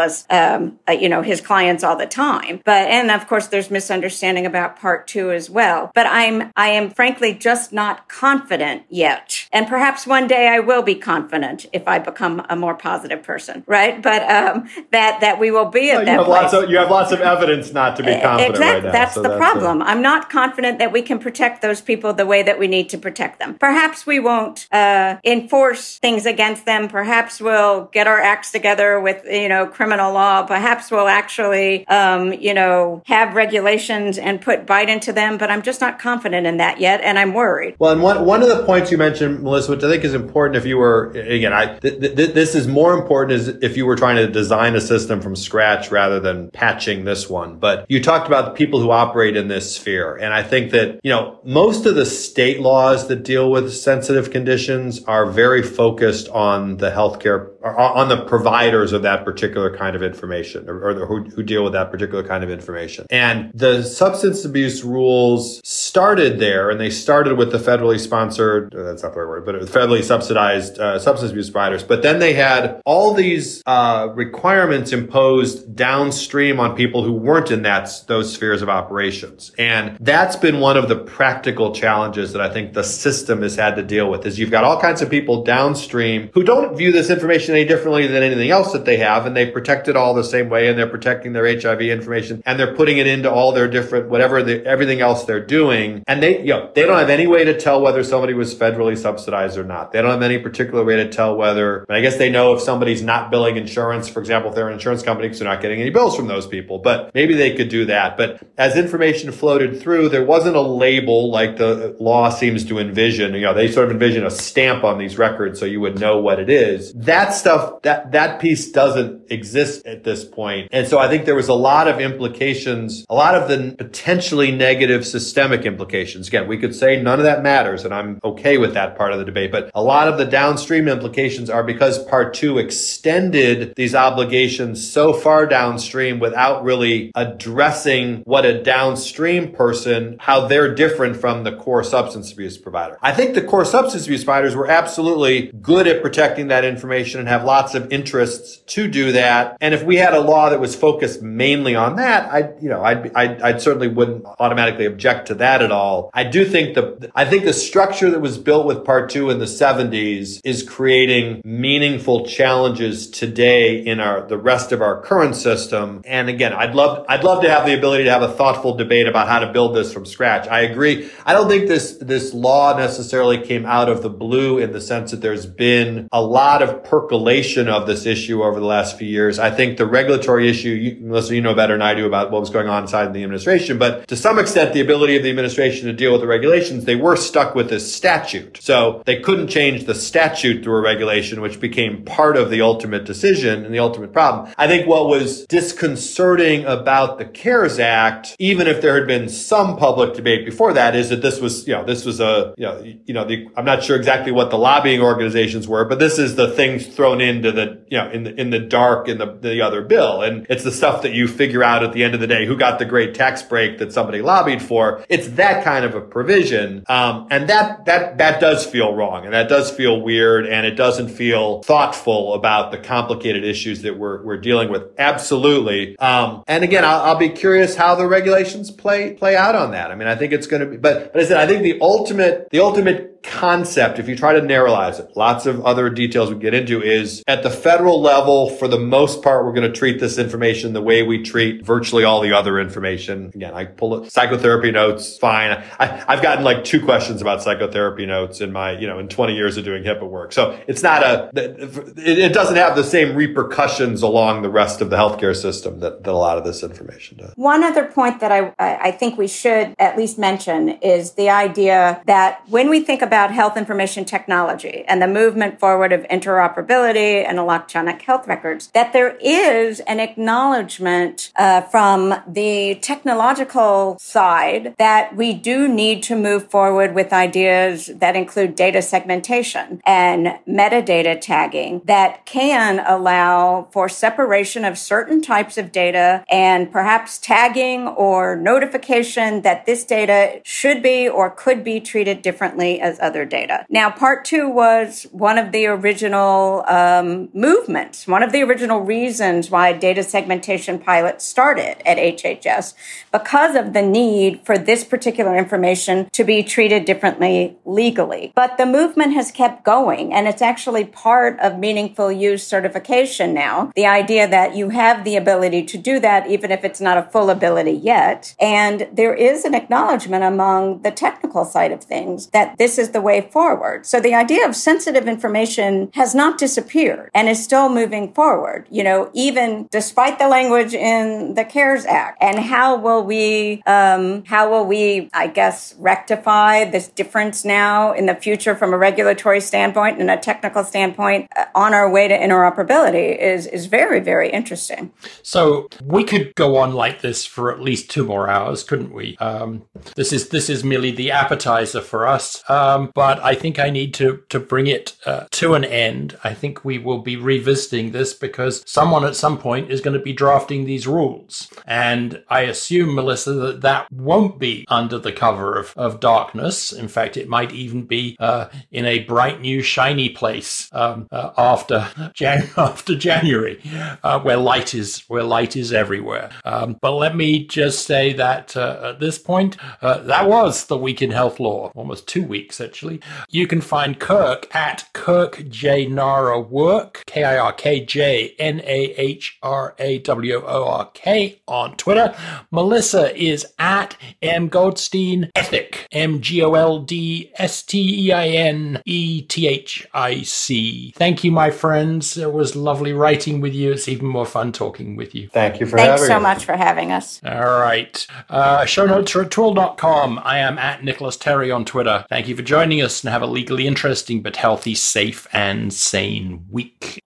us, 0.00 0.24
um, 0.30 0.78
uh, 0.88 0.92
you 0.92 1.08
know, 1.08 1.22
his 1.22 1.40
clients 1.40 1.84
all 1.84 1.96
the 1.96 2.06
time. 2.06 2.60
But 2.64 2.88
and 2.88 3.10
of 3.10 3.26
course 3.28 3.46
there's 3.48 3.70
misunderstanding 3.70 4.46
about 4.46 4.78
Part 4.78 5.06
Two 5.06 5.30
as 5.30 5.50
well. 5.50 5.90
But 5.94 6.06
I'm 6.06 6.52
I 6.56 6.68
am 6.68 6.90
frankly 6.90 7.34
just 7.34 7.72
not 7.72 8.08
confident 8.08 8.84
yet, 8.88 9.48
and 9.52 9.66
perhaps 9.66 10.06
one 10.06 10.26
day 10.26 10.48
I 10.48 10.60
will 10.60 10.82
be 10.82 10.94
confident 10.94 11.66
if 11.72 11.86
I 11.88 11.98
become 11.98 12.44
a 12.48 12.56
more 12.56 12.74
positive 12.74 13.22
person, 13.22 13.64
right? 13.66 14.02
But 14.02 14.22
um, 14.22 14.68
that 14.90 15.20
that 15.20 15.38
we 15.38 15.50
will 15.50 15.66
be 15.66 15.90
at 15.90 15.96
well, 15.96 16.04
that 16.04 16.12
you 16.12 16.18
have 16.18 16.26
place. 16.26 16.42
lots 16.42 16.54
of 16.54 16.70
you 16.70 16.76
have 16.78 16.90
lots 16.90 17.12
of 17.12 17.20
evidence 17.20 17.72
not 17.72 17.96
to 17.96 18.02
be 18.02 18.12
confident 18.20 18.50
Exactly. 18.50 18.74
right 18.74 18.84
now. 18.84 18.92
That's 18.92 19.14
so 19.14 19.22
the 19.22 19.28
that's 19.28 19.38
problem. 19.38 19.82
A, 19.82 19.84
I'm 19.84 20.02
not 20.02 20.30
confident 20.30 20.78
that 20.78 20.92
we 20.92 21.02
can 21.02 21.18
protect 21.18 21.62
those 21.62 21.73
people 21.80 22.12
the 22.12 22.26
way 22.26 22.42
that 22.42 22.58
we 22.58 22.66
need 22.66 22.88
to 22.90 22.98
protect 22.98 23.38
them. 23.38 23.56
Perhaps 23.58 24.06
we 24.06 24.20
won't 24.20 24.66
uh, 24.72 25.18
enforce 25.24 25.98
things 25.98 26.26
against 26.26 26.64
them. 26.64 26.88
Perhaps 26.88 27.40
we'll 27.40 27.86
get 27.86 28.06
our 28.06 28.20
acts 28.20 28.52
together 28.52 29.00
with 29.00 29.24
you 29.24 29.48
know 29.48 29.66
criminal 29.66 30.12
law. 30.12 30.42
Perhaps 30.42 30.90
we'll 30.90 31.08
actually 31.08 31.86
um, 31.88 32.32
you 32.32 32.54
know 32.54 33.02
have 33.06 33.34
regulations 33.34 34.18
and 34.18 34.40
put 34.40 34.66
bite 34.66 34.88
into 34.88 35.12
them. 35.12 35.38
But 35.38 35.50
I'm 35.50 35.62
just 35.62 35.80
not 35.80 35.98
confident 35.98 36.46
in 36.46 36.58
that 36.58 36.80
yet, 36.80 37.00
and 37.00 37.18
I'm 37.18 37.34
worried. 37.34 37.76
Well, 37.78 37.92
and 37.92 38.02
one 38.02 38.24
one 38.24 38.42
of 38.42 38.48
the 38.48 38.64
points 38.64 38.90
you 38.90 38.98
mentioned, 38.98 39.42
Melissa, 39.42 39.70
which 39.70 39.82
I 39.82 39.88
think 39.90 40.04
is 40.04 40.14
important, 40.14 40.56
if 40.56 40.66
you 40.66 40.76
were 40.76 41.10
again, 41.10 41.52
I 41.52 41.78
th- 41.78 42.00
th- 42.00 42.34
this 42.34 42.54
is 42.54 42.66
more 42.66 42.94
important 42.94 43.32
is 43.32 43.48
if 43.48 43.76
you 43.76 43.86
were 43.86 43.96
trying 43.96 44.16
to 44.16 44.28
design 44.28 44.74
a 44.74 44.80
system 44.80 45.20
from 45.20 45.36
scratch 45.36 45.90
rather 45.90 46.20
than 46.20 46.50
patching 46.50 47.04
this 47.04 47.28
one. 47.28 47.58
But 47.58 47.86
you 47.88 48.02
talked 48.02 48.26
about 48.26 48.44
the 48.46 48.50
people 48.52 48.80
who 48.80 48.90
operate 48.90 49.36
in 49.36 49.48
this 49.48 49.76
sphere, 49.76 50.16
and 50.16 50.32
I 50.32 50.42
think 50.42 50.70
that 50.72 51.00
you 51.02 51.10
know 51.10 51.38
most 51.44 51.63
of 51.64 51.94
the 51.94 52.04
state 52.04 52.60
laws 52.60 53.08
that 53.08 53.22
deal 53.22 53.50
with 53.50 53.72
sensitive 53.72 54.30
conditions 54.30 55.02
are 55.04 55.24
very 55.24 55.62
focused 55.62 56.28
on 56.28 56.76
the 56.76 56.90
healthcare 56.90 57.50
on 57.64 58.08
the 58.10 58.22
providers 58.26 58.92
of 58.92 59.02
that 59.02 59.24
particular 59.24 59.74
kind 59.74 59.96
of 59.96 60.02
information 60.02 60.68
or, 60.68 60.90
or 60.90 61.06
who, 61.06 61.24
who 61.30 61.42
deal 61.42 61.64
with 61.64 61.72
that 61.72 61.90
particular 61.90 62.22
kind 62.22 62.44
of 62.44 62.50
information. 62.50 63.06
And 63.08 63.50
the 63.54 63.82
substance 63.82 64.44
abuse 64.44 64.84
rules 64.84 65.62
started 65.64 66.38
there 66.38 66.68
and 66.68 66.78
they 66.78 66.90
started 66.90 67.38
with 67.38 67.52
the 67.52 67.58
federally 67.58 67.98
sponsored, 67.98 68.74
uh, 68.74 68.82
that's 68.82 69.02
not 69.02 69.14
the 69.14 69.20
right 69.20 69.28
word, 69.28 69.46
but 69.46 69.54
federally 69.70 70.04
subsidized 70.04 70.78
uh, 70.78 70.98
substance 70.98 71.30
abuse 71.30 71.48
providers. 71.48 71.82
But 71.82 72.02
then 72.02 72.18
they 72.18 72.34
had 72.34 72.82
all 72.84 73.14
these 73.14 73.62
uh, 73.64 74.08
requirements 74.14 74.92
imposed 74.92 75.74
downstream 75.74 76.60
on 76.60 76.76
people 76.76 77.02
who 77.02 77.12
weren't 77.12 77.50
in 77.50 77.62
that, 77.62 77.88
those 78.08 78.32
spheres 78.32 78.60
of 78.60 78.68
operations. 78.68 79.52
And 79.58 79.96
that's 80.00 80.36
been 80.36 80.60
one 80.60 80.76
of 80.76 80.88
the 80.88 80.96
practical 80.96 81.53
challenges 81.72 82.32
that 82.32 82.42
I 82.42 82.52
think 82.52 82.72
the 82.72 82.82
system 82.82 83.42
has 83.42 83.56
had 83.56 83.76
to 83.76 83.82
deal 83.82 84.10
with 84.10 84.26
is 84.26 84.38
you've 84.38 84.50
got 84.50 84.64
all 84.64 84.80
kinds 84.80 85.02
of 85.02 85.10
people 85.10 85.44
downstream 85.44 86.30
who 86.34 86.42
don't 86.42 86.76
view 86.76 86.92
this 86.92 87.10
information 87.10 87.54
any 87.54 87.64
differently 87.64 88.06
than 88.06 88.22
anything 88.22 88.50
else 88.50 88.72
that 88.72 88.84
they 88.84 88.96
have, 88.98 89.26
and 89.26 89.36
they 89.36 89.50
protect 89.50 89.88
it 89.88 89.96
all 89.96 90.14
the 90.14 90.24
same 90.24 90.48
way, 90.48 90.68
and 90.68 90.78
they're 90.78 90.86
protecting 90.86 91.32
their 91.32 91.46
HIV 91.46 91.80
information, 91.82 92.42
and 92.46 92.58
they're 92.58 92.74
putting 92.74 92.98
it 92.98 93.06
into 93.06 93.30
all 93.30 93.52
their 93.52 93.68
different 93.68 94.08
whatever 94.08 94.42
the, 94.42 94.64
everything 94.64 95.00
else 95.00 95.24
they're 95.24 95.44
doing, 95.44 96.02
and 96.06 96.22
they 96.22 96.40
you 96.40 96.48
know 96.48 96.70
they 96.74 96.82
don't 96.82 96.98
have 96.98 97.10
any 97.10 97.26
way 97.26 97.44
to 97.44 97.58
tell 97.58 97.80
whether 97.80 98.02
somebody 98.02 98.34
was 98.34 98.54
federally 98.54 98.96
subsidized 98.96 99.56
or 99.56 99.64
not. 99.64 99.92
They 99.92 100.02
don't 100.02 100.10
have 100.10 100.22
any 100.22 100.38
particular 100.38 100.84
way 100.84 100.96
to 100.96 101.08
tell 101.08 101.36
whether. 101.36 101.86
I 101.88 102.00
guess 102.00 102.16
they 102.16 102.30
know 102.30 102.54
if 102.54 102.60
somebody's 102.60 103.02
not 103.02 103.30
billing 103.30 103.56
insurance, 103.56 104.08
for 104.08 104.20
example, 104.20 104.50
if 104.50 104.56
they're 104.56 104.68
an 104.68 104.74
insurance 104.74 105.02
company, 105.02 105.28
because 105.28 105.38
they're 105.38 105.48
not 105.48 105.62
getting 105.62 105.80
any 105.80 105.90
bills 105.90 106.16
from 106.16 106.26
those 106.26 106.46
people. 106.46 106.78
But 106.78 107.14
maybe 107.14 107.34
they 107.34 107.54
could 107.54 107.68
do 107.68 107.86
that. 107.86 108.16
But 108.16 108.42
as 108.58 108.76
information 108.76 109.32
floated 109.32 109.80
through, 109.80 110.08
there 110.08 110.24
wasn't 110.24 110.56
a 110.56 110.60
label 110.60 111.30
like 111.34 111.58
the 111.58 111.94
law 112.00 112.30
seems 112.30 112.64
to 112.66 112.78
envision. 112.78 113.34
You 113.34 113.42
know, 113.42 113.54
they 113.54 113.70
sort 113.70 113.86
of 113.86 113.92
envision 113.92 114.24
a 114.24 114.30
stamp 114.30 114.84
on 114.84 114.96
these 114.96 115.18
records 115.18 115.60
so 115.60 115.66
you 115.66 115.80
would 115.80 116.00
know 116.00 116.18
what 116.18 116.40
it 116.40 116.48
is. 116.48 116.94
That 116.94 117.34
stuff, 117.34 117.82
that 117.82 118.12
that 118.12 118.40
piece 118.40 118.70
doesn't 118.70 119.30
exist 119.30 119.84
at 119.86 120.04
this 120.04 120.24
point. 120.24 120.68
And 120.72 120.88
so 120.88 120.98
I 120.98 121.08
think 121.08 121.26
there 121.26 121.34
was 121.34 121.48
a 121.48 121.54
lot 121.54 121.88
of 121.88 122.00
implications, 122.00 123.04
a 123.10 123.14
lot 123.14 123.34
of 123.34 123.48
the 123.48 123.74
potentially 123.76 124.50
negative 124.52 125.06
systemic 125.06 125.66
implications. 125.66 126.28
Again, 126.28 126.48
we 126.48 126.56
could 126.56 126.74
say 126.74 127.02
none 127.02 127.18
of 127.18 127.24
that 127.24 127.42
matters, 127.42 127.84
and 127.84 127.92
I'm 127.92 128.20
okay 128.24 128.56
with 128.56 128.74
that 128.74 128.96
part 128.96 129.12
of 129.12 129.18
the 129.18 129.24
debate. 129.24 129.52
But 129.52 129.70
a 129.74 129.82
lot 129.82 130.08
of 130.08 130.16
the 130.16 130.24
downstream 130.24 130.88
implications 130.88 131.50
are 131.50 131.64
because 131.64 132.02
part 132.04 132.32
two 132.32 132.58
extended 132.58 133.74
these 133.76 133.94
obligations 133.94 134.88
so 134.88 135.12
far 135.12 135.46
downstream 135.46 136.20
without 136.20 136.62
really 136.62 137.10
addressing 137.14 138.22
what 138.24 138.46
a 138.46 138.62
downstream 138.62 139.52
person, 139.52 140.16
how 140.20 140.46
they're 140.46 140.74
different 140.74 141.16
from 141.24 141.42
the 141.42 141.52
core 141.52 141.82
substance 141.82 142.30
abuse 142.32 142.58
provider. 142.58 142.98
I 143.00 143.12
think 143.12 143.34
the 143.34 143.40
core 143.40 143.64
substance 143.64 144.04
abuse 144.04 144.24
providers 144.24 144.54
were 144.54 144.70
absolutely 144.70 145.50
good 145.62 145.86
at 145.86 146.02
protecting 146.02 146.48
that 146.48 146.66
information 146.66 147.18
and 147.18 147.26
have 147.30 147.44
lots 147.44 147.74
of 147.74 147.90
interests 147.90 148.58
to 148.74 148.88
do 148.88 149.12
that. 149.12 149.56
And 149.62 149.72
if 149.72 149.82
we 149.84 149.96
had 149.96 150.12
a 150.12 150.20
law 150.20 150.50
that 150.50 150.60
was 150.60 150.76
focused 150.76 151.22
mainly 151.22 151.74
on 151.74 151.96
that, 151.96 152.30
I, 152.30 152.52
you 152.60 152.68
know, 152.68 152.84
I'd, 152.84 153.10
I'd, 153.14 153.40
I'd 153.40 153.62
certainly 153.62 153.88
wouldn't 153.88 154.26
automatically 154.38 154.84
object 154.84 155.28
to 155.28 155.34
that 155.36 155.62
at 155.62 155.72
all. 155.72 156.10
I 156.12 156.24
do 156.24 156.44
think 156.44 156.74
the, 156.74 157.10
I 157.14 157.24
think 157.24 157.46
the 157.46 157.54
structure 157.54 158.10
that 158.10 158.20
was 158.20 158.36
built 158.36 158.66
with 158.66 158.84
part 158.84 159.08
two 159.08 159.30
in 159.30 159.38
the 159.38 159.46
70s 159.46 160.42
is 160.44 160.62
creating 160.62 161.40
meaningful 161.42 162.26
challenges 162.26 163.08
today 163.08 163.78
in 163.78 163.98
our, 163.98 164.26
the 164.26 164.36
rest 164.36 164.72
of 164.72 164.82
our 164.82 165.00
current 165.00 165.36
system. 165.36 166.02
And 166.04 166.28
again, 166.28 166.52
I'd 166.52 166.74
love, 166.74 167.06
I'd 167.08 167.24
love 167.24 167.42
to 167.44 167.48
have 167.48 167.64
the 167.64 167.72
ability 167.72 168.04
to 168.04 168.10
have 168.10 168.20
a 168.20 168.32
thoughtful 168.32 168.76
debate 168.76 169.06
about 169.06 169.26
how 169.26 169.38
to 169.38 169.50
build 169.50 169.74
this 169.74 169.90
from 169.90 170.04
scratch. 170.04 170.46
I 170.48 170.60
agree. 170.60 171.08
I 171.26 171.32
don't 171.32 171.48
think 171.48 171.68
this, 171.68 171.98
this 172.00 172.34
law 172.34 172.76
necessarily 172.76 173.38
came 173.38 173.66
out 173.66 173.88
of 173.88 174.02
the 174.02 174.10
blue 174.10 174.58
in 174.58 174.72
the 174.72 174.80
sense 174.80 175.10
that 175.10 175.20
there's 175.20 175.46
been 175.46 176.08
a 176.12 176.22
lot 176.22 176.62
of 176.62 176.84
percolation 176.84 177.68
of 177.68 177.86
this 177.86 178.06
issue 178.06 178.42
over 178.42 178.60
the 178.60 178.66
last 178.66 178.98
few 178.98 179.08
years. 179.08 179.38
I 179.38 179.50
think 179.50 179.78
the 179.78 179.86
regulatory 179.86 180.48
issue, 180.48 180.70
you, 180.70 181.14
you 181.30 181.40
know 181.40 181.54
better 181.54 181.74
than 181.74 181.82
I 181.82 181.94
do 181.94 182.06
about 182.06 182.30
what 182.30 182.40
was 182.40 182.50
going 182.50 182.68
on 182.68 182.82
inside 182.82 183.12
the 183.12 183.22
administration, 183.22 183.78
but 183.78 184.06
to 184.08 184.16
some 184.16 184.38
extent, 184.38 184.72
the 184.72 184.80
ability 184.80 185.16
of 185.16 185.22
the 185.22 185.30
administration 185.30 185.86
to 185.86 185.92
deal 185.92 186.12
with 186.12 186.20
the 186.20 186.26
regulations, 186.26 186.84
they 186.84 186.96
were 186.96 187.16
stuck 187.16 187.54
with 187.54 187.68
this 187.68 187.94
statute. 187.94 188.58
So 188.60 189.02
they 189.06 189.20
couldn't 189.20 189.48
change 189.48 189.84
the 189.84 189.94
statute 189.94 190.62
through 190.62 190.76
a 190.76 190.82
regulation, 190.82 191.40
which 191.40 191.60
became 191.60 192.04
part 192.04 192.36
of 192.36 192.50
the 192.50 192.60
ultimate 192.60 193.04
decision 193.04 193.64
and 193.64 193.74
the 193.74 193.78
ultimate 193.78 194.12
problem. 194.12 194.52
I 194.58 194.66
think 194.66 194.86
what 194.86 195.08
was 195.08 195.46
disconcerting 195.46 196.64
about 196.64 197.18
the 197.18 197.24
CARES 197.24 197.78
Act, 197.78 198.36
even 198.38 198.66
if 198.66 198.80
there 198.80 198.96
had 198.96 199.06
been 199.06 199.28
some 199.28 199.76
public 199.76 200.14
debate 200.14 200.44
before 200.44 200.72
that, 200.72 200.94
is 200.94 201.03
that 201.08 201.22
this 201.22 201.40
was, 201.40 201.66
you 201.66 201.74
know, 201.74 201.84
this 201.84 202.04
was 202.04 202.20
a, 202.20 202.54
you 202.56 202.66
know, 202.66 202.80
you 203.06 203.14
know, 203.14 203.24
the, 203.24 203.48
I'm 203.56 203.64
not 203.64 203.82
sure 203.82 203.96
exactly 203.96 204.30
what 204.30 204.44
what 204.44 204.50
the 204.50 204.58
lobbying 204.58 205.00
organizations 205.00 205.66
were, 205.66 205.86
but 205.86 205.98
this 205.98 206.18
is 206.18 206.36
the 206.36 206.50
things 206.50 206.86
thrown 206.86 207.22
into 207.22 207.50
the, 207.50 207.82
you 207.88 207.96
know, 207.96 208.10
in 208.10 208.24
the, 208.24 208.38
in 208.38 208.50
the 208.50 208.58
dark 208.58 209.08
in 209.08 209.16
the, 209.16 209.32
the 209.40 209.62
other 209.62 209.80
bill. 209.80 210.20
And 210.20 210.46
it's 210.50 210.62
the 210.62 210.70
stuff 210.70 211.00
that 211.00 211.14
you 211.14 211.26
figure 211.26 211.64
out 211.64 211.82
at 211.82 211.94
the 211.94 212.04
end 212.04 212.14
of 212.14 212.20
the 212.20 212.26
day 212.26 212.44
who 212.44 212.54
got 212.54 212.78
the 212.78 212.84
great 212.84 213.14
tax 213.14 213.42
break 213.42 213.78
that 213.78 213.90
somebody 213.90 214.20
lobbied 214.20 214.60
for. 214.60 215.02
It's 215.08 215.28
that 215.28 215.64
kind 215.64 215.86
of 215.86 215.94
a 215.94 216.02
provision. 216.02 216.84
Um, 216.88 217.26
and 217.30 217.48
that, 217.48 217.86
that, 217.86 218.18
that 218.18 218.38
does 218.38 218.66
feel 218.66 218.94
wrong 218.94 219.24
and 219.24 219.32
that 219.32 219.48
does 219.48 219.70
feel 219.70 220.02
weird 220.02 220.44
and 220.46 220.66
it 220.66 220.72
doesn't 220.72 221.08
feel 221.08 221.62
thoughtful 221.62 222.34
about 222.34 222.70
the 222.70 222.76
complicated 222.76 223.44
issues 223.44 223.80
that 223.80 223.98
we're, 223.98 224.22
we're 224.24 224.36
dealing 224.36 224.68
with. 224.68 224.82
Absolutely. 224.98 225.98
Um, 226.00 226.44
and 226.46 226.64
again, 226.64 226.84
I'll, 226.84 227.00
I'll 227.00 227.18
be 227.18 227.30
curious 227.30 227.76
how 227.76 227.94
the 227.94 228.06
regulations 228.06 228.70
play, 228.70 229.14
play 229.14 229.36
out 229.36 229.54
on 229.54 229.70
that. 229.70 229.90
I 229.90 229.94
mean, 229.94 230.08
I 230.08 230.16
think 230.16 230.34
it's 230.34 230.46
going 230.46 230.60
to 230.60 230.66
be, 230.66 230.76
but, 230.76 230.93
but 231.12 231.16
I 231.16 231.24
said, 231.24 231.36
I 231.36 231.46
think 231.46 231.62
the 231.62 231.78
ultimate, 231.80 232.48
the 232.50 232.60
ultimate 232.60 233.13
concept, 233.24 233.98
if 233.98 234.08
you 234.08 234.14
try 234.14 234.34
to 234.34 234.40
narrowize 234.40 235.00
it, 235.00 235.16
lots 235.16 235.46
of 235.46 235.64
other 235.64 235.88
details 235.88 236.30
we 236.30 236.38
get 236.38 236.54
into 236.54 236.82
is 236.82 237.22
at 237.26 237.42
the 237.42 237.50
federal 237.50 238.00
level, 238.00 238.50
for 238.50 238.68
the 238.68 238.78
most 238.78 239.22
part, 239.22 239.44
we're 239.44 239.52
going 239.52 239.70
to 239.70 239.76
treat 239.76 239.98
this 239.98 240.18
information 240.18 240.74
the 240.74 240.82
way 240.82 241.02
we 241.02 241.22
treat 241.22 241.64
virtually 241.64 242.04
all 242.04 242.20
the 242.20 242.32
other 242.32 242.60
information. 242.60 243.32
Again, 243.34 243.54
I 243.54 243.64
pull 243.64 244.02
it, 244.02 244.12
psychotherapy 244.12 244.70
notes, 244.70 245.16
fine. 245.16 245.62
I, 245.78 245.86
have 245.86 246.22
gotten 246.22 246.44
like 246.44 246.64
two 246.64 246.84
questions 246.84 247.22
about 247.22 247.42
psychotherapy 247.42 248.06
notes 248.06 248.40
in 248.40 248.52
my, 248.52 248.72
you 248.72 248.86
know, 248.86 248.98
in 248.98 249.08
20 249.08 249.34
years 249.34 249.56
of 249.56 249.64
doing 249.64 249.82
HIPAA 249.82 250.08
work. 250.08 250.32
So 250.32 250.58
it's 250.68 250.82
not 250.82 251.02
a, 251.02 251.30
it, 251.34 252.18
it 252.18 252.32
doesn't 252.32 252.56
have 252.56 252.76
the 252.76 252.84
same 252.84 253.16
repercussions 253.16 254.02
along 254.02 254.42
the 254.42 254.50
rest 254.50 254.80
of 254.80 254.90
the 254.90 254.96
healthcare 254.96 255.34
system 255.34 255.80
that, 255.80 256.04
that 256.04 256.10
a 256.10 256.12
lot 256.12 256.36
of 256.36 256.44
this 256.44 256.62
information 256.62 257.18
does. 257.18 257.32
One 257.36 257.64
other 257.64 257.86
point 257.86 258.20
that 258.20 258.30
I, 258.30 258.54
I 258.58 258.90
think 258.90 259.16
we 259.16 259.28
should 259.28 259.74
at 259.78 259.96
least 259.96 260.18
mention 260.18 260.68
is 260.68 261.12
the 261.12 261.30
idea 261.30 262.02
that 262.06 262.42
when 262.48 262.68
we 262.68 262.80
think 262.80 263.00
about 263.00 263.13
about 263.14 263.30
health 263.30 263.56
information 263.56 264.04
technology 264.04 264.84
and 264.88 265.00
the 265.00 265.06
movement 265.06 265.60
forward 265.60 265.92
of 265.92 266.00
interoperability 266.08 267.24
and 267.24 267.38
electronic 267.38 268.02
health 268.02 268.26
records, 268.26 268.66
that 268.74 268.92
there 268.92 269.16
is 269.20 269.78
an 269.86 270.00
acknowledgement 270.00 271.30
uh, 271.36 271.60
from 271.60 272.12
the 272.26 272.74
technological 272.82 273.96
side 274.00 274.74
that 274.78 275.14
we 275.14 275.32
do 275.32 275.68
need 275.68 276.02
to 276.02 276.16
move 276.16 276.50
forward 276.50 276.92
with 276.92 277.12
ideas 277.12 277.88
that 277.94 278.16
include 278.16 278.56
data 278.56 278.82
segmentation 278.82 279.80
and 279.86 280.36
metadata 280.48 281.16
tagging 281.20 281.80
that 281.84 282.26
can 282.26 282.80
allow 282.84 283.68
for 283.70 283.88
separation 283.88 284.64
of 284.64 284.76
certain 284.76 285.22
types 285.22 285.56
of 285.56 285.70
data 285.70 286.24
and 286.28 286.72
perhaps 286.72 287.18
tagging 287.18 287.86
or 287.86 288.34
notification 288.34 289.42
that 289.42 289.66
this 289.66 289.84
data 289.84 290.40
should 290.42 290.82
be 290.82 291.08
or 291.08 291.30
could 291.30 291.62
be 291.62 291.78
treated 291.78 292.20
differently 292.20 292.80
as 292.80 292.98
other 293.04 293.24
data. 293.24 293.66
Now, 293.68 293.90
part 293.90 294.24
two 294.24 294.48
was 294.48 295.06
one 295.12 295.38
of 295.38 295.52
the 295.52 295.66
original 295.66 296.64
um, 296.66 297.28
movements, 297.32 298.08
one 298.08 298.22
of 298.22 298.32
the 298.32 298.42
original 298.42 298.80
reasons 298.80 299.50
why 299.50 299.72
data 299.72 300.02
segmentation 300.02 300.78
pilots 300.78 301.24
started 301.24 301.86
at 301.86 301.98
HHS 301.98 302.74
because 303.12 303.54
of 303.54 303.72
the 303.72 303.82
need 303.82 304.40
for 304.44 304.58
this 304.58 304.82
particular 304.82 305.36
information 305.36 306.08
to 306.10 306.24
be 306.24 306.42
treated 306.42 306.84
differently 306.84 307.56
legally. 307.64 308.32
But 308.34 308.56
the 308.56 308.66
movement 308.66 309.12
has 309.12 309.30
kept 309.30 309.64
going 309.64 310.12
and 310.12 310.26
it's 310.26 310.42
actually 310.42 310.84
part 310.84 311.38
of 311.40 311.58
meaningful 311.58 312.10
use 312.10 312.46
certification 312.46 313.34
now. 313.34 313.70
The 313.76 313.86
idea 313.86 314.26
that 314.28 314.56
you 314.56 314.70
have 314.70 315.04
the 315.04 315.16
ability 315.16 315.64
to 315.64 315.78
do 315.78 316.00
that 316.00 316.26
even 316.28 316.50
if 316.50 316.64
it's 316.64 316.80
not 316.80 316.96
a 316.96 317.02
full 317.02 317.30
ability 317.30 317.72
yet. 317.72 318.34
And 318.40 318.88
there 318.92 319.14
is 319.14 319.44
an 319.44 319.54
acknowledgement 319.54 320.24
among 320.24 320.82
the 320.82 320.90
technical 320.90 321.44
side 321.44 321.72
of 321.72 321.84
things 321.84 322.28
that 322.28 322.56
this 322.58 322.78
is 322.78 322.90
the 322.94 323.02
way 323.02 323.20
forward. 323.20 323.84
So 323.84 324.00
the 324.00 324.14
idea 324.14 324.48
of 324.48 324.56
sensitive 324.56 325.06
information 325.06 325.90
has 325.92 326.14
not 326.14 326.38
disappeared 326.38 327.10
and 327.12 327.28
is 327.28 327.42
still 327.44 327.68
moving 327.68 328.14
forward, 328.14 328.66
you 328.70 328.82
know, 328.82 329.10
even 329.12 329.68
despite 329.70 330.18
the 330.18 330.28
language 330.28 330.72
in 330.72 331.34
the 331.34 331.44
CARES 331.44 331.84
Act. 331.84 332.16
And 332.22 332.38
how 332.38 332.76
will 332.76 333.04
we, 333.04 333.62
um, 333.66 334.24
how 334.24 334.48
will 334.48 334.64
we, 334.64 335.10
I 335.12 335.26
guess, 335.26 335.74
rectify 335.78 336.64
this 336.64 336.88
difference 336.88 337.44
now 337.44 337.92
in 337.92 338.06
the 338.06 338.14
future 338.14 338.54
from 338.54 338.72
a 338.72 338.78
regulatory 338.78 339.40
standpoint 339.40 340.00
and 340.00 340.10
a 340.10 340.16
technical 340.16 340.64
standpoint 340.64 341.28
uh, 341.36 341.46
on 341.54 341.74
our 341.74 341.90
way 341.90 342.08
to 342.08 342.16
interoperability 342.16 343.18
is, 343.18 343.46
is 343.48 343.66
very, 343.66 344.00
very 344.00 344.30
interesting. 344.30 344.92
So 345.22 345.68
we 345.82 346.04
could 346.04 346.34
go 346.36 346.56
on 346.56 346.72
like 346.72 347.02
this 347.02 347.26
for 347.26 347.52
at 347.52 347.60
least 347.60 347.90
two 347.90 348.04
more 348.04 348.30
hours, 348.30 348.62
couldn't 348.62 348.94
we? 348.94 349.16
Um, 349.18 349.64
this 349.96 350.12
is, 350.12 350.28
this 350.28 350.48
is 350.48 350.62
merely 350.62 350.92
the 350.92 351.10
appetizer 351.10 351.80
for 351.80 352.06
us. 352.06 352.44
Um, 352.74 352.90
but 352.94 353.22
I 353.22 353.34
think 353.34 353.58
I 353.58 353.70
need 353.70 353.94
to 353.94 354.22
to 354.28 354.40
bring 354.40 354.66
it 354.66 354.96
uh, 355.06 355.26
to 355.32 355.54
an 355.54 355.64
end. 355.64 356.18
I 356.24 356.34
think 356.34 356.64
we 356.64 356.78
will 356.78 356.98
be 356.98 357.16
revisiting 357.16 357.92
this 357.92 358.14
because 358.14 358.62
someone 358.66 359.04
at 359.04 359.16
some 359.16 359.38
point 359.38 359.70
is 359.70 359.80
going 359.80 359.96
to 359.96 360.02
be 360.02 360.12
drafting 360.12 360.64
these 360.64 360.86
rules, 360.86 361.48
and 361.66 362.22
I 362.28 362.42
assume 362.42 362.94
Melissa 362.94 363.32
that 363.34 363.60
that 363.62 363.90
won't 363.92 364.38
be 364.38 364.64
under 364.68 364.98
the 364.98 365.12
cover 365.12 365.54
of, 365.54 365.72
of 365.76 366.00
darkness. 366.00 366.72
In 366.72 366.88
fact, 366.88 367.16
it 367.16 367.28
might 367.28 367.52
even 367.52 367.84
be 367.84 368.16
uh, 368.18 368.48
in 368.70 368.84
a 368.86 369.00
bright 369.00 369.40
new 369.40 369.62
shiny 369.62 370.08
place 370.08 370.68
um, 370.72 371.06
uh, 371.10 371.30
after 371.36 371.88
Jan- 372.14 372.50
after 372.56 372.96
January, 372.96 373.60
uh, 374.02 374.20
where 374.20 374.36
light 374.36 374.74
is 374.74 375.04
where 375.08 375.22
light 375.22 375.56
is 375.56 375.72
everywhere. 375.72 376.30
Um, 376.44 376.76
but 376.80 376.92
let 376.92 377.16
me 377.16 377.46
just 377.46 377.86
say 377.86 378.12
that 378.14 378.56
uh, 378.56 378.92
at 378.94 379.00
this 379.00 379.18
point, 379.18 379.56
uh, 379.82 379.98
that 379.98 380.28
was 380.28 380.66
the 380.66 380.78
week 380.78 381.02
in 381.02 381.10
health 381.10 381.40
law, 381.40 381.70
almost 381.74 382.08
two 382.08 382.22
weeks 382.22 382.60
actually. 382.64 383.00
You 383.30 383.46
can 383.46 383.60
find 383.60 383.98
Kirk 383.98 384.52
at 384.54 384.88
Kirk 384.92 385.48
J 385.48 385.86
Nahra 385.86 386.46
Work, 386.48 387.02
K 387.06 387.24
I 387.24 387.38
R 387.38 387.52
K 387.52 387.84
J 387.84 388.34
N 388.38 388.60
A 388.64 388.94
H 388.96 389.38
R 389.42 389.74
A 389.78 389.98
W 390.00 390.42
O 390.44 390.64
R 390.64 390.90
K 390.94 391.40
on 391.46 391.76
Twitter. 391.76 392.14
Melissa 392.50 393.14
is 393.16 393.46
at 393.58 393.96
M 394.22 394.48
Goldstein 394.48 395.30
Ethic, 395.34 395.86
M 395.92 396.20
G 396.20 396.42
O 396.42 396.54
L 396.54 396.80
D 396.80 397.30
S 397.36 397.62
T 397.62 398.06
E 398.08 398.12
I 398.12 398.28
N 398.28 398.82
E 398.84 399.22
T 399.22 399.46
H 399.46 399.86
I 399.92 400.22
C. 400.22 400.92
Thank 400.96 401.24
you, 401.24 401.30
my 401.30 401.50
friends. 401.50 402.16
It 402.16 402.32
was 402.32 402.56
lovely 402.56 402.92
writing 402.92 403.40
with 403.40 403.54
you. 403.54 403.72
It's 403.72 403.88
even 403.88 404.06
more 404.06 404.26
fun 404.26 404.52
talking 404.52 404.96
with 404.96 405.14
you. 405.14 405.28
Thank 405.28 405.60
you 405.60 405.66
for 405.66 405.76
Thanks 405.76 406.00
having 406.02 406.06
so 406.06 406.16
us. 406.16 406.22
much 406.22 406.44
for 406.44 406.56
having 406.56 406.92
us. 406.92 407.20
All 407.24 407.58
right. 407.60 408.06
Uh, 408.28 408.64
show 408.64 408.86
notes 408.86 409.14
are 409.14 409.22
at 409.22 409.30
twil.com. 409.30 410.20
I 410.24 410.38
am 410.38 410.58
at 410.58 410.82
Nicolas 410.84 411.16
Terry 411.16 411.50
on 411.50 411.64
Twitter. 411.64 412.04
Thank 412.08 412.28
you 412.28 412.36
for 412.36 412.42
joining 412.54 412.82
us 412.82 413.02
and 413.02 413.10
have 413.10 413.20
a 413.20 413.26
legally 413.26 413.66
interesting 413.66 414.22
but 414.22 414.36
healthy, 414.36 414.76
safe, 414.76 415.26
and 415.32 415.72
sane 415.72 416.46
week. 416.52 417.02